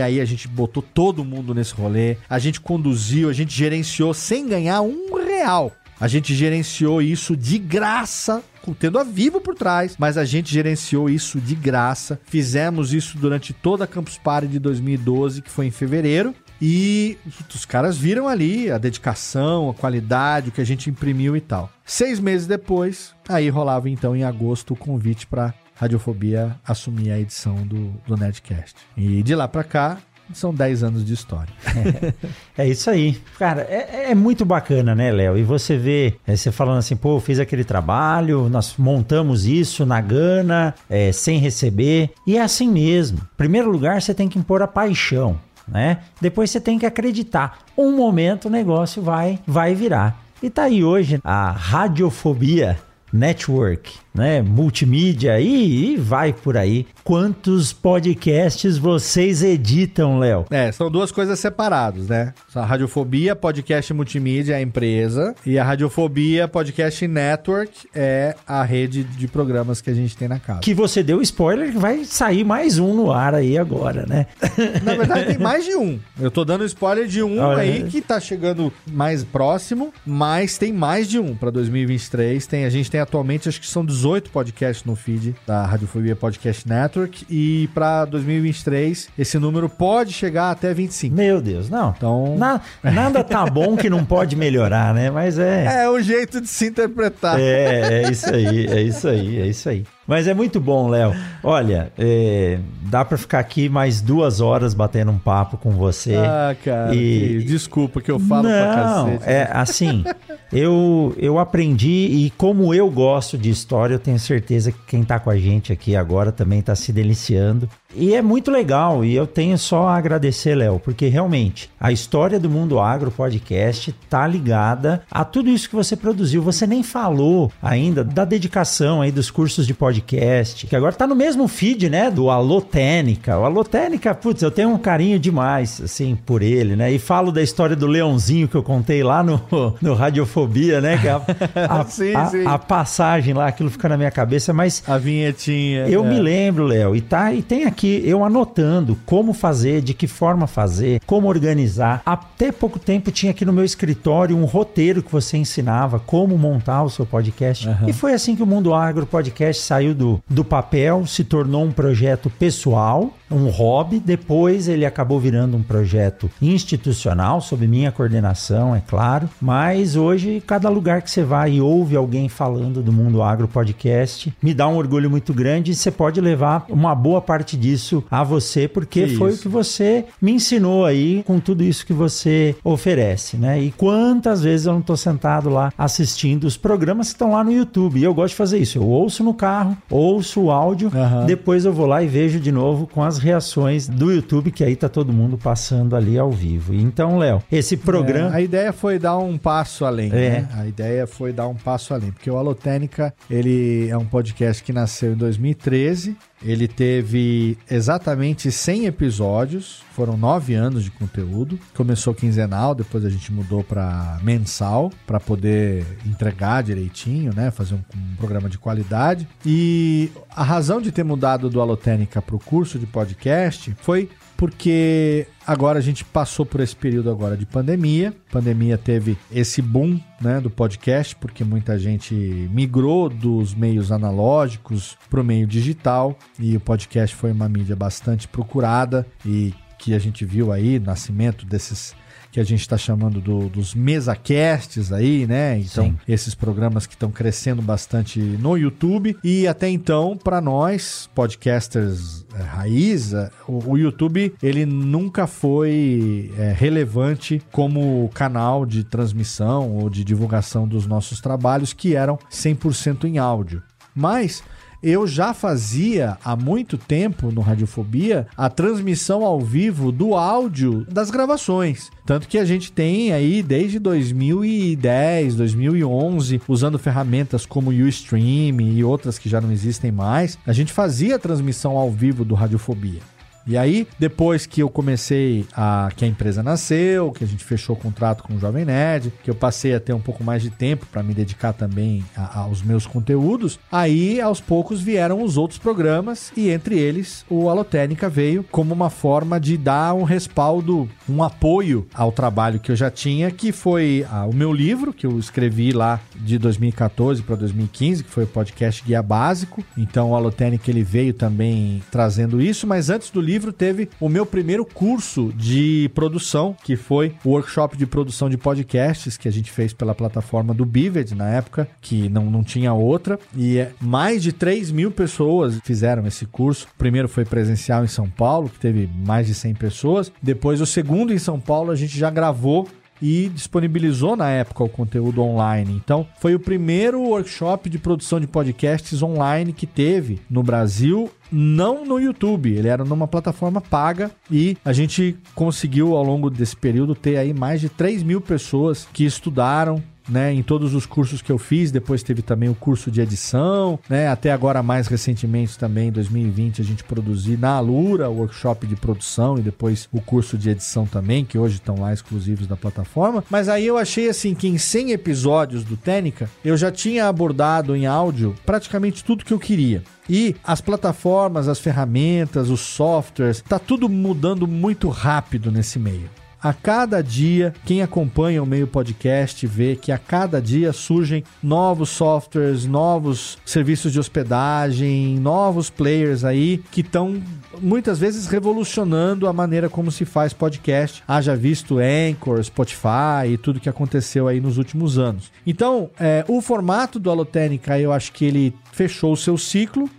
[0.00, 2.16] aí a gente botou todo mundo nesse rolê.
[2.28, 5.72] A gente conduziu, a gente gerenciou sem ganhar um real.
[6.00, 8.42] A gente gerenciou isso de graça,
[8.78, 12.18] tendo a Vivo por trás, mas a gente gerenciou isso de graça.
[12.24, 16.34] Fizemos isso durante toda a Campus Party de 2012, que foi em fevereiro.
[16.60, 17.16] E
[17.54, 21.70] os caras viram ali a dedicação, a qualidade, o que a gente imprimiu e tal.
[21.84, 27.54] Seis meses depois, aí rolava então em agosto o convite para Radiofobia assumir a edição
[27.66, 28.74] do, do Nerdcast.
[28.94, 29.98] E de lá pra cá,
[30.34, 31.52] são 10 anos de história.
[32.58, 33.18] É isso aí.
[33.38, 35.38] Cara, é, é muito bacana, né, Léo?
[35.38, 39.86] E você vê, é, você falando assim, pô, eu fiz aquele trabalho, nós montamos isso
[39.86, 42.10] na gana, é, sem receber.
[42.26, 43.18] E é assim mesmo.
[43.18, 45.40] Em primeiro lugar, você tem que impor a paixão,
[45.70, 45.98] né?
[46.20, 47.58] Depois você tem que acreditar.
[47.76, 50.20] Um momento o negócio vai, vai virar.
[50.42, 52.78] E tá aí hoje a radiofobia
[53.12, 54.42] network, né?
[54.42, 56.86] Multimídia e, e vai por aí.
[57.04, 60.46] Quantos podcasts vocês editam, Léo?
[60.50, 62.34] É, são duas coisas separadas, né?
[62.54, 65.34] A Radiofobia, podcast multimídia, é a empresa.
[65.44, 70.38] E a Radiofobia, podcast network, é a rede de programas que a gente tem na
[70.38, 70.60] casa.
[70.60, 74.26] Que você deu spoiler que vai sair mais um no ar aí agora, né?
[74.82, 75.98] Na verdade, tem mais de um.
[76.20, 77.62] Eu tô dando spoiler de um Olha.
[77.62, 82.46] aí que tá chegando mais próximo, mas tem mais de um pra 2023.
[82.46, 86.68] Tem, a gente tem atualmente, acho que são 18 podcasts no feed da Radiofobia Podcast
[86.68, 87.24] Network.
[87.28, 91.14] E pra 2023, esse número pode chegar até 25.
[91.14, 91.94] Meu Deus, não.
[91.96, 92.36] Então.
[92.36, 95.10] Na- nada tá bom que não pode melhorar, né?
[95.10, 95.84] Mas é.
[95.84, 97.38] É um jeito de se interpretar.
[97.40, 99.84] É, é isso aí, é isso aí, é isso aí.
[100.10, 101.14] Mas é muito bom, Léo.
[101.40, 106.16] Olha, é, dá pra ficar aqui mais duas horas batendo um papo com você.
[106.16, 109.24] Ah, cara, E- que- desculpa que eu falo pra Não, cacete.
[109.26, 109.32] né?
[109.32, 110.04] é assim.
[110.52, 115.20] Eu, eu aprendi e como eu gosto de história, eu tenho certeza que quem tá
[115.20, 117.68] com a gente aqui agora também tá se deliciando.
[117.94, 122.38] E é muito legal e eu tenho só a agradecer, Léo, porque realmente a história
[122.38, 126.40] do Mundo Agro Podcast tá ligada a tudo isso que você produziu.
[126.42, 131.14] Você nem falou ainda da dedicação aí dos cursos de podcast, que agora tá no
[131.14, 133.38] mesmo feed, né, do Alô Técnica.
[133.38, 136.92] O Alô Técnica, putz, eu tenho um carinho demais, assim, por ele, né?
[136.92, 139.40] E falo da história do Leãozinho que eu contei lá no,
[139.80, 140.98] no Radiofobia, né?
[140.98, 141.20] Que a,
[141.80, 142.46] a, Sim, a- sim.
[142.46, 145.86] a passagem lá, aquilo fica na minha cabeça, mas A vinhetinha.
[145.88, 146.08] eu é.
[146.08, 150.46] me lembro, Léo, e tá, e tem aqui eu anotando como fazer, de que forma
[150.46, 152.02] fazer, como organizar.
[152.04, 156.82] Até pouco tempo tinha aqui no meu escritório um roteiro que você ensinava como montar
[156.82, 157.68] o seu podcast.
[157.86, 161.72] E foi assim que o Mundo Agro Podcast saiu do, do papel, se tornou um
[161.72, 163.98] projeto pessoal, um hobby.
[164.00, 169.28] Depois ele acabou virando um projeto institucional, sob minha coordenação, é claro.
[169.40, 174.32] Mas hoje, cada lugar que você vai e ouve alguém falando do Mundo Agro Podcast,
[174.42, 178.22] me dá um orgulho muito grande e você pode levar uma boa parte disso a
[178.22, 179.38] você, porque Que foi isso.
[179.40, 183.60] o que você me ensinou aí com tudo isso que você oferece, né?
[183.60, 187.52] E quantas vezes eu não tô sentado lá assistindo os programas que estão lá no
[187.52, 187.98] YouTube.
[188.00, 188.78] E eu gosto de fazer isso.
[188.78, 191.26] Eu ouço no carro, ouço o áudio, Aham.
[191.26, 194.74] depois eu vou lá e vejo de novo com as reações do YouTube, que aí
[194.76, 196.74] tá todo mundo passando ali ao vivo.
[196.74, 198.30] Então, Léo, esse programa.
[198.32, 200.12] É, a ideia foi dar um passo além, É.
[200.12, 200.48] né?
[200.56, 204.72] A ideia foi dar um passo além, porque o Alotênica, ele é um podcast que
[204.72, 212.74] nasceu em 2013, ele teve exatamente 100 episódios, foram nove anos de conteúdo, começou quinzenal,
[212.74, 217.50] depois a gente mudou para mensal, para poder entregar direitinho, né?
[217.50, 219.28] Fazer um, um programa de qualidade.
[219.44, 224.08] E a razão de ter mudado do Alotênica para o curso de podcast foi
[224.40, 228.14] porque agora a gente passou por esse período agora de pandemia.
[228.30, 232.14] A pandemia teve esse boom, né, do podcast, porque muita gente
[232.50, 238.26] migrou dos meios analógicos para o meio digital e o podcast foi uma mídia bastante
[238.26, 241.94] procurada e que a gente viu aí nascimento desses
[242.32, 245.58] que a gente está chamando do- dos mesacasts aí, né?
[245.58, 245.98] Então, Sim.
[246.06, 249.16] esses programas que estão crescendo bastante no YouTube.
[249.24, 256.30] E até então, para nós, podcasters é, raiz, é, o, o YouTube ele nunca foi
[256.38, 263.04] é, relevante como canal de transmissão ou de divulgação dos nossos trabalhos, que eram 100%
[263.04, 263.62] em áudio.
[263.94, 264.42] Mas
[264.82, 271.10] eu já fazia há muito tempo no Radiofobia a transmissão ao vivo do áudio das
[271.10, 271.90] gravações.
[272.06, 278.82] Tanto que a gente tem aí desde 2010, 2011, usando ferramentas como o Ustream e
[278.82, 283.00] outras que já não existem mais, a gente fazia a transmissão ao vivo do Radiofobia.
[283.46, 285.88] E aí, depois que eu comecei a.
[285.96, 289.30] que a empresa nasceu, que a gente fechou o contrato com o Jovem Nerd, que
[289.30, 292.62] eu passei a ter um pouco mais de tempo para me dedicar também a- aos
[292.62, 298.44] meus conteúdos, aí aos poucos vieram os outros programas e entre eles o Alotênica veio
[298.50, 303.30] como uma forma de dar um respaldo, um apoio ao trabalho que eu já tinha,
[303.30, 308.24] que foi o meu livro, que eu escrevi lá de 2014 para 2015, que foi
[308.24, 309.64] o podcast Guia Básico.
[309.76, 314.24] Então o Alotênica ele veio também trazendo isso, mas antes do livro teve o meu
[314.24, 319.50] primeiro curso de produção, que foi o workshop de produção de podcasts que a gente
[319.50, 323.18] fez pela plataforma do Bivid na época, que não, não tinha outra.
[323.36, 326.66] E é, mais de 3 mil pessoas fizeram esse curso.
[326.74, 330.12] O primeiro foi presencial em São Paulo, que teve mais de 100 pessoas.
[330.22, 332.68] Depois, o segundo em São Paulo, a gente já gravou
[333.00, 335.80] e disponibilizou na época o conteúdo online.
[335.82, 341.84] Então, foi o primeiro workshop de produção de podcasts online que teve no Brasil, não
[341.84, 342.52] no YouTube.
[342.52, 347.32] Ele era numa plataforma paga e a gente conseguiu ao longo desse período ter aí
[347.32, 351.70] mais de 3 mil pessoas que estudaram né, em todos os cursos que eu fiz,
[351.70, 356.60] depois teve também o curso de edição, né, até agora mais recentemente também em 2020
[356.60, 360.86] a gente produziu na Alura o workshop de produção e depois o curso de edição
[360.86, 364.58] também, que hoje estão lá exclusivos da plataforma, mas aí eu achei assim que em
[364.58, 369.82] 100 episódios do Técnica eu já tinha abordado em áudio praticamente tudo que eu queria.
[370.08, 376.10] E as plataformas, as ferramentas, os softwares, tá tudo mudando muito rápido nesse meio.
[376.42, 381.90] A cada dia, quem acompanha o meio podcast vê que a cada dia surgem novos
[381.90, 387.22] softwares, novos serviços de hospedagem, novos players aí que estão
[387.60, 391.02] muitas vezes revolucionando a maneira como se faz podcast.
[391.06, 395.30] Haja visto Anchor, Spotify e tudo que aconteceu aí nos últimos anos.
[395.46, 399.90] Então, é, o formato do Alotênica eu acho que ele fechou o seu ciclo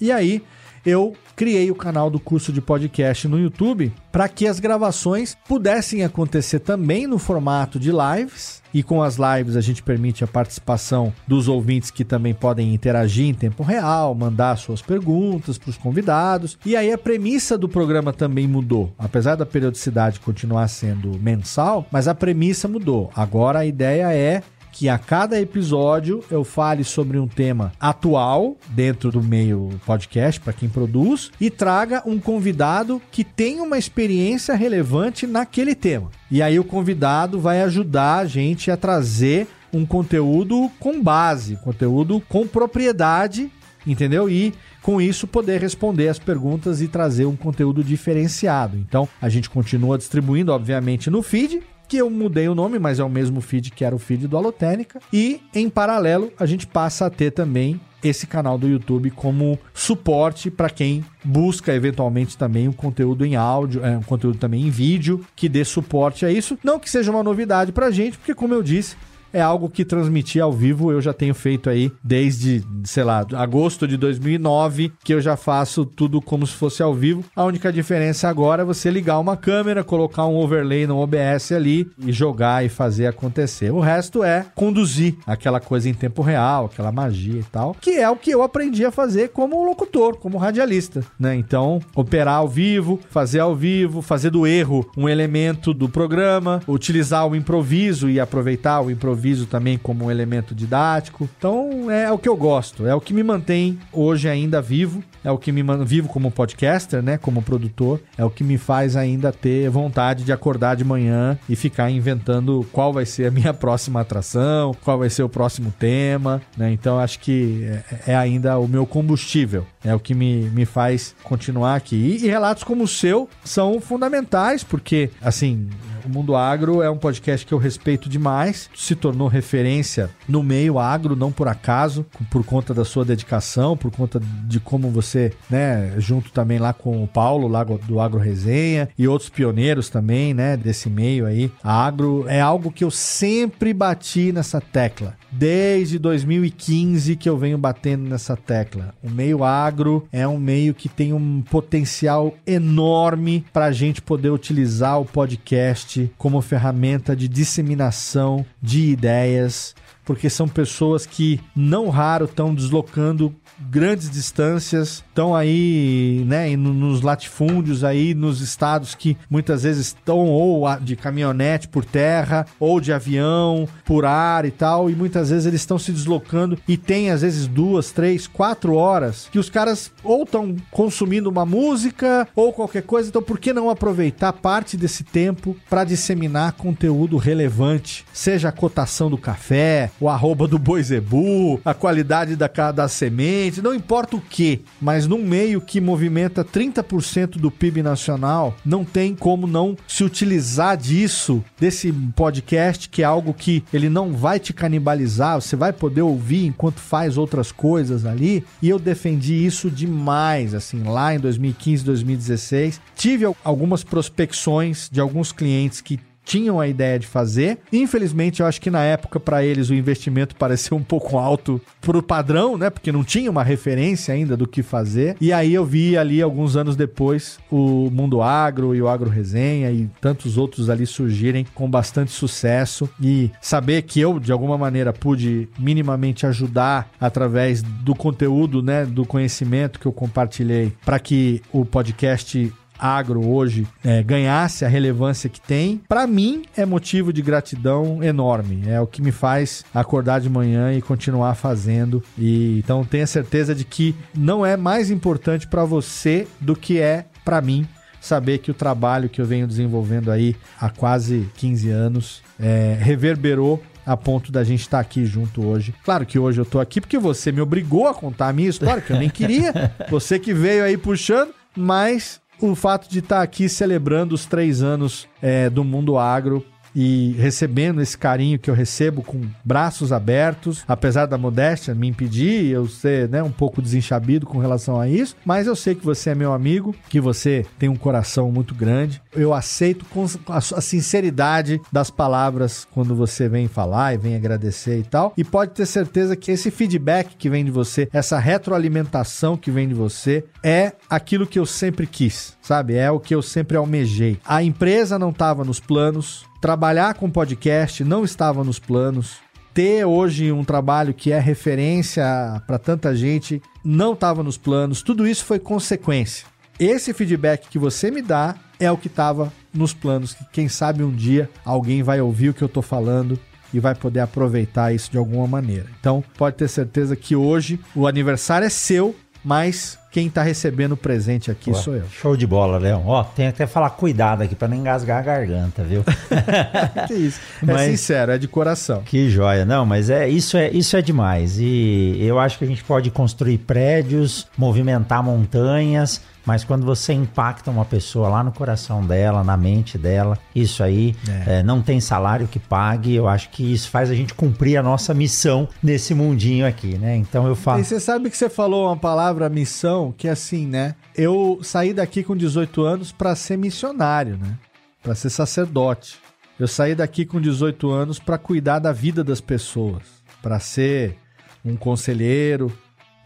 [0.00, 0.42] E aí
[0.84, 6.04] eu criei o canal do curso de podcast no YouTube para que as gravações pudessem
[6.04, 8.60] acontecer também no formato de lives.
[8.72, 13.26] E com as lives a gente permite a participação dos ouvintes que também podem interagir
[13.26, 16.56] em tempo real, mandar suas perguntas para os convidados.
[16.64, 18.92] E aí a premissa do programa também mudou.
[18.98, 23.10] Apesar da periodicidade continuar sendo mensal, mas a premissa mudou.
[23.14, 29.10] Agora a ideia é que a cada episódio eu fale sobre um tema atual dentro
[29.10, 35.26] do meio podcast para quem produz e traga um convidado que tem uma experiência relevante
[35.26, 36.10] naquele tema.
[36.30, 42.20] E aí o convidado vai ajudar a gente a trazer um conteúdo com base, conteúdo
[42.28, 43.50] com propriedade,
[43.86, 44.28] entendeu?
[44.28, 44.52] E
[44.82, 48.76] com isso poder responder as perguntas e trazer um conteúdo diferenciado.
[48.76, 53.04] Então, a gente continua distribuindo, obviamente, no feed, que eu mudei o nome, mas é
[53.04, 55.00] o mesmo feed que era o feed do Alotênica.
[55.12, 60.52] E, em paralelo, a gente passa a ter também esse canal do YouTube como suporte
[60.52, 65.26] para quem busca eventualmente também um conteúdo em áudio, é, um conteúdo também em vídeo
[65.34, 66.56] que dê suporte a isso.
[66.62, 68.96] Não que seja uma novidade para gente, porque como eu disse,
[69.32, 73.86] é algo que transmitir ao vivo eu já tenho feito aí desde, sei lá, agosto
[73.86, 77.24] de 2009, que eu já faço tudo como se fosse ao vivo.
[77.34, 81.90] A única diferença agora é você ligar uma câmera, colocar um overlay no OBS ali
[81.98, 83.70] e jogar e fazer acontecer.
[83.70, 88.08] O resto é conduzir aquela coisa em tempo real, aquela magia e tal, que é
[88.08, 91.34] o que eu aprendi a fazer como locutor, como radialista, né?
[91.34, 97.26] Então, operar ao vivo, fazer ao vivo, fazer do erro um elemento do programa, utilizar
[97.26, 101.28] o improviso e aproveitar o improviso improviso também como um elemento didático.
[101.36, 105.30] Então é o que eu gosto, é o que me mantém hoje ainda vivo, é
[105.30, 109.30] o que me vivo como podcaster, né, como produtor, é o que me faz ainda
[109.30, 114.00] ter vontade de acordar de manhã e ficar inventando qual vai ser a minha próxima
[114.00, 116.72] atração, qual vai ser o próximo tema, né?
[116.72, 117.64] Então acho que
[118.06, 121.96] é, é ainda o meu combustível, é o que me, me faz continuar aqui.
[121.96, 125.68] E, e relatos como o seu são fundamentais, porque assim,
[126.04, 130.78] o Mundo Agro é um podcast que eu respeito demais, se tornou referência no meio
[130.78, 135.94] agro, não por acaso, por conta da sua dedicação, por conta de como você, né,
[135.98, 140.56] junto também lá com o Paulo, lá do Agro Resenha, e outros pioneiros também, né,
[140.56, 141.50] desse meio aí.
[141.62, 145.14] Agro é algo que eu sempre bati nessa tecla.
[145.32, 148.92] Desde 2015 que eu venho batendo nessa tecla.
[149.02, 154.30] O meio agro é um meio que tem um potencial enorme para a gente poder
[154.30, 159.74] utilizar o podcast como ferramenta de disseminação de ideias,
[160.10, 167.84] porque são pessoas que não raro estão deslocando grandes distâncias, estão aí, né, nos latifúndios
[167.84, 173.68] aí, nos estados que muitas vezes estão ou de caminhonete por terra, ou de avião
[173.84, 177.46] por ar e tal, e muitas vezes eles estão se deslocando e tem às vezes
[177.46, 183.08] duas, três, quatro horas que os caras ou estão consumindo uma música ou qualquer coisa,
[183.08, 189.08] então por que não aproveitar parte desse tempo para disseminar conteúdo relevante, seja a cotação
[189.08, 194.20] do café, o arroba do boi zebu, a qualidade da, da semente, não importa o
[194.20, 200.02] que, mas num meio que movimenta 30% do PIB nacional, não tem como não se
[200.02, 205.72] utilizar disso, desse podcast, que é algo que ele não vai te canibalizar, você vai
[205.72, 208.44] poder ouvir enquanto faz outras coisas ali.
[208.62, 212.80] E eu defendi isso demais, assim, lá em 2015, 2016.
[212.96, 215.98] Tive algumas prospecções de alguns clientes que
[216.30, 217.58] tinham a ideia de fazer.
[217.72, 222.00] Infelizmente, eu acho que na época para eles o investimento pareceu um pouco alto pro
[222.00, 222.70] padrão, né?
[222.70, 225.16] Porque não tinha uma referência ainda do que fazer.
[225.20, 229.72] E aí eu vi ali alguns anos depois o Mundo Agro e o Agro Resenha
[229.72, 234.92] e tantos outros ali surgirem com bastante sucesso e saber que eu de alguma maneira
[234.92, 241.64] pude minimamente ajudar através do conteúdo, né, do conhecimento que eu compartilhei para que o
[241.64, 248.02] podcast agro hoje é, ganhasse a relevância que tem, para mim é motivo de gratidão
[248.02, 248.62] enorme.
[248.66, 252.02] É o que me faz acordar de manhã e continuar fazendo.
[252.18, 257.06] E então tenha certeza de que não é mais importante para você do que é
[257.24, 257.66] para mim
[258.00, 263.62] saber que o trabalho que eu venho desenvolvendo aí há quase 15 anos é, reverberou
[263.84, 265.74] a ponto da gente estar tá aqui junto hoje.
[265.84, 268.82] Claro que hoje eu tô aqui porque você me obrigou a contar a minha história,
[268.82, 269.74] que eu nem queria.
[269.90, 274.62] Você que veio aí puxando, mas o fato de estar tá aqui celebrando os três
[274.62, 276.44] anos é, do mundo agro
[276.74, 282.46] e recebendo esse carinho que eu recebo com braços abertos, apesar da modéstia me impedir
[282.46, 286.10] eu ser né, um pouco desenchabido com relação a isso, mas eu sei que você
[286.10, 289.00] é meu amigo, que você tem um coração muito grande.
[289.12, 294.82] Eu aceito com a, sinceridade das palavras quando você vem falar e vem agradecer e
[294.82, 295.12] tal.
[295.16, 299.68] E pode ter certeza que esse feedback que vem de você, essa retroalimentação que vem
[299.68, 302.74] de você, é aquilo que eu sempre quis, sabe?
[302.74, 304.18] É o que eu sempre almejei.
[304.26, 309.18] A empresa não estava nos planos, trabalhar com podcast não estava nos planos.
[309.54, 312.04] Ter hoje um trabalho que é referência
[312.48, 314.82] para tanta gente não estava nos planos.
[314.82, 316.26] Tudo isso foi consequência.
[316.58, 320.12] Esse feedback que você me dá é o que estava nos planos.
[320.12, 323.16] Que quem sabe um dia alguém vai ouvir o que eu estou falando
[323.54, 325.66] e vai poder aproveitar isso de alguma maneira.
[325.78, 328.94] Então, pode ter certeza que hoje o aniversário é seu,
[329.24, 331.84] mas quem tá recebendo o presente aqui Pô, sou eu.
[331.90, 332.82] Show de bola, Léo.
[332.86, 335.82] Ó, tem até que falar cuidado aqui pra não engasgar a garganta, viu?
[336.86, 337.20] que isso.
[337.46, 338.82] É sincero, é de coração.
[338.84, 339.44] Que joia.
[339.44, 341.38] Não, mas é isso é isso é demais.
[341.38, 347.50] E eu acho que a gente pode construir prédios, movimentar montanhas, mas quando você impacta
[347.50, 350.94] uma pessoa lá no coração dela, na mente dela, isso aí
[351.26, 351.38] É.
[351.38, 352.94] é, não tem salário que pague.
[352.94, 356.94] Eu acho que isso faz a gente cumprir a nossa missão nesse mundinho aqui, né?
[356.96, 357.60] Então eu falo.
[357.60, 360.74] E você sabe que você falou uma palavra missão que é assim, né?
[360.94, 364.38] Eu saí daqui com 18 anos pra ser missionário, né?
[364.82, 365.98] Pra ser sacerdote.
[366.38, 369.82] Eu saí daqui com 18 anos pra cuidar da vida das pessoas,
[370.22, 370.98] Pra ser
[371.44, 372.52] um conselheiro,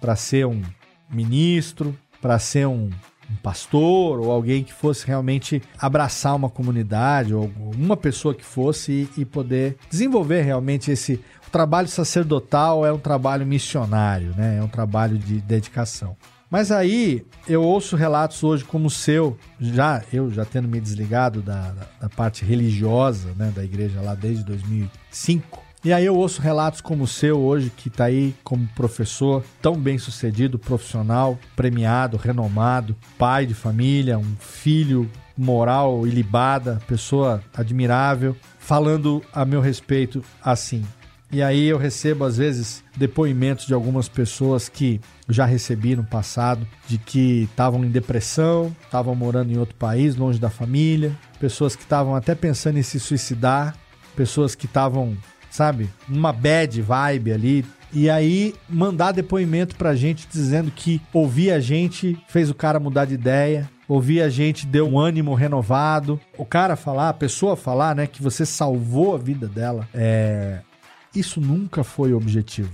[0.00, 0.62] pra ser um
[1.08, 2.90] ministro, pra ser um,
[3.30, 9.08] um pastor ou alguém que fosse realmente abraçar uma comunidade ou uma pessoa que fosse
[9.16, 14.58] e, e poder desenvolver realmente esse o trabalho sacerdotal é um trabalho missionário, né?
[14.58, 16.16] É um trabalho de dedicação.
[16.54, 21.42] Mas aí eu ouço relatos hoje como o seu, já eu já tendo me desligado
[21.42, 25.60] da, da, da parte religiosa, né, da igreja lá desde 2005.
[25.84, 29.74] E aí eu ouço relatos como o seu hoje, que está aí como professor, tão
[29.74, 39.20] bem sucedido, profissional, premiado, renomado, pai de família, um filho moral ilibada, pessoa admirável, falando
[39.32, 40.84] a meu respeito assim.
[41.34, 46.64] E aí eu recebo às vezes depoimentos de algumas pessoas que já recebi no passado,
[46.86, 51.82] de que estavam em depressão, estavam morando em outro país, longe da família, pessoas que
[51.82, 53.74] estavam até pensando em se suicidar,
[54.14, 55.16] pessoas que estavam,
[55.50, 57.66] sabe, numa bad vibe ali.
[57.92, 63.06] E aí mandar depoimento pra gente dizendo que ouvir a gente fez o cara mudar
[63.06, 66.20] de ideia, ouvir a gente deu um ânimo renovado.
[66.38, 69.88] O cara falar, a pessoa falar, né, que você salvou a vida dela.
[69.92, 70.60] É,
[71.14, 72.70] isso nunca foi o objetivo.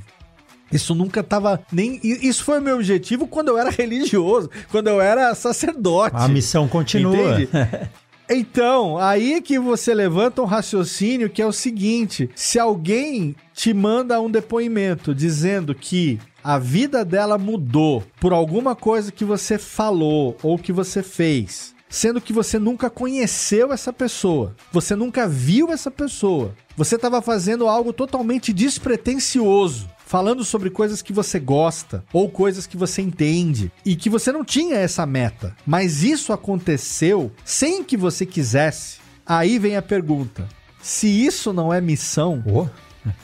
[0.73, 2.01] Isso nunca tava nem.
[2.03, 6.15] Isso foi o meu objetivo quando eu era religioso, quando eu era sacerdote.
[6.17, 7.17] A missão continua.
[8.33, 14.21] Então, aí que você levanta um raciocínio que é o seguinte: se alguém te manda
[14.21, 20.57] um depoimento dizendo que a vida dela mudou por alguma coisa que você falou ou
[20.57, 26.55] que você fez, sendo que você nunca conheceu essa pessoa, você nunca viu essa pessoa,
[26.77, 29.91] você estava fazendo algo totalmente despretensioso.
[30.07, 34.45] Falando sobre coisas que você gosta ou coisas que você entende e que você não
[34.45, 38.99] tinha essa meta, mas isso aconteceu sem que você quisesse.
[39.25, 40.49] Aí vem a pergunta:
[40.83, 42.43] se isso não é missão,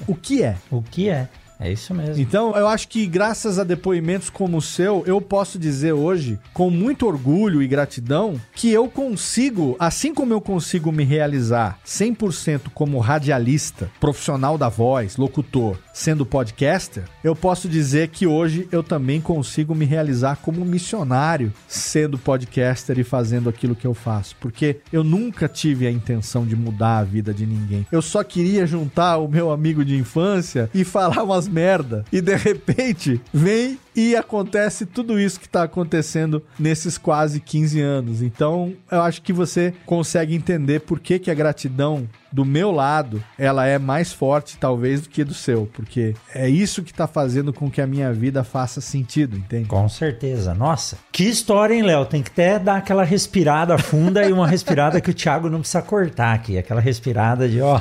[0.07, 0.57] o que é?
[0.71, 1.29] O que é?
[1.59, 2.23] É isso mesmo.
[2.23, 6.71] Então, eu acho que graças a depoimentos como o seu, eu posso dizer hoje, com
[6.71, 12.99] muito orgulho e gratidão, que eu consigo, assim como eu consigo me realizar 100% como
[12.99, 19.75] radialista, profissional da voz, locutor, sendo podcaster, eu posso dizer que hoje eu também consigo
[19.75, 24.37] me realizar como missionário, sendo podcaster e fazendo aquilo que eu faço.
[24.39, 27.87] Porque eu nunca tive a intenção de mudar a vida de ninguém.
[27.91, 32.05] Eu só queria juntar o meu amigo de infância e falar umas merda.
[32.13, 38.23] E de repente vem e acontece tudo isso que tá acontecendo nesses quase 15 anos.
[38.23, 42.07] Então, eu acho que você consegue entender por que, que a gratidão
[42.37, 46.83] do meu lado, ela é mais forte talvez do que do seu, porque é isso
[46.83, 49.67] que tá fazendo com que a minha vida faça sentido, entende?
[49.67, 50.53] Com certeza.
[50.53, 52.05] Nossa, que história, hein, Léo?
[52.05, 55.81] Tem que até dar aquela respirada funda e uma respirada que o Thiago não precisa
[55.81, 56.59] cortar aqui.
[56.59, 57.81] Aquela respirada de, ó.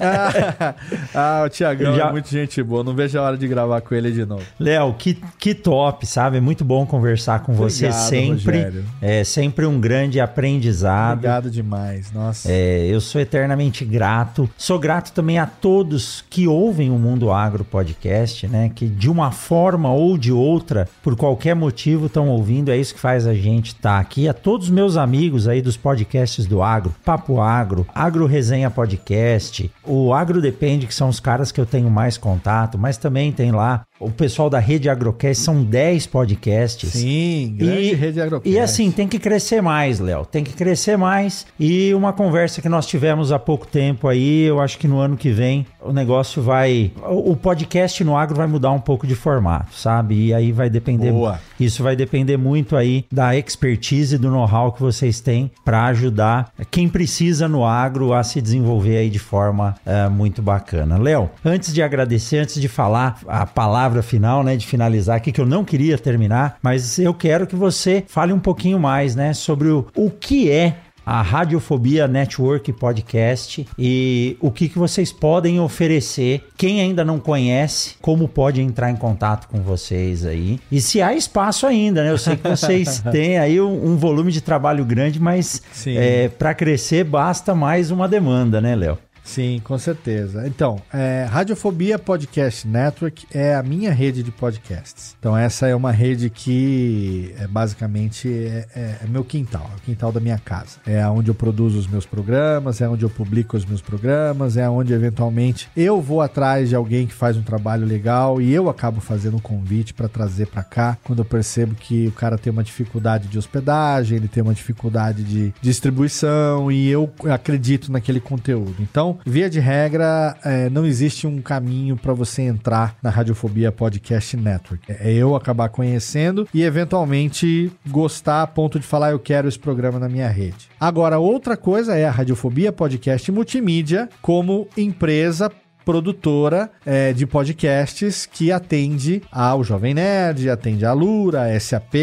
[0.00, 0.74] ah,
[1.12, 2.84] ah, o Tiagão Já- é muito gente boa.
[2.84, 4.44] Não vejo a hora de gravar com ele de novo.
[4.60, 6.42] Léo, que, que Que top, sabe?
[6.42, 8.56] Muito bom conversar com você Obrigado, sempre.
[8.58, 8.84] Rogério.
[9.00, 11.14] É sempre um grande aprendizado.
[11.14, 12.12] Obrigado demais.
[12.12, 12.52] Nossa.
[12.52, 14.46] É, eu sou eternamente grato.
[14.58, 18.70] Sou grato também a todos que ouvem o Mundo Agro Podcast, né?
[18.74, 22.70] Que de uma forma ou de outra, por qualquer motivo, estão ouvindo.
[22.70, 24.28] É isso que faz a gente estar aqui.
[24.28, 29.72] A todos os meus amigos aí dos podcasts do Agro, Papo Agro, Agro Resenha Podcast,
[29.82, 33.50] o Agro Depende, que são os caras que eu tenho mais contato, mas também tem
[33.50, 36.90] lá o pessoal da Rede Agrocast, são 10 podcasts.
[36.90, 38.48] Sim, grande E- rede agrocast.
[38.48, 40.24] E assim, tem que crescer mais, Léo.
[40.24, 41.46] Tem que crescer mais.
[41.58, 45.16] E uma conversa que nós tivemos há pouco tempo aí, eu acho que no ano
[45.16, 46.92] que vem o negócio vai.
[47.08, 50.26] O podcast no agro vai mudar um pouco de formato, sabe?
[50.26, 51.10] E aí vai depender.
[51.10, 51.40] Boa.
[51.58, 56.52] Isso vai depender muito aí da expertise e do know-how que vocês têm para ajudar
[56.70, 60.96] quem precisa no agro a se desenvolver aí de forma eh, muito bacana.
[60.98, 65.40] Léo, antes de agradecer, antes de falar a palavra final, né, de finalizar aqui, que
[65.40, 69.68] eu não queria terminar, mas eu quero que você fale um pouquinho mais, né, sobre
[69.68, 70.76] o, o que é
[71.08, 76.44] a Radiofobia Network Podcast e o que, que vocês podem oferecer.
[76.54, 80.60] Quem ainda não conhece, como pode entrar em contato com vocês aí.
[80.70, 82.10] E se há espaço ainda, né?
[82.10, 85.94] Eu sei que vocês têm aí um, um volume de trabalho grande, mas Sim.
[86.38, 88.98] para crescer basta mais uma demanda, né, Léo?
[89.28, 90.46] Sim, com certeza.
[90.48, 95.14] Então, é, Radiofobia Podcast Network é a minha rede de podcasts.
[95.20, 99.80] Então, essa é uma rede que é basicamente é, é- é meu quintal, é o
[99.82, 100.78] quintal da minha casa.
[100.86, 104.66] É onde eu produzo os meus programas, é onde eu publico os meus programas, é
[104.68, 108.98] onde eventualmente eu vou atrás de alguém que faz um trabalho legal e eu acabo
[108.98, 112.64] fazendo um convite para trazer para cá quando eu percebo que o cara tem uma
[112.64, 118.76] dificuldade de hospedagem, ele tem uma dificuldade de distribuição e eu acredito naquele conteúdo.
[118.80, 124.36] Então, via de regra, é, não existe um caminho para você entrar na Radiofobia Podcast
[124.36, 124.84] Network.
[124.88, 129.98] É eu acabar conhecendo e eventualmente gostar a ponto de falar eu quero esse programa
[129.98, 130.68] na minha rede.
[130.80, 135.50] Agora, outra coisa é a Radiofobia Podcast Multimídia como empresa
[135.88, 141.94] produtora é, de podcasts que atende ao Jovem Nerd, atende a Lura, a SAP,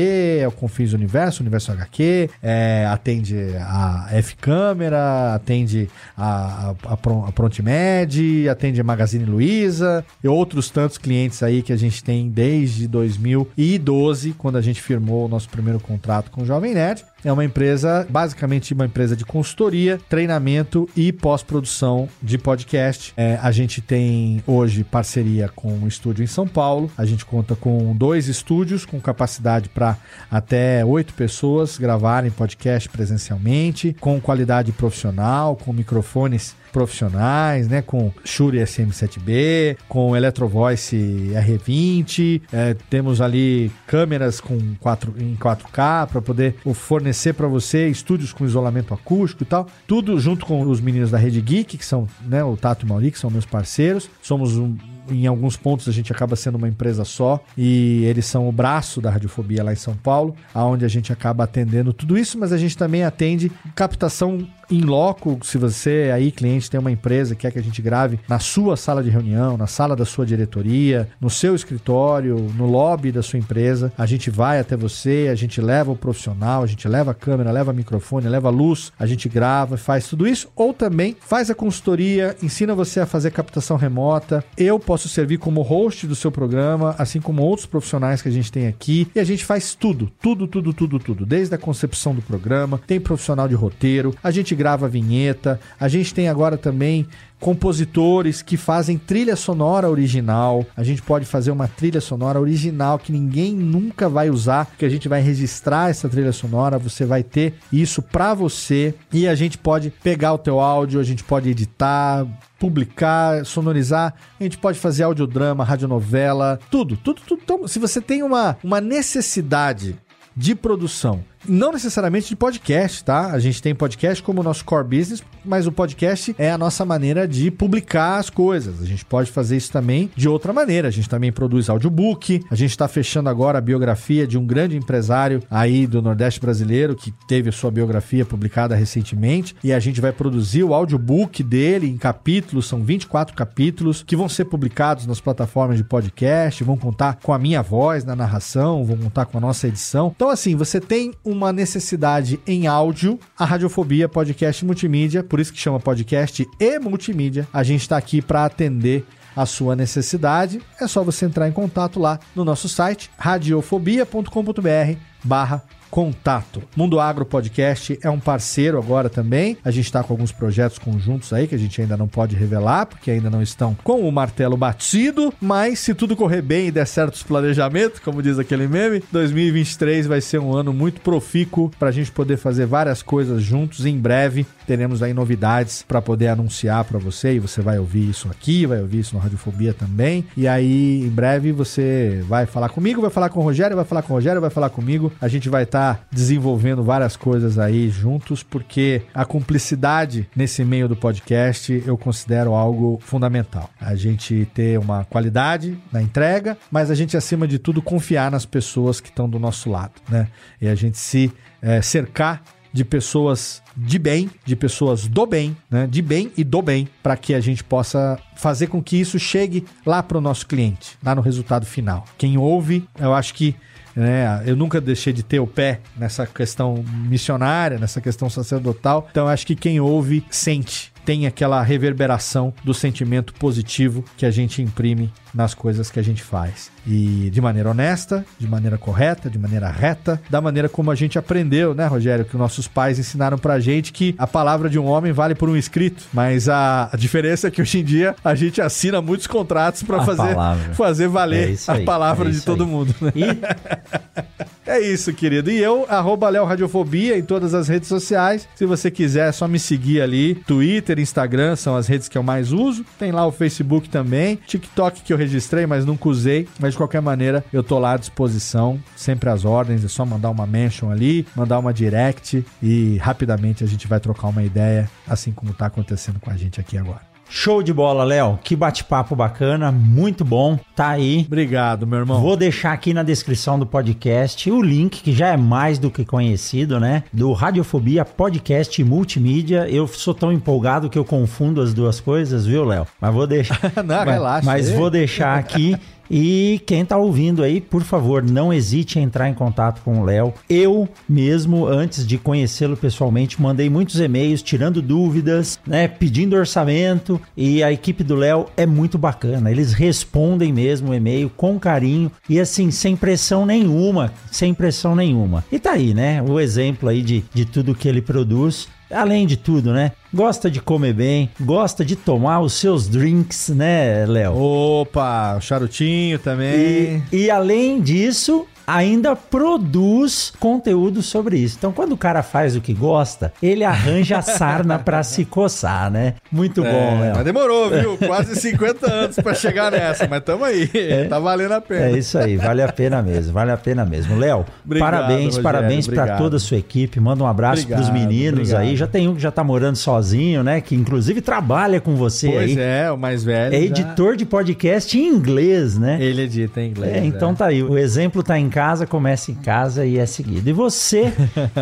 [0.44, 5.88] ao Confins Universo, Universo HQ, é, atende a F-Câmera, atende
[6.18, 11.78] a, a, a Prontimed, atende a Magazine Luiza e outros tantos clientes aí que a
[11.78, 16.74] gente tem desde 2012, quando a gente firmou o nosso primeiro contrato com o Jovem
[16.74, 17.06] Nerd.
[17.26, 23.14] É uma empresa, basicamente uma empresa de consultoria, treinamento e pós-produção de podcast.
[23.18, 26.91] É, a gente tem hoje parceria com um estúdio em São Paulo.
[26.95, 29.97] A gente conta com dois estúdios com capacidade para
[30.30, 37.81] até oito pessoas gravarem podcast presencialmente, com qualidade profissional, com microfones profissionais, né?
[37.81, 46.22] Com Shure SM7B, com Electrovoice R20, é, temos ali câmeras com 4, em 4K para
[46.22, 49.68] poder fornecer para você estúdios com isolamento acústico e tal.
[49.88, 52.89] Tudo junto com os meninos da Rede Geek, que são né, o Tato e o
[52.89, 54.10] Mauri, que são meus parceiros.
[54.22, 54.76] Somos um
[55.10, 58.99] em alguns pontos a gente acaba sendo uma empresa só e eles são o braço
[58.99, 62.57] da radiofobia lá em São Paulo, aonde a gente acaba atendendo tudo isso, mas a
[62.57, 67.51] gente também atende captação em loco, se você aí cliente tem uma empresa que quer
[67.51, 71.29] que a gente grave na sua sala de reunião, na sala da sua diretoria, no
[71.29, 75.91] seu escritório, no lobby da sua empresa, a gente vai até você, a gente leva
[75.91, 80.07] o profissional, a gente leva a câmera, leva microfone, leva luz, a gente grava, faz
[80.07, 84.43] tudo isso, ou também faz a consultoria, ensina você a fazer captação remota.
[84.57, 88.51] Eu posso servir como host do seu programa, assim como outros profissionais que a gente
[88.51, 92.21] tem aqui, e a gente faz tudo, tudo, tudo, tudo, tudo, desde a concepção do
[92.21, 97.07] programa, tem profissional de roteiro, a gente grava vinheta, a gente tem agora também
[97.40, 100.65] compositores que fazem trilha sonora original.
[100.76, 104.90] A gente pode fazer uma trilha sonora original que ninguém nunca vai usar, que a
[104.90, 109.57] gente vai registrar essa trilha sonora, você vai ter isso pra você e a gente
[109.57, 112.26] pode pegar o teu áudio, a gente pode editar,
[112.57, 117.41] publicar, sonorizar, a gente pode fazer audiodrama, radionovela, tudo, tudo, tudo.
[117.44, 119.95] Então, se você tem uma, uma necessidade
[120.36, 121.23] de produção.
[121.47, 123.31] Não necessariamente de podcast, tá?
[123.31, 127.27] A gente tem podcast como nosso core business, mas o podcast é a nossa maneira
[127.27, 128.81] de publicar as coisas.
[128.81, 130.88] A gente pode fazer isso também de outra maneira.
[130.88, 132.43] A gente também produz audiobook.
[132.49, 136.95] A gente está fechando agora a biografia de um grande empresário aí do Nordeste brasileiro
[136.95, 139.55] que teve sua biografia publicada recentemente.
[139.63, 144.27] E a gente vai produzir o audiobook dele em capítulos, são 24 capítulos, que vão
[144.27, 148.97] ser publicados nas plataformas de podcast, vão contar com a minha voz na narração, vão
[148.97, 150.11] contar com a nossa edição.
[150.15, 155.60] Então, assim, você tem uma necessidade em áudio, a Radiofobia Podcast Multimídia, por isso que
[155.60, 157.48] chama podcast e multimídia.
[157.53, 159.06] A gente está aqui para atender
[159.36, 165.64] a sua necessidade, é só você entrar em contato lá no nosso site radiofobia.com.br barra
[165.95, 166.61] contato.
[166.76, 169.55] Mundo Agro Podcast é um parceiro agora também.
[169.63, 172.85] A gente está com alguns projetos conjuntos aí que a gente ainda não pode revelar,
[172.85, 175.34] porque ainda não estão com o martelo batido.
[175.39, 180.05] Mas se tudo correr bem e der certo os planejamentos, como diz aquele meme, 2023
[180.05, 183.85] vai ser um ano muito profícuo para a gente poder fazer várias coisas juntos.
[183.85, 188.27] Em breve teremos aí novidades para poder anunciar para você e você vai ouvir isso
[188.30, 190.26] aqui, vai ouvir isso no Radiofobia também.
[190.35, 194.01] E aí, em breve, você vai falar comigo, vai falar com o Rogério, vai falar
[194.01, 195.09] com o Rogério, vai falar comigo.
[195.22, 200.95] A gente vai estar desenvolvendo várias coisas aí juntos, porque a cumplicidade nesse meio do
[200.95, 203.70] podcast eu considero algo fundamental.
[203.80, 208.45] A gente ter uma qualidade na entrega, mas a gente, acima de tudo, confiar nas
[208.45, 210.28] pessoas que estão do nosso lado, né?
[210.62, 211.32] E a gente se
[211.62, 212.44] eh, cercar
[212.76, 215.88] de pessoas de bem, de pessoas do bem, né?
[215.88, 219.66] De bem e do bem, para que a gente possa fazer com que isso chegue
[219.86, 222.03] lá para o nosso cliente, lá no resultado final.
[222.18, 223.56] Quem ouve, eu acho que
[223.95, 229.07] né, eu nunca deixei de ter o pé nessa questão missionária, nessa questão sacerdotal.
[229.09, 234.61] Então acho que quem ouve sente tem aquela reverberação do sentimento positivo que a gente
[234.61, 236.74] imprime nas coisas que a gente faz.
[236.88, 241.18] E de maneira honesta, de maneira correta, de maneira reta, da maneira como a gente
[241.18, 242.26] aprendeu, né, Rogério?
[242.26, 245.56] Que nossos pais ensinaram pra gente que a palavra de um homem vale por um
[245.57, 246.03] escrito.
[246.14, 250.03] Mas a, a diferença é que hoje em dia a gente assina muitos contratos para
[250.03, 250.36] fazer,
[250.74, 252.70] fazer valer É a aí, palavra é de todo aí.
[252.70, 252.95] mundo.
[253.02, 253.12] né?
[254.68, 255.52] É isso, querido.
[255.52, 258.48] E eu, arroba Léo Radiofobia em todas as redes sociais.
[258.56, 260.34] Se você quiser, é só me seguir ali.
[260.34, 262.84] Twitter, Instagram são as redes que eu mais uso.
[262.98, 264.40] Tem lá o Facebook também.
[264.48, 266.48] TikTok que eu registrei, mas nunca usei.
[266.60, 268.80] Mas de qualquer maneira, eu tô lá à disposição.
[268.95, 269.84] Sempre às ordens.
[269.84, 274.27] É só mandar uma mention ali, mandar uma direct e rapidamente a gente vai trocar
[274.27, 277.15] uma ideia, assim como tá acontecendo com a gente aqui agora.
[277.27, 278.39] Show de bola, Léo.
[278.43, 280.60] Que bate-papo bacana, muito bom.
[280.76, 281.23] Tá aí.
[281.26, 282.22] Obrigado, meu irmão.
[282.22, 286.06] Vou deixar aqui na descrição do podcast o link, que já é mais do que
[286.06, 287.03] conhecido, né?
[287.11, 289.68] Do Radiofobia Podcast Multimídia.
[289.68, 292.85] Eu sou tão empolgado que eu confundo as duas coisas, viu, Léo?
[293.02, 293.60] Mas vou deixar.
[293.84, 294.45] Não, mas, relaxa.
[294.45, 295.76] Mas vou deixar aqui.
[296.10, 300.03] E quem tá ouvindo aí, por favor, não hesite em entrar em contato com o
[300.03, 300.34] Léo.
[300.49, 307.64] Eu mesmo, antes de conhecê-lo pessoalmente, mandei muitos e-mails tirando dúvidas, né, pedindo orçamento, e
[307.64, 309.52] a equipe do Léo é muito bacana.
[309.52, 315.44] Eles respondem mesmo o e-mail com carinho e assim, sem pressão nenhuma, sem pressão nenhuma.
[315.52, 318.68] E tá aí, né, o exemplo aí de, de tudo que ele produz.
[318.91, 319.91] Além de tudo, né?
[320.14, 324.36] Gosta de comer bem, gosta de tomar os seus drinks, né, Léo?
[324.36, 327.03] Opa, o charutinho também.
[327.12, 331.55] E, e além disso, ainda produz conteúdo sobre isso.
[331.57, 335.89] Então, quando o cara faz o que gosta, ele arranja a sarna pra se coçar,
[335.91, 336.15] né?
[336.31, 337.15] Muito bom, É, Léo.
[337.15, 337.97] Mas demorou, viu?
[337.97, 340.67] Quase 50 anos pra chegar nessa, mas tamo aí.
[341.09, 341.85] Tá valendo a pena.
[341.87, 344.17] É isso aí, vale a pena mesmo, vale a pena mesmo.
[344.17, 344.45] Léo,
[344.79, 346.17] parabéns, Rogério, parabéns pra obrigado.
[346.17, 346.99] toda a sua equipe.
[346.99, 348.61] Manda um abraço pros Obrigado, meninos obrigado.
[348.61, 348.75] aí.
[348.75, 350.61] Já tem um que já tá morando sozinho, né?
[350.61, 352.57] Que inclusive trabalha com você Pois aí.
[352.59, 353.53] é, o mais velho.
[353.55, 355.97] É já- editor de podcast em inglês, né?
[355.99, 356.95] Ele edita em inglês.
[356.95, 357.63] É, então tá aí.
[357.63, 360.49] O exemplo tá em casa, começa em casa e é seguido.
[360.49, 361.11] E você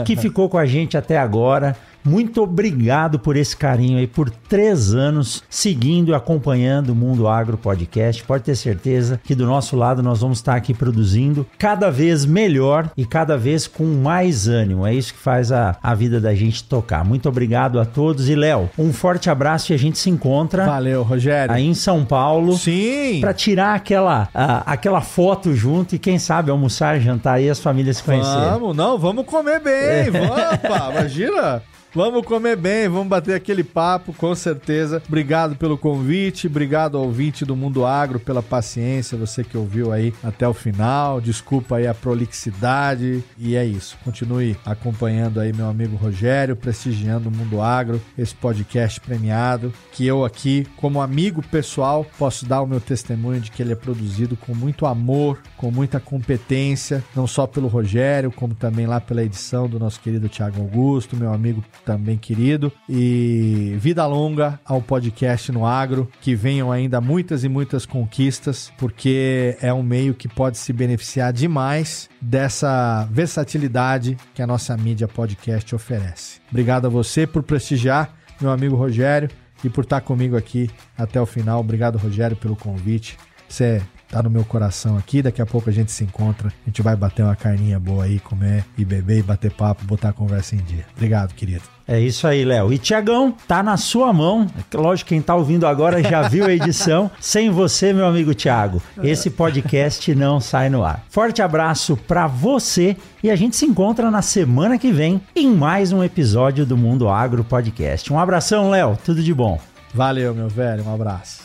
[0.05, 4.93] que ficou com a gente até agora, muito obrigado por esse carinho aí, por três
[4.93, 8.23] anos seguindo e acompanhando o Mundo Agro Podcast.
[8.23, 12.89] Pode ter certeza que do nosso lado nós vamos estar aqui produzindo cada vez melhor
[12.97, 14.85] e cada vez com mais ânimo.
[14.85, 17.03] É isso que faz a, a vida da gente tocar.
[17.05, 18.29] Muito obrigado a todos.
[18.29, 20.65] E Léo, um forte abraço e a gente se encontra.
[20.65, 21.53] Valeu, Rogério.
[21.53, 22.57] Aí em São Paulo.
[22.57, 23.19] Sim.
[23.21, 27.97] Pra tirar aquela, a- aquela foto junto e quem sabe almoçar, jantar e as famílias
[27.97, 28.49] se conhecerem.
[28.51, 29.73] Vamos, não, vamos comer bem.
[29.73, 30.11] É.
[30.11, 30.29] Vamos,
[30.61, 31.61] pá, imagina.
[31.95, 34.99] Vamos comer bem, vamos bater aquele papo, com certeza.
[35.07, 40.11] Obrigado pelo convite, obrigado ao ouvinte do Mundo Agro pela paciência, você que ouviu aí
[40.23, 41.21] até o final.
[41.21, 43.23] Desculpa aí a prolixidade.
[43.37, 43.95] E é isso.
[44.03, 50.25] Continue acompanhando aí meu amigo Rogério, prestigiando o Mundo Agro, esse podcast premiado, que eu
[50.25, 54.55] aqui, como amigo pessoal, posso dar o meu testemunho de que ele é produzido com
[54.55, 59.77] muito amor, com muita competência, não só pelo Rogério, como também lá pela edição do
[59.77, 62.71] nosso querido Thiago Augusto, meu amigo também querido.
[62.87, 69.57] E vida longa ao podcast no agro, que venham ainda muitas e muitas conquistas, porque
[69.61, 75.73] é um meio que pode se beneficiar demais dessa versatilidade que a nossa mídia podcast
[75.75, 76.39] oferece.
[76.49, 79.29] Obrigado a você por prestigiar, meu amigo Rogério,
[79.63, 81.59] e por estar comigo aqui até o final.
[81.59, 83.17] Obrigado, Rogério, pelo convite.
[83.47, 85.21] Você tá no meu coração aqui.
[85.21, 88.19] Daqui a pouco a gente se encontra, a gente vai bater uma carninha boa aí,
[88.19, 90.85] comer e beber e bater papo, botar a conversa em dia.
[90.95, 91.72] Obrigado, querido.
[91.87, 92.71] É isso aí, Léo.
[92.71, 94.47] E Tiagão, tá na sua mão.
[94.73, 97.11] Lógico, quem tá ouvindo agora já viu a edição.
[97.19, 101.03] Sem você, meu amigo Tiago, esse podcast não sai no ar.
[101.09, 105.91] Forte abraço para você e a gente se encontra na semana que vem em mais
[105.91, 108.11] um episódio do Mundo Agro Podcast.
[108.11, 108.97] Um abração, Léo.
[109.03, 109.59] Tudo de bom.
[109.93, 110.85] Valeu, meu velho.
[110.85, 111.41] Um abraço.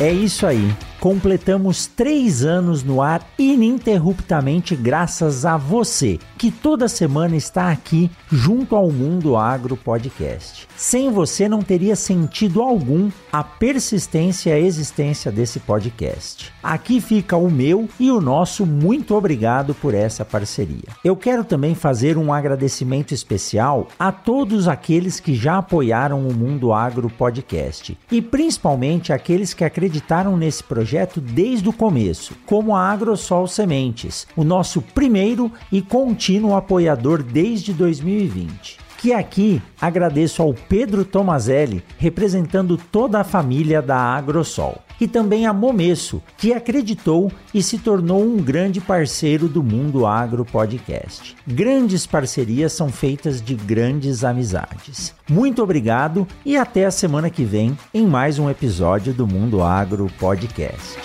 [0.00, 0.74] É isso aí.
[1.04, 8.74] Completamos três anos no ar ininterruptamente graças a você, que toda semana está aqui junto
[8.74, 10.66] ao Mundo Agro Podcast.
[10.74, 16.50] Sem você não teria sentido algum a persistência e a existência desse podcast.
[16.62, 20.88] Aqui fica o meu e o nosso muito obrigado por essa parceria.
[21.04, 26.72] Eu quero também fazer um agradecimento especial a todos aqueles que já apoiaram o Mundo
[26.72, 33.46] Agro Podcast e principalmente aqueles que acreditaram nesse projeto desde o começo, como a Agrosol
[33.46, 41.84] Sementes, o nosso primeiro e contínuo apoiador desde 2020 que aqui agradeço ao Pedro Tomazelli,
[41.98, 48.22] representando toda a família da Agrosol, e também a Momesso, que acreditou e se tornou
[48.22, 51.36] um grande parceiro do Mundo Agro Podcast.
[51.46, 55.14] Grandes parcerias são feitas de grandes amizades.
[55.28, 60.10] Muito obrigado e até a semana que vem em mais um episódio do Mundo Agro
[60.18, 60.98] Podcast.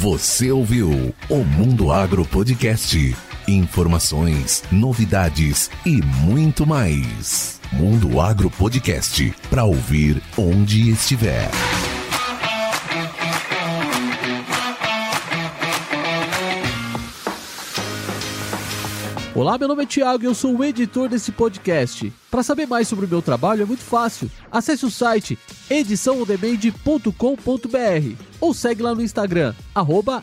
[0.00, 3.27] Você ouviu o Mundo Agro Podcast.
[3.48, 7.58] Informações, novidades e muito mais.
[7.72, 11.48] Mundo Agro Podcast para ouvir onde estiver.
[19.34, 22.12] Olá, meu nome é Thiago e eu sou o editor desse podcast.
[22.30, 24.30] Para saber mais sobre o meu trabalho é muito fácil.
[24.52, 25.38] Acesse o site
[25.70, 30.22] ediçãoondemand.com.br ou segue lá no Instagram, arroba.